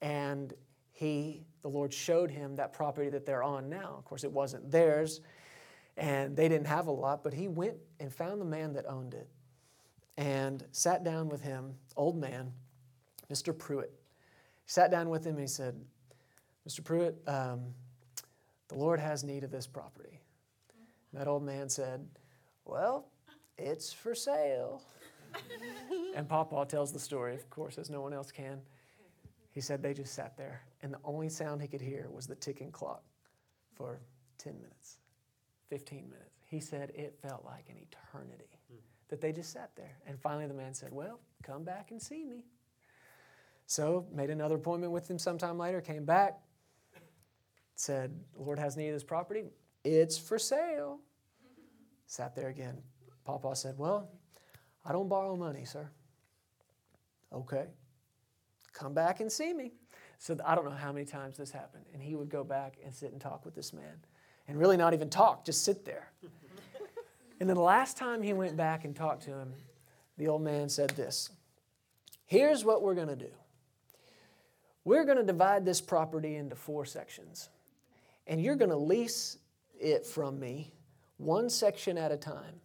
And 0.00 0.54
he, 0.92 1.44
the 1.62 1.68
Lord 1.68 1.92
showed 1.92 2.30
him 2.30 2.56
that 2.56 2.72
property 2.72 3.10
that 3.10 3.26
they're 3.26 3.42
on 3.42 3.68
now. 3.68 3.96
Of 3.98 4.04
course, 4.04 4.24
it 4.24 4.30
wasn't 4.30 4.70
theirs, 4.70 5.20
and 5.96 6.36
they 6.36 6.48
didn't 6.48 6.68
have 6.68 6.86
a 6.86 6.92
lot, 6.92 7.22
but 7.22 7.32
he 7.34 7.48
went 7.48 7.76
and 8.00 8.12
found 8.12 8.40
the 8.40 8.46
man 8.46 8.72
that 8.74 8.86
owned 8.86 9.14
it 9.14 9.28
and 10.16 10.64
sat 10.70 11.02
down 11.02 11.28
with 11.28 11.42
him, 11.42 11.74
old 11.96 12.16
man, 12.16 12.52
Mr. 13.32 13.56
Pruitt. 13.56 13.92
Sat 14.66 14.90
down 14.90 15.08
with 15.08 15.24
him 15.24 15.32
and 15.32 15.40
he 15.40 15.46
said, 15.46 15.74
Mr. 16.68 16.82
Pruitt, 16.82 17.20
um, 17.26 17.74
the 18.68 18.76
Lord 18.76 19.00
has 19.00 19.24
need 19.24 19.44
of 19.44 19.50
this 19.50 19.66
property. 19.66 20.20
And 21.12 21.20
that 21.20 21.28
old 21.28 21.42
man 21.42 21.68
said, 21.68 22.06
Well, 22.64 23.08
it's 23.58 23.92
for 23.92 24.14
sale. 24.14 24.82
and 26.16 26.28
Papa 26.28 26.66
tells 26.68 26.92
the 26.92 26.98
story, 26.98 27.34
of 27.34 27.48
course, 27.50 27.78
as 27.78 27.90
no 27.90 28.00
one 28.00 28.12
else 28.12 28.30
can. 28.30 28.60
He 29.50 29.60
said 29.60 29.82
they 29.82 29.94
just 29.94 30.14
sat 30.14 30.36
there, 30.36 30.62
and 30.82 30.92
the 30.92 30.98
only 31.04 31.28
sound 31.28 31.62
he 31.62 31.68
could 31.68 31.80
hear 31.80 32.08
was 32.10 32.26
the 32.26 32.34
ticking 32.34 32.72
clock 32.72 33.02
for 33.74 34.00
10 34.38 34.54
minutes, 34.54 34.98
15 35.68 36.08
minutes. 36.10 36.40
He 36.44 36.60
said 36.60 36.90
it 36.94 37.16
felt 37.22 37.44
like 37.44 37.68
an 37.68 37.76
eternity 37.76 38.48
that 39.08 39.20
they 39.20 39.32
just 39.32 39.52
sat 39.52 39.70
there. 39.76 39.98
And 40.06 40.18
finally, 40.20 40.46
the 40.46 40.54
man 40.54 40.74
said, 40.74 40.92
Well, 40.92 41.20
come 41.42 41.62
back 41.62 41.90
and 41.90 42.02
see 42.02 42.24
me. 42.24 42.44
So, 43.66 44.06
made 44.12 44.30
another 44.30 44.56
appointment 44.56 44.92
with 44.92 45.08
him 45.08 45.18
sometime 45.18 45.58
later, 45.58 45.80
came 45.80 46.04
back, 46.04 46.38
said, 47.76 48.12
Lord 48.36 48.58
has 48.58 48.76
need 48.76 48.88
of 48.88 48.94
this 48.94 49.04
property. 49.04 49.44
It's 49.84 50.18
for 50.18 50.38
sale. 50.38 50.98
Sat 52.06 52.34
there 52.34 52.48
again. 52.48 52.78
Papa 53.24 53.54
said, 53.56 53.76
Well, 53.78 54.10
I 54.84 54.92
don't 54.92 55.08
borrow 55.08 55.36
money, 55.36 55.64
sir. 55.64 55.88
Okay. 57.32 57.66
Come 58.72 58.92
back 58.92 59.20
and 59.20 59.30
see 59.30 59.52
me. 59.52 59.72
So 60.18 60.36
I 60.44 60.54
don't 60.54 60.64
know 60.64 60.70
how 60.70 60.92
many 60.92 61.04
times 61.04 61.36
this 61.36 61.50
happened. 61.50 61.84
And 61.92 62.02
he 62.02 62.14
would 62.14 62.28
go 62.28 62.44
back 62.44 62.76
and 62.84 62.94
sit 62.94 63.12
and 63.12 63.20
talk 63.20 63.44
with 63.44 63.54
this 63.54 63.72
man. 63.72 63.96
And 64.46 64.58
really 64.58 64.76
not 64.76 64.92
even 64.94 65.08
talk, 65.08 65.44
just 65.44 65.64
sit 65.64 65.84
there. 65.84 66.10
and 67.40 67.48
then 67.48 67.56
the 67.56 67.62
last 67.62 67.96
time 67.96 68.22
he 68.22 68.32
went 68.32 68.56
back 68.56 68.84
and 68.84 68.94
talked 68.94 69.22
to 69.24 69.30
him, 69.30 69.54
the 70.18 70.28
old 70.28 70.42
man 70.42 70.68
said 70.68 70.90
this 70.90 71.30
Here's 72.26 72.64
what 72.64 72.82
we're 72.82 72.94
going 72.94 73.08
to 73.08 73.16
do. 73.16 73.30
We're 74.84 75.04
going 75.04 75.16
to 75.16 75.24
divide 75.24 75.64
this 75.64 75.80
property 75.80 76.36
into 76.36 76.56
four 76.56 76.84
sections, 76.84 77.48
and 78.26 78.42
you're 78.42 78.56
going 78.56 78.70
to 78.70 78.76
lease 78.76 79.38
it 79.80 80.06
from 80.06 80.38
me 80.38 80.72
one 81.16 81.48
section 81.48 81.96
at 81.96 82.12
a 82.12 82.16
time. 82.16 82.60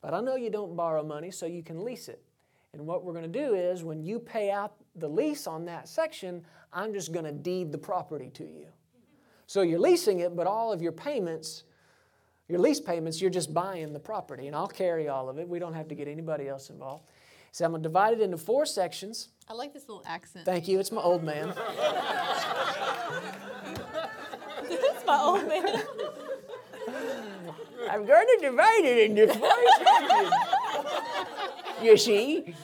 But 0.00 0.14
I 0.14 0.20
know 0.20 0.36
you 0.36 0.50
don't 0.50 0.76
borrow 0.76 1.02
money, 1.02 1.30
so 1.30 1.46
you 1.46 1.62
can 1.62 1.84
lease 1.84 2.08
it. 2.08 2.22
And 2.72 2.86
what 2.86 3.04
we're 3.04 3.12
going 3.12 3.30
to 3.30 3.46
do 3.46 3.54
is 3.54 3.82
when 3.82 4.02
you 4.02 4.18
pay 4.18 4.50
out 4.50 4.74
the 4.94 5.08
lease 5.08 5.46
on 5.46 5.64
that 5.66 5.88
section, 5.88 6.44
I'm 6.72 6.92
just 6.92 7.12
going 7.12 7.24
to 7.24 7.32
deed 7.32 7.72
the 7.72 7.78
property 7.78 8.30
to 8.34 8.44
you. 8.44 8.66
So 9.46 9.62
you're 9.62 9.78
leasing 9.78 10.20
it, 10.20 10.36
but 10.36 10.46
all 10.46 10.72
of 10.72 10.82
your 10.82 10.92
payments, 10.92 11.64
your 12.48 12.58
lease 12.58 12.80
payments, 12.80 13.20
you're 13.20 13.30
just 13.30 13.54
buying 13.54 13.92
the 13.92 14.00
property, 14.00 14.46
and 14.46 14.54
I'll 14.54 14.68
carry 14.68 15.08
all 15.08 15.28
of 15.28 15.38
it. 15.38 15.48
We 15.48 15.58
don't 15.58 15.74
have 15.74 15.88
to 15.88 15.94
get 15.94 16.06
anybody 16.06 16.48
else 16.48 16.68
involved. 16.68 17.04
So 17.52 17.64
I'm 17.64 17.70
going 17.72 17.82
to 17.82 17.88
divide 17.88 18.12
it 18.12 18.20
into 18.20 18.36
four 18.36 18.66
sections. 18.66 19.30
I 19.48 19.54
like 19.54 19.72
this 19.72 19.88
little 19.88 20.04
accent. 20.06 20.44
Thank 20.44 20.68
you. 20.68 20.78
It's 20.78 20.92
my 20.92 21.00
old 21.00 21.24
man. 21.24 21.48
it's 24.64 25.06
my 25.06 25.18
old 25.18 25.48
man. 25.48 25.82
I'm 27.90 28.04
going 28.06 28.26
to 28.26 28.38
divide 28.40 28.84
it 28.84 29.10
into 29.10 29.34
four 29.34 29.50
sections. 29.78 30.32
You 31.82 31.96
see? 31.96 32.54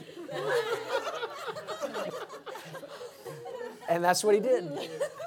And 3.89 4.03
that's 4.03 4.25
what 4.25 4.35
he 4.35 4.41
did. 4.41 4.71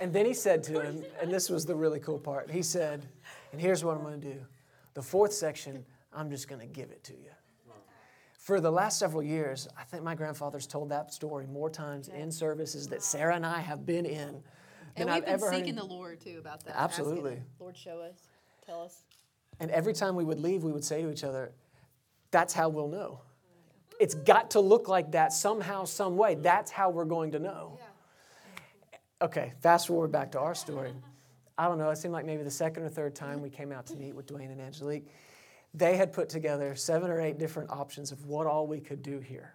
And 0.01 0.11
then 0.11 0.25
he 0.25 0.33
said 0.33 0.63
to 0.63 0.81
him, 0.81 1.03
and 1.21 1.31
this 1.31 1.49
was 1.49 1.65
the 1.65 1.75
really 1.75 1.99
cool 1.99 2.19
part. 2.19 2.49
He 2.49 2.61
said, 2.61 3.07
and 3.51 3.61
here's 3.61 3.83
what 3.83 3.95
I'm 3.95 4.03
going 4.03 4.19
to 4.21 4.33
do. 4.33 4.39
The 4.93 5.01
fourth 5.01 5.33
section, 5.33 5.85
I'm 6.13 6.29
just 6.29 6.47
going 6.47 6.61
to 6.61 6.67
give 6.67 6.91
it 6.91 7.03
to 7.05 7.13
you. 7.13 7.29
For 8.33 8.61
the 8.61 8.71
last 8.71 8.97
several 8.97 9.21
years, 9.21 9.67
I 9.77 9.83
think 9.83 10.03
my 10.03 10.15
grandfather's 10.15 10.65
told 10.65 10.89
that 10.89 11.13
story 11.13 11.45
more 11.47 11.69
times 11.69 12.07
in 12.07 12.31
services 12.31 12.87
that 12.87 13.03
Sarah 13.03 13.35
and 13.35 13.45
I 13.45 13.59
have 13.59 13.85
been 13.85 14.05
in 14.05 14.41
than 14.95 15.09
and 15.09 15.09
we've 15.09 15.33
I've 15.33 15.41
been 15.41 15.51
seeking 15.51 15.75
heard. 15.75 15.77
the 15.77 15.93
Lord 15.93 16.21
too 16.21 16.37
about 16.39 16.63
that. 16.63 16.75
Absolutely. 16.77 17.41
Lord, 17.59 17.75
show 17.75 17.99
us, 17.99 18.29
tell 18.65 18.81
us. 18.81 19.03
And 19.59 19.71
every 19.71 19.93
time 19.93 20.15
we 20.15 20.23
would 20.23 20.39
leave, 20.39 20.63
we 20.63 20.71
would 20.71 20.83
say 20.83 21.01
to 21.01 21.11
each 21.11 21.23
other, 21.23 21.51
That's 22.31 22.53
how 22.53 22.69
we'll 22.69 22.89
know. 22.89 23.21
It's 23.99 24.13
got 24.13 24.51
to 24.51 24.59
look 24.59 24.87
like 24.87 25.11
that 25.11 25.33
somehow, 25.33 25.85
some 25.85 26.17
way. 26.17 26.35
That's 26.35 26.69
how 26.69 26.89
we're 26.91 27.05
going 27.05 27.31
to 27.31 27.39
know. 27.39 27.79
Okay, 29.21 29.53
fast 29.61 29.87
forward 29.87 30.11
back 30.11 30.31
to 30.33 30.39
our 30.39 30.53
story. 30.53 30.93
I 31.57 31.67
don't 31.67 31.79
know, 31.79 31.89
it 31.89 31.95
seemed 31.97 32.13
like 32.13 32.25
maybe 32.25 32.43
the 32.43 32.51
second 32.51 32.83
or 32.83 32.89
third 32.89 33.15
time 33.15 33.41
we 33.41 33.49
came 33.49 33.71
out 33.71 33.87
to 33.87 33.95
meet 33.95 34.13
with 34.13 34.27
Dwayne 34.27 34.51
and 34.51 34.61
Angelique 34.61 35.07
they 35.77 35.95
had 35.95 36.11
put 36.11 36.29
together 36.29 36.75
seven 36.75 37.11
or 37.11 37.21
eight 37.21 37.37
different 37.37 37.69
options 37.69 38.11
of 38.11 38.25
what 38.25 38.47
all 38.47 38.67
we 38.67 38.79
could 38.79 39.03
do 39.03 39.19
here. 39.19 39.53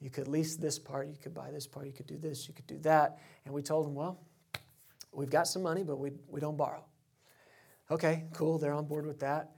You 0.00 0.10
could 0.10 0.28
lease 0.28 0.56
this 0.56 0.78
part, 0.78 1.08
you 1.08 1.16
could 1.22 1.32
buy 1.32 1.50
this 1.50 1.66
part, 1.66 1.86
you 1.86 1.92
could 1.92 2.06
do 2.06 2.18
this, 2.18 2.48
you 2.48 2.54
could 2.54 2.66
do 2.66 2.78
that. 2.78 3.18
And 3.44 3.54
we 3.54 3.62
told 3.62 3.86
them, 3.86 3.94
well, 3.94 4.18
we've 5.12 5.30
got 5.30 5.46
some 5.46 5.62
money, 5.62 5.82
but 5.82 5.96
we, 5.96 6.10
we 6.28 6.40
don't 6.40 6.56
borrow. 6.56 6.84
Okay, 7.90 8.24
cool, 8.32 8.58
they're 8.58 8.72
on 8.72 8.86
board 8.86 9.06
with 9.06 9.20
that. 9.20 9.52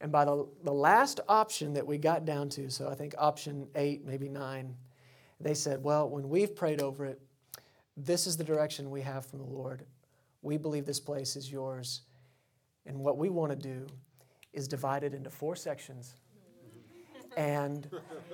And 0.00 0.12
by 0.12 0.24
the, 0.24 0.46
the 0.64 0.72
last 0.72 1.20
option 1.28 1.74
that 1.74 1.86
we 1.86 1.98
got 1.98 2.24
down 2.24 2.48
to, 2.50 2.70
so 2.70 2.88
I 2.88 2.94
think 2.94 3.14
option 3.18 3.68
eight, 3.74 4.04
maybe 4.04 4.28
nine, 4.28 4.74
they 5.40 5.54
said, 5.54 5.82
well, 5.82 6.08
when 6.08 6.28
we've 6.28 6.54
prayed 6.54 6.80
over 6.80 7.06
it, 7.06 7.20
this 7.96 8.26
is 8.26 8.36
the 8.36 8.44
direction 8.44 8.90
we 8.90 9.02
have 9.02 9.26
from 9.26 9.40
the 9.40 9.44
Lord. 9.44 9.84
We 10.42 10.56
believe 10.56 10.86
this 10.86 11.00
place 11.00 11.36
is 11.36 11.50
yours. 11.50 12.02
And 12.86 12.98
what 13.00 13.18
we 13.18 13.28
want 13.28 13.50
to 13.50 13.56
do 13.56 13.86
is 14.52 14.68
divided 14.68 15.14
into 15.14 15.30
four 15.30 15.56
sections. 15.56 16.14
And 17.36 17.88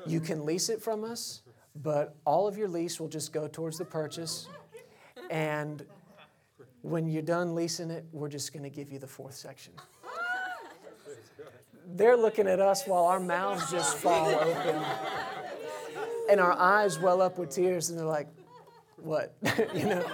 you 0.07 0.21
can 0.21 0.45
lease 0.45 0.69
it 0.69 0.83
from 0.83 1.05
us, 1.05 1.43
but 1.77 2.17
all 2.25 2.47
of 2.47 2.57
your 2.57 2.69
lease 2.69 3.01
will 3.01 3.09
just 3.09 3.33
go 3.33 3.49
towards 3.49 3.79
the 3.79 3.85
purchase. 3.85 4.49
And 5.31 5.85
when 6.85 7.09
you're 7.09 7.23
done 7.23 7.55
leasing 7.55 7.91
it, 7.91 8.05
we're 8.13 8.29
just 8.29 8.53
going 8.53 8.63
to 8.63 8.69
give 8.69 8.93
you 8.93 8.99
the 8.99 9.07
fourth 9.07 9.35
section. 9.35 9.73
they're 11.95 12.17
looking 12.17 12.47
at 12.47 12.61
us 12.61 12.85
while 12.87 13.05
our 13.05 13.19
mouths 13.19 13.71
just 13.71 13.97
fall 13.97 14.29
open 14.29 14.83
and 16.31 16.41
our 16.41 16.53
eyes 16.53 16.99
well 16.99 17.23
up 17.23 17.39
with 17.39 17.49
tears, 17.49 17.89
and 17.89 17.99
they're 17.99 18.07
like, 18.07 18.29
What? 18.97 19.35
you 19.75 19.87
know? 19.87 20.05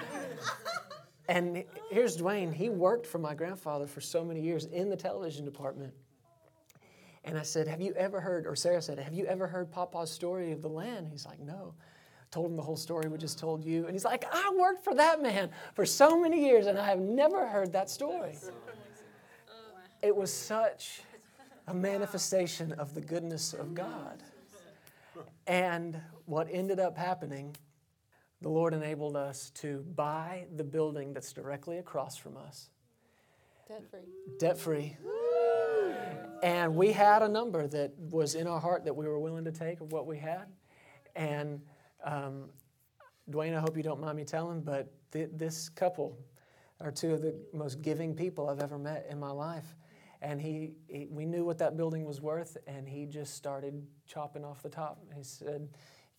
And 1.29 1.65
here's 1.91 2.17
Dwayne. 2.17 2.53
He 2.53 2.69
worked 2.69 3.07
for 3.07 3.19
my 3.19 3.35
grandfather 3.35 3.87
for 3.87 4.01
so 4.01 4.25
many 4.25 4.41
years 4.41 4.65
in 4.67 4.89
the 4.91 4.97
television 4.97 5.45
department. 5.45 5.93
And 7.25 7.37
I 7.37 7.43
said, 7.43 7.67
Have 7.67 7.81
you 7.81 7.95
ever 7.95 8.21
heard, 8.21 8.47
or 8.47 8.55
Sarah 8.55 8.81
said, 8.81 9.01
Have 9.01 9.13
you 9.13 9.27
ever 9.27 9.49
heard 9.49 9.73
Papa's 9.73 10.11
story 10.11 10.53
of 10.53 10.63
the 10.63 10.69
land? 10.69 11.09
He's 11.11 11.27
like, 11.27 11.41
No. 11.41 11.75
Told 12.31 12.51
him 12.51 12.57
the 12.57 12.63
whole 12.63 12.77
story 12.77 13.09
we 13.09 13.19
just 13.19 13.39
told 13.39 13.65
you. 13.65 13.85
And 13.85 13.93
he's 13.93 14.05
like, 14.05 14.25
I 14.33 14.55
worked 14.57 14.85
for 14.85 14.95
that 14.95 15.21
man 15.21 15.51
for 15.75 15.85
so 15.85 16.21
many 16.21 16.45
years 16.45 16.67
and 16.67 16.79
I 16.79 16.87
have 16.87 17.01
never 17.01 17.47
heard 17.47 17.73
that 17.73 17.91
story. 17.91 18.37
Oh, 19.49 19.53
it 20.01 20.15
was 20.15 20.33
such 20.33 21.03
a 21.67 21.75
manifestation 21.75 22.73
of 22.73 22.95
the 22.95 23.01
goodness 23.01 23.53
of 23.53 23.75
God. 23.75 24.23
And 25.49 26.01
what 26.27 26.47
ended 26.51 26.79
up 26.79 26.97
happening, 26.97 27.57
the 28.41 28.49
Lord 28.49 28.75
enabled 28.75 29.17
us 29.17 29.51
to 29.57 29.85
buy 29.97 30.47
the 30.55 30.65
building 30.65 31.13
that's 31.13 31.33
directly 31.33 31.79
across 31.79 32.17
from 32.17 32.37
us. 32.37 32.71
Debt 33.67 33.83
free. 33.91 34.01
Debt 34.39 34.59
free. 34.59 34.97
And 36.43 36.75
we 36.77 36.93
had 36.93 37.23
a 37.23 37.29
number 37.29 37.67
that 37.67 37.93
was 37.99 38.35
in 38.35 38.47
our 38.47 38.61
heart 38.61 38.85
that 38.85 38.95
we 38.95 39.07
were 39.07 39.19
willing 39.19 39.45
to 39.45 39.53
take 39.53 39.81
of 39.81 39.93
what 39.93 40.07
we 40.07 40.19
had. 40.19 40.47
And 41.15 41.61
um, 42.05 42.51
Dwayne, 43.31 43.57
I 43.57 43.61
hope 43.61 43.77
you 43.77 43.83
don't 43.83 44.01
mind 44.01 44.17
me 44.17 44.25
telling, 44.25 44.63
but 44.63 44.93
th- 45.13 45.31
this 45.33 45.69
couple 45.69 46.19
are 46.81 46.91
two 46.91 47.13
of 47.13 47.23
the 47.23 47.35
most 47.53 47.83
giving 47.83 48.15
people 48.15 48.49
I've 48.49 48.61
ever 48.61 48.79
met 48.79 49.07
in 49.11 49.21
my 49.21 49.31
life. 49.31 49.77
And 50.23 50.41
he, 50.41 50.73
he, 50.89 51.07
we 51.11 51.25
knew 51.25 51.45
what 51.45 51.59
that 51.59 51.77
building 51.77 52.05
was 52.05 52.21
worth, 52.21 52.57
and 52.67 52.87
he 52.87 53.07
just 53.07 53.35
started 53.35 53.87
chopping 54.07 54.45
off 54.45 54.63
the 54.63 54.69
top. 54.69 54.99
He 55.17 55.23
said, 55.23 55.69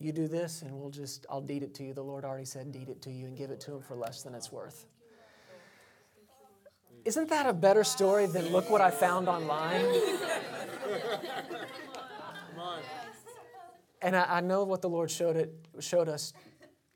"You 0.00 0.10
do 0.10 0.26
this, 0.26 0.62
and 0.62 0.72
we'll 0.72 0.90
just, 0.90 1.24
I'll 1.30 1.40
deed 1.40 1.62
it 1.62 1.72
to 1.74 1.84
you." 1.84 1.94
The 1.94 2.02
Lord 2.02 2.24
already 2.24 2.44
said, 2.44 2.72
"Deed 2.72 2.88
it 2.88 3.00
to 3.02 3.12
you, 3.12 3.26
and 3.26 3.36
give 3.36 3.50
it 3.50 3.60
to 3.60 3.74
him 3.74 3.80
for 3.80 3.94
less 3.94 4.22
than 4.22 4.34
it's 4.34 4.50
worth." 4.50 4.86
Isn't 7.04 7.28
that 7.30 7.46
a 7.46 7.52
better 7.52 7.84
story 7.84 8.26
than 8.26 8.50
look 8.50 8.70
what 8.70 8.80
I 8.80 8.90
found 8.90 9.28
online? 9.28 9.84
And 14.02 14.14
I, 14.16 14.38
I 14.38 14.40
know 14.40 14.64
what 14.64 14.82
the 14.82 14.88
Lord 14.88 15.10
showed 15.10 15.36
it 15.36 15.54
showed 15.80 16.08
us 16.08 16.32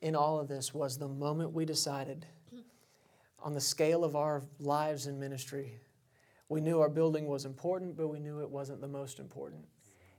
in 0.02 0.14
all 0.14 0.38
of 0.38 0.48
this 0.48 0.74
was 0.74 0.98
the 0.98 1.08
moment 1.08 1.52
we 1.52 1.64
decided 1.64 2.26
on 3.46 3.54
the 3.54 3.60
scale 3.60 4.04
of 4.04 4.16
our 4.16 4.42
lives 4.58 5.06
in 5.06 5.20
ministry, 5.20 5.78
we 6.48 6.60
knew 6.60 6.80
our 6.80 6.88
building 6.88 7.26
was 7.26 7.44
important, 7.44 7.96
but 7.96 8.08
we 8.08 8.18
knew 8.18 8.40
it 8.40 8.50
wasn't 8.50 8.80
the 8.80 8.88
most 8.88 9.20
important. 9.20 9.64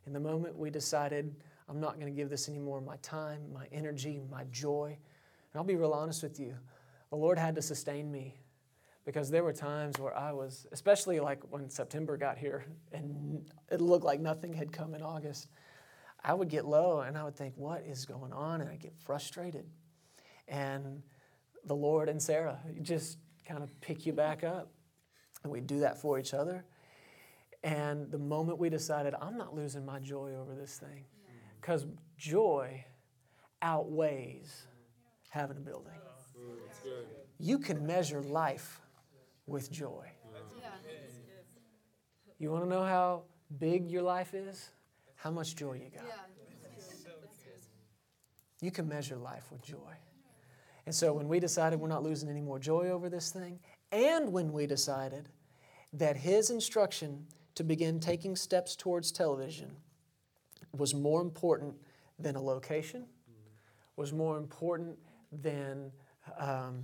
In 0.05 0.13
the 0.13 0.19
moment 0.19 0.57
we 0.57 0.69
decided, 0.69 1.35
I'm 1.67 1.79
not 1.79 1.99
going 1.99 2.07
to 2.07 2.15
give 2.15 2.29
this 2.29 2.47
any 2.47 2.59
more 2.59 2.79
my 2.79 2.95
time, 2.97 3.41
my 3.53 3.67
energy, 3.71 4.21
my 4.31 4.45
joy. 4.45 4.97
And 4.97 5.59
I'll 5.59 5.65
be 5.65 5.75
real 5.75 5.91
honest 5.91 6.23
with 6.23 6.39
you, 6.39 6.55
the 7.09 7.17
Lord 7.17 7.37
had 7.37 7.55
to 7.55 7.61
sustain 7.61 8.09
me 8.11 8.39
because 9.05 9.29
there 9.29 9.43
were 9.43 9.53
times 9.53 9.99
where 9.99 10.15
I 10.15 10.31
was, 10.31 10.65
especially 10.71 11.19
like 11.19 11.41
when 11.49 11.69
September 11.69 12.17
got 12.17 12.37
here 12.37 12.65
and 12.91 13.49
it 13.71 13.81
looked 13.81 14.05
like 14.05 14.19
nothing 14.19 14.53
had 14.53 14.71
come 14.71 14.93
in 14.93 15.01
August. 15.01 15.49
I 16.27 16.33
would 16.33 16.49
get 16.49 16.65
low 16.65 16.99
and 16.99 17.17
I 17.17 17.23
would 17.23 17.37
think, 17.37 17.53
what 17.55 17.83
is 17.87 18.05
going 18.05 18.33
on? 18.33 18.59
And 18.59 18.69
I'd 18.69 18.81
get 18.81 18.93
frustrated. 18.97 19.65
And 20.49 21.01
the 21.65 21.73
Lord 21.73 22.09
and 22.09 22.21
Sarah 22.21 22.59
just 22.81 23.17
kind 23.45 23.63
of 23.63 23.79
pick 23.79 24.05
you 24.05 24.11
back 24.11 24.43
up. 24.43 24.69
And 25.43 25.53
we 25.53 25.61
do 25.61 25.79
that 25.79 26.01
for 26.01 26.19
each 26.19 26.33
other. 26.33 26.65
And 27.63 28.11
the 28.11 28.17
moment 28.17 28.59
we 28.59 28.69
decided, 28.69 29.13
I'm 29.21 29.37
not 29.37 29.55
losing 29.55 29.85
my 29.85 29.99
joy 29.99 30.33
over 30.37 30.53
this 30.53 30.77
thing, 30.77 31.05
because 31.61 31.85
joy 32.17 32.83
outweighs 33.61 34.67
having 35.29 35.57
a 35.57 35.61
building. 35.61 35.93
You 37.39 37.57
can 37.57 37.85
measure 37.85 38.21
life 38.21 38.81
with 39.45 39.71
joy. 39.71 40.11
You 42.37 42.51
want 42.51 42.65
to 42.65 42.69
know 42.69 42.83
how 42.83 43.23
big 43.57 43.89
your 43.89 44.03
life 44.03 44.33
is? 44.33 44.69
How 45.17 45.31
much 45.31 45.55
joy 45.55 45.73
you 45.73 45.89
got. 45.93 46.05
You 48.61 48.71
can 48.71 48.87
measure 48.87 49.17
life 49.17 49.51
with 49.51 49.61
joy. 49.63 49.93
And 50.85 50.95
so 50.95 51.13
when 51.13 51.27
we 51.27 51.39
decided 51.39 51.79
we're 51.79 51.89
not 51.89 52.01
losing 52.01 52.29
any 52.29 52.41
more 52.41 52.59
joy 52.59 52.89
over 52.89 53.09
this 53.09 53.31
thing, 53.31 53.59
and 53.91 54.31
when 54.31 54.53
we 54.53 54.65
decided 54.65 55.29
that 55.93 56.15
his 56.17 56.49
instruction 56.49 57.27
to 57.55 57.63
begin 57.63 57.99
taking 57.99 58.35
steps 58.35 58.75
towards 58.75 59.11
television 59.11 59.75
was 60.71 60.95
more 60.95 61.21
important 61.21 61.75
than 62.19 62.35
a 62.35 62.41
location, 62.41 63.05
was 63.95 64.13
more 64.13 64.37
important 64.37 64.97
than 65.31 65.91
um, 66.39 66.83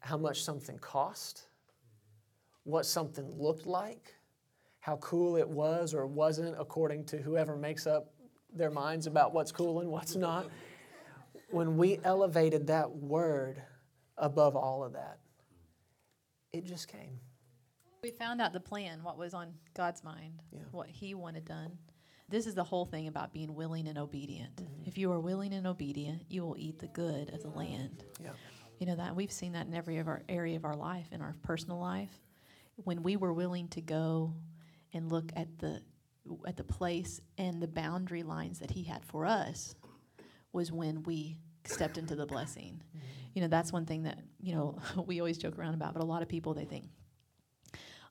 how 0.00 0.16
much 0.16 0.42
something 0.42 0.78
cost, 0.78 1.46
what 2.64 2.86
something 2.86 3.30
looked 3.38 3.66
like, 3.66 4.15
how 4.86 4.96
cool 4.98 5.36
it 5.36 5.48
was 5.48 5.94
or 5.94 6.06
wasn't 6.06 6.54
according 6.60 7.04
to 7.04 7.16
whoever 7.16 7.56
makes 7.56 7.88
up 7.88 8.12
their 8.54 8.70
minds 8.70 9.08
about 9.08 9.34
what's 9.34 9.50
cool 9.50 9.80
and 9.80 9.90
what's 9.90 10.14
not. 10.14 10.46
When 11.50 11.76
we 11.76 11.98
elevated 12.04 12.68
that 12.68 12.88
word 12.88 13.60
above 14.16 14.54
all 14.54 14.84
of 14.84 14.92
that, 14.92 15.18
it 16.52 16.64
just 16.64 16.86
came. 16.86 17.18
We 18.04 18.12
found 18.12 18.40
out 18.40 18.52
the 18.52 18.60
plan, 18.60 19.02
what 19.02 19.18
was 19.18 19.34
on 19.34 19.54
God's 19.74 20.04
mind, 20.04 20.34
Yeah. 20.52 20.60
what 20.70 20.86
He 20.86 21.14
wanted 21.14 21.44
done. 21.44 21.76
This 22.28 22.46
is 22.46 22.54
the 22.54 22.62
whole 22.62 22.84
thing 22.84 23.08
about 23.08 23.32
being 23.32 23.56
willing 23.56 23.88
and 23.88 23.98
obedient. 23.98 24.54
Mm-hmm. 24.54 24.86
If 24.86 24.96
you 24.96 25.10
are 25.10 25.18
willing 25.18 25.52
and 25.52 25.66
obedient, 25.66 26.22
you 26.28 26.44
will 26.44 26.56
eat 26.56 26.78
the 26.78 26.88
good 26.88 27.34
of 27.34 27.42
the 27.42 27.48
land. 27.48 28.04
Yeah. 28.22 28.30
You 28.78 28.86
know 28.86 28.94
that 28.94 29.16
we've 29.16 29.32
seen 29.32 29.54
that 29.54 29.66
in 29.66 29.74
every 29.74 29.98
of 29.98 30.06
our 30.06 30.22
area 30.28 30.54
of 30.54 30.64
our 30.64 30.76
life, 30.76 31.08
in 31.10 31.20
our 31.22 31.34
personal 31.42 31.80
life. 31.80 32.20
When 32.76 33.02
we 33.02 33.16
were 33.16 33.32
willing 33.32 33.66
to 33.68 33.80
go 33.80 34.32
and 34.96 35.12
look 35.12 35.30
at 35.36 35.58
the 35.58 35.80
at 36.44 36.56
the 36.56 36.64
place 36.64 37.20
and 37.38 37.62
the 37.62 37.68
boundary 37.68 38.24
lines 38.24 38.58
that 38.58 38.70
He 38.70 38.82
had 38.82 39.04
for 39.04 39.26
us, 39.26 39.74
was 40.52 40.72
when 40.72 41.02
we 41.04 41.38
stepped 41.64 41.98
into 41.98 42.16
the 42.16 42.26
blessing. 42.26 42.82
Mm-hmm. 42.88 43.06
You 43.34 43.42
know 43.42 43.48
that's 43.48 43.72
one 43.72 43.86
thing 43.86 44.04
that 44.04 44.18
you 44.40 44.54
know 44.54 44.78
we 45.06 45.20
always 45.20 45.38
joke 45.38 45.58
around 45.58 45.74
about, 45.74 45.92
but 45.92 46.02
a 46.02 46.06
lot 46.06 46.22
of 46.22 46.28
people 46.28 46.54
they 46.54 46.64
think, 46.64 46.88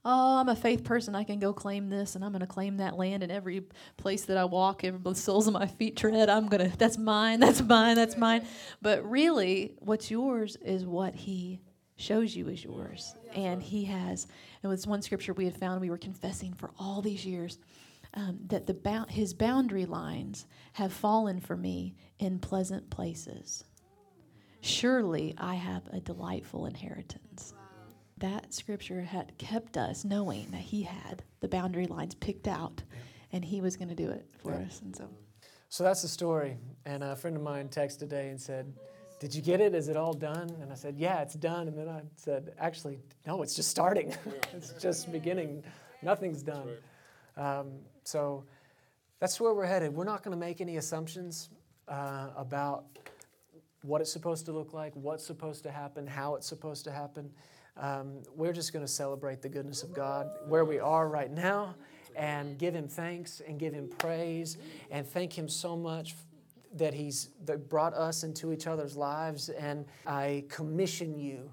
oh, 0.06 0.38
I'm 0.38 0.50
a 0.50 0.56
faith 0.56 0.84
person. 0.84 1.16
I 1.16 1.24
can 1.24 1.40
go 1.40 1.52
claim 1.52 1.90
this, 1.90 2.16
and 2.16 2.24
I'm 2.24 2.32
going 2.32 2.42
to 2.42 2.48
claim 2.48 2.78
that 2.78 2.96
land 2.96 3.24
in 3.24 3.32
every 3.32 3.64
place 3.98 4.26
that 4.26 4.38
I 4.38 4.46
walk, 4.46 4.84
every 4.84 5.00
the 5.00 5.16
soles 5.16 5.48
of 5.48 5.54
my 5.54 5.66
feet 5.66 5.98
tread. 5.98 6.30
I'm 6.30 6.48
gonna. 6.48 6.72
That's 6.78 6.98
mine. 6.98 7.40
That's 7.40 7.62
mine. 7.62 7.96
That's 7.96 8.16
mine. 8.16 8.46
But 8.82 9.10
really, 9.10 9.74
what's 9.80 10.10
yours 10.12 10.56
is 10.58 10.86
what 10.86 11.16
He 11.16 11.60
shows 11.98 12.36
you 12.36 12.48
is 12.48 12.64
yours, 12.64 13.16
and 13.34 13.62
He 13.62 13.86
has. 13.86 14.28
It 14.66 14.68
was 14.68 14.88
one 14.88 15.04
scripture 15.04 15.32
we 15.34 15.46
had 15.46 15.56
found. 15.56 15.80
We 15.80 15.92
were 15.92 15.98
confessing 15.98 16.52
for 16.54 16.72
all 16.80 17.02
these 17.02 17.24
years. 17.24 17.60
Um, 18.18 18.40
that 18.48 18.66
the 18.66 19.06
his 19.10 19.34
boundary 19.34 19.86
lines 19.86 20.46
have 20.74 20.94
fallen 20.94 21.42
for 21.42 21.58
me 21.58 21.96
in 22.18 22.40
pleasant 22.40 22.90
places. 22.90 23.66
Surely 24.62 25.36
I 25.38 25.56
have 25.56 25.86
a 25.92 26.00
delightful 26.00 26.66
inheritance 26.66 27.54
that 28.18 28.54
scripture 28.54 29.02
had 29.02 29.38
kept 29.38 29.78
us 29.78 30.06
knowing 30.06 30.50
that 30.52 30.62
he 30.62 30.84
had 30.84 31.24
the 31.42 31.48
boundary 31.48 31.88
lines 31.88 32.16
picked 32.16 32.48
out 32.48 32.82
and 33.32 33.44
he 33.44 33.62
was 33.62 33.76
going 33.76 33.90
to 33.90 33.96
do 33.96 34.10
it 34.10 34.26
for 34.42 34.54
Yeah. 34.54 34.66
us 34.66 34.82
and 34.82 34.96
so 34.96 35.10
So 35.70 35.84
that's 35.84 36.02
the 36.02 36.08
story. 36.08 36.58
And 36.86 37.04
a 37.04 37.16
friend 37.16 37.36
of 37.36 37.44
mine 37.44 37.68
texted 37.68 38.00
today 38.00 38.30
and 38.30 38.40
said, 38.40 38.74
Did 39.20 39.34
you 39.34 39.42
get 39.42 39.62
it? 39.62 39.74
Is 39.74 39.88
it 39.88 39.96
all 39.96 40.14
done? 40.14 40.56
And 40.62 40.72
I 40.72 40.76
said, 40.76 40.98
Yeah, 40.98 41.22
it's 41.22 41.36
done. 41.36 41.68
And 41.68 41.78
then 41.78 41.88
I 41.88 42.02
said, 42.16 42.54
Actually, 42.60 43.00
no, 43.26 43.42
it's 43.42 43.56
just 43.56 43.70
starting. 43.70 44.16
it's 44.54 44.74
just 44.74 45.12
beginning. 45.12 45.64
Nothing's 46.02 46.44
done. 46.44 46.70
Um, 47.38 47.72
so 48.04 48.44
that's 49.20 49.40
where 49.40 49.54
we're 49.54 49.66
headed. 49.66 49.94
We're 49.94 50.04
not 50.04 50.24
going 50.24 50.34
to 50.34 50.40
make 50.40 50.62
any 50.62 50.78
assumptions 50.78 51.50
uh, 51.88 52.28
about 52.36 52.86
what 53.84 54.02
it's 54.02 54.12
supposed 54.12 54.46
to 54.46 54.52
look 54.52 54.74
like, 54.74 54.94
what's 54.96 55.26
supposed 55.26 55.64
to 55.64 55.72
happen, 55.72 56.08
how 56.08 56.36
it's 56.36 56.48
supposed 56.48 56.84
to 56.86 56.92
happen. 56.92 57.30
Um, 57.78 58.24
we're 58.36 58.54
just 58.54 58.74
going 58.74 58.86
to 58.86 58.92
celebrate 58.92 59.42
the 59.42 59.50
goodness 59.50 59.84
of 59.84 59.94
God 59.94 60.30
where 60.48 60.66
we 60.66 60.80
are 60.80 61.08
right 61.08 61.32
now 61.32 61.76
and 62.16 62.58
give 62.58 62.74
Him 62.74 62.88
thanks 62.88 63.42
and 63.46 63.60
give 63.60 63.74
Him 63.74 63.90
praise 63.98 64.58
and 64.92 65.06
thank 65.06 65.38
Him 65.38 65.48
so 65.50 65.76
much 65.76 66.16
that 66.76 66.94
He's 66.94 67.30
that 67.46 67.70
brought 67.70 67.94
us 67.94 68.24
into 68.24 68.54
each 68.54 68.68
other's 68.68 68.96
lives. 68.96 69.50
And 69.50 69.86
I 70.06 70.46
commission 70.50 71.18
you 71.18 71.52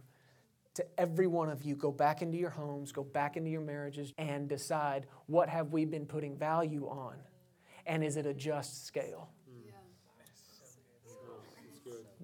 to 0.75 0.85
every 0.99 1.27
one 1.27 1.51
of 1.51 1.63
you 1.63 1.77
go 1.77 1.91
back 1.91 2.23
into 2.23 2.39
your 2.39 2.51
homes, 2.51 2.93
go 2.93 3.05
back 3.05 3.37
into 3.37 3.51
your 3.51 3.61
marriages, 3.61 4.13
and 4.19 4.49
decide 4.49 5.07
what 5.27 5.49
have 5.49 5.73
we 5.73 5.85
been 5.85 6.07
putting 6.07 6.37
value 6.37 6.87
on, 6.87 7.17
and 7.87 8.03
is 8.03 8.17
it 8.17 8.27
a 8.27 8.35
just 8.35 8.87
scale? 8.87 9.29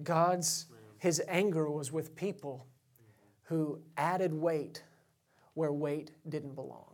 God's 0.03 0.65
his 0.97 1.21
anger 1.27 1.69
was 1.69 1.91
with 1.91 2.15
people 2.15 2.67
who 3.43 3.81
added 3.97 4.33
weight 4.33 4.83
where 5.53 5.71
weight 5.71 6.11
didn't 6.27 6.55
belong. 6.55 6.93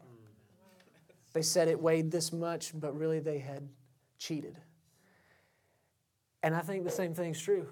They 1.34 1.42
said 1.42 1.68
it 1.68 1.80
weighed 1.80 2.12
this 2.12 2.32
much, 2.32 2.72
but 2.74 2.98
really 2.98 3.20
they 3.20 3.40
had 3.40 3.68
cheated. 4.18 4.58
And 6.46 6.54
I 6.54 6.62
think 6.62 6.84
the 6.84 6.92
same 6.92 7.16
thing's 7.16 7.42
true 7.42 7.66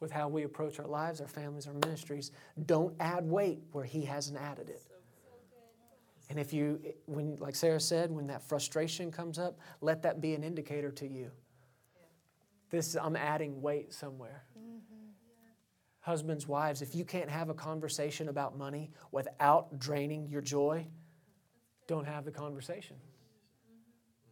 with 0.00 0.10
how 0.10 0.26
we 0.26 0.42
approach 0.42 0.80
our 0.80 0.86
lives, 0.88 1.20
our 1.20 1.28
families, 1.28 1.68
our 1.68 1.74
ministries. 1.74 2.32
Don't 2.66 2.92
add 2.98 3.24
weight 3.24 3.60
where 3.70 3.84
He 3.84 4.04
hasn't 4.04 4.36
added 4.36 4.68
it. 4.68 4.82
And 6.28 6.36
if 6.36 6.52
you, 6.52 6.80
when, 7.06 7.36
like 7.36 7.54
Sarah 7.54 7.78
said, 7.78 8.10
when 8.10 8.26
that 8.26 8.42
frustration 8.42 9.12
comes 9.12 9.38
up, 9.38 9.60
let 9.80 10.02
that 10.02 10.20
be 10.20 10.34
an 10.34 10.42
indicator 10.42 10.90
to 10.90 11.06
you. 11.06 11.30
This, 12.70 12.96
I'm 13.00 13.14
adding 13.14 13.62
weight 13.62 13.92
somewhere. 13.92 14.42
Husbands, 16.00 16.48
wives, 16.48 16.82
if 16.82 16.96
you 16.96 17.04
can't 17.04 17.30
have 17.30 17.48
a 17.48 17.54
conversation 17.54 18.28
about 18.28 18.58
money 18.58 18.90
without 19.12 19.78
draining 19.78 20.28
your 20.28 20.40
joy, 20.40 20.84
don't 21.86 22.06
have 22.06 22.24
the 22.24 22.32
conversation. 22.32 22.96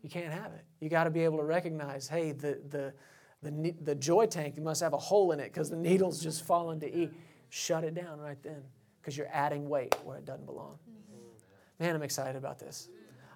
You 0.03 0.11
can't 0.11 0.33
have 0.33 0.53
it. 0.53 0.65
You 0.81 0.89
got 0.89 1.05
to 1.05 1.11
be 1.11 1.23
able 1.23 1.39
to 1.39 1.45
recognize, 1.45 2.09
hey, 2.09 2.33
the, 2.33 2.61
the, 2.71 2.93
the, 3.43 3.75
the 3.83 3.95
joy 3.95 4.27
tank 4.27 4.59
must 4.59 4.81
have 4.81 4.93
a 4.93 4.99
hole 4.99 5.33
in 5.33 5.41
it 5.41 5.53
because 5.53 5.71
the 5.71 5.77
needle's 5.77 6.23
just 6.23 6.45
falling 6.45 6.81
to 6.81 6.95
eat. 6.95 7.13
Shut 7.51 7.85
it 7.85 7.95
down 7.95 8.19
right 8.21 8.43
then 8.43 8.63
because 9.01 9.17
you're 9.17 9.31
adding 9.33 9.69
weight 9.69 9.95
where 10.05 10.19
it 10.19 10.25
doesn't 10.25 10.47
belong. 10.47 10.79
Man, 11.79 11.95
I'm 11.95 12.03
excited 12.03 12.37
about 12.37 12.59
this. 12.59 12.89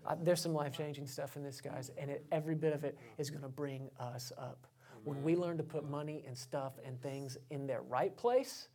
Uh, 0.04 0.16
there's 0.20 0.40
some 0.40 0.52
life 0.52 0.76
changing 0.76 1.06
stuff 1.06 1.36
in 1.36 1.44
this, 1.44 1.60
guys, 1.60 1.92
and 1.96 2.10
it, 2.10 2.26
every 2.32 2.56
bit 2.56 2.72
of 2.72 2.82
it 2.82 2.98
is 3.18 3.30
going 3.30 3.42
to 3.42 3.48
bring 3.48 3.88
us 4.00 4.32
up. 4.36 4.66
When 5.04 5.22
we 5.22 5.36
learn 5.36 5.56
to 5.56 5.62
put 5.62 5.88
money 5.88 6.24
and 6.26 6.36
stuff 6.36 6.74
and 6.84 7.00
things 7.00 7.38
in 7.50 7.66
their 7.66 7.82
right 7.82 8.16
place, 8.16 8.68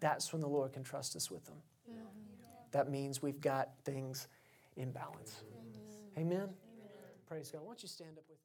that's 0.00 0.32
when 0.32 0.40
the 0.40 0.48
Lord 0.48 0.72
can 0.72 0.82
trust 0.82 1.16
us 1.16 1.30
with 1.30 1.44
them. 1.46 1.56
That 2.72 2.90
means 2.90 3.22
we've 3.22 3.40
got 3.40 3.70
things 3.84 4.28
in 4.76 4.90
balance. 4.90 5.44
Amen. 6.18 6.38
Amen. 6.38 6.48
Praise 7.26 7.50
God. 7.50 7.62
Why 7.62 7.68
don't 7.68 7.82
you 7.82 7.88
stand 7.88 8.18
up 8.18 8.24
with 8.28 8.38
me? 8.38 8.43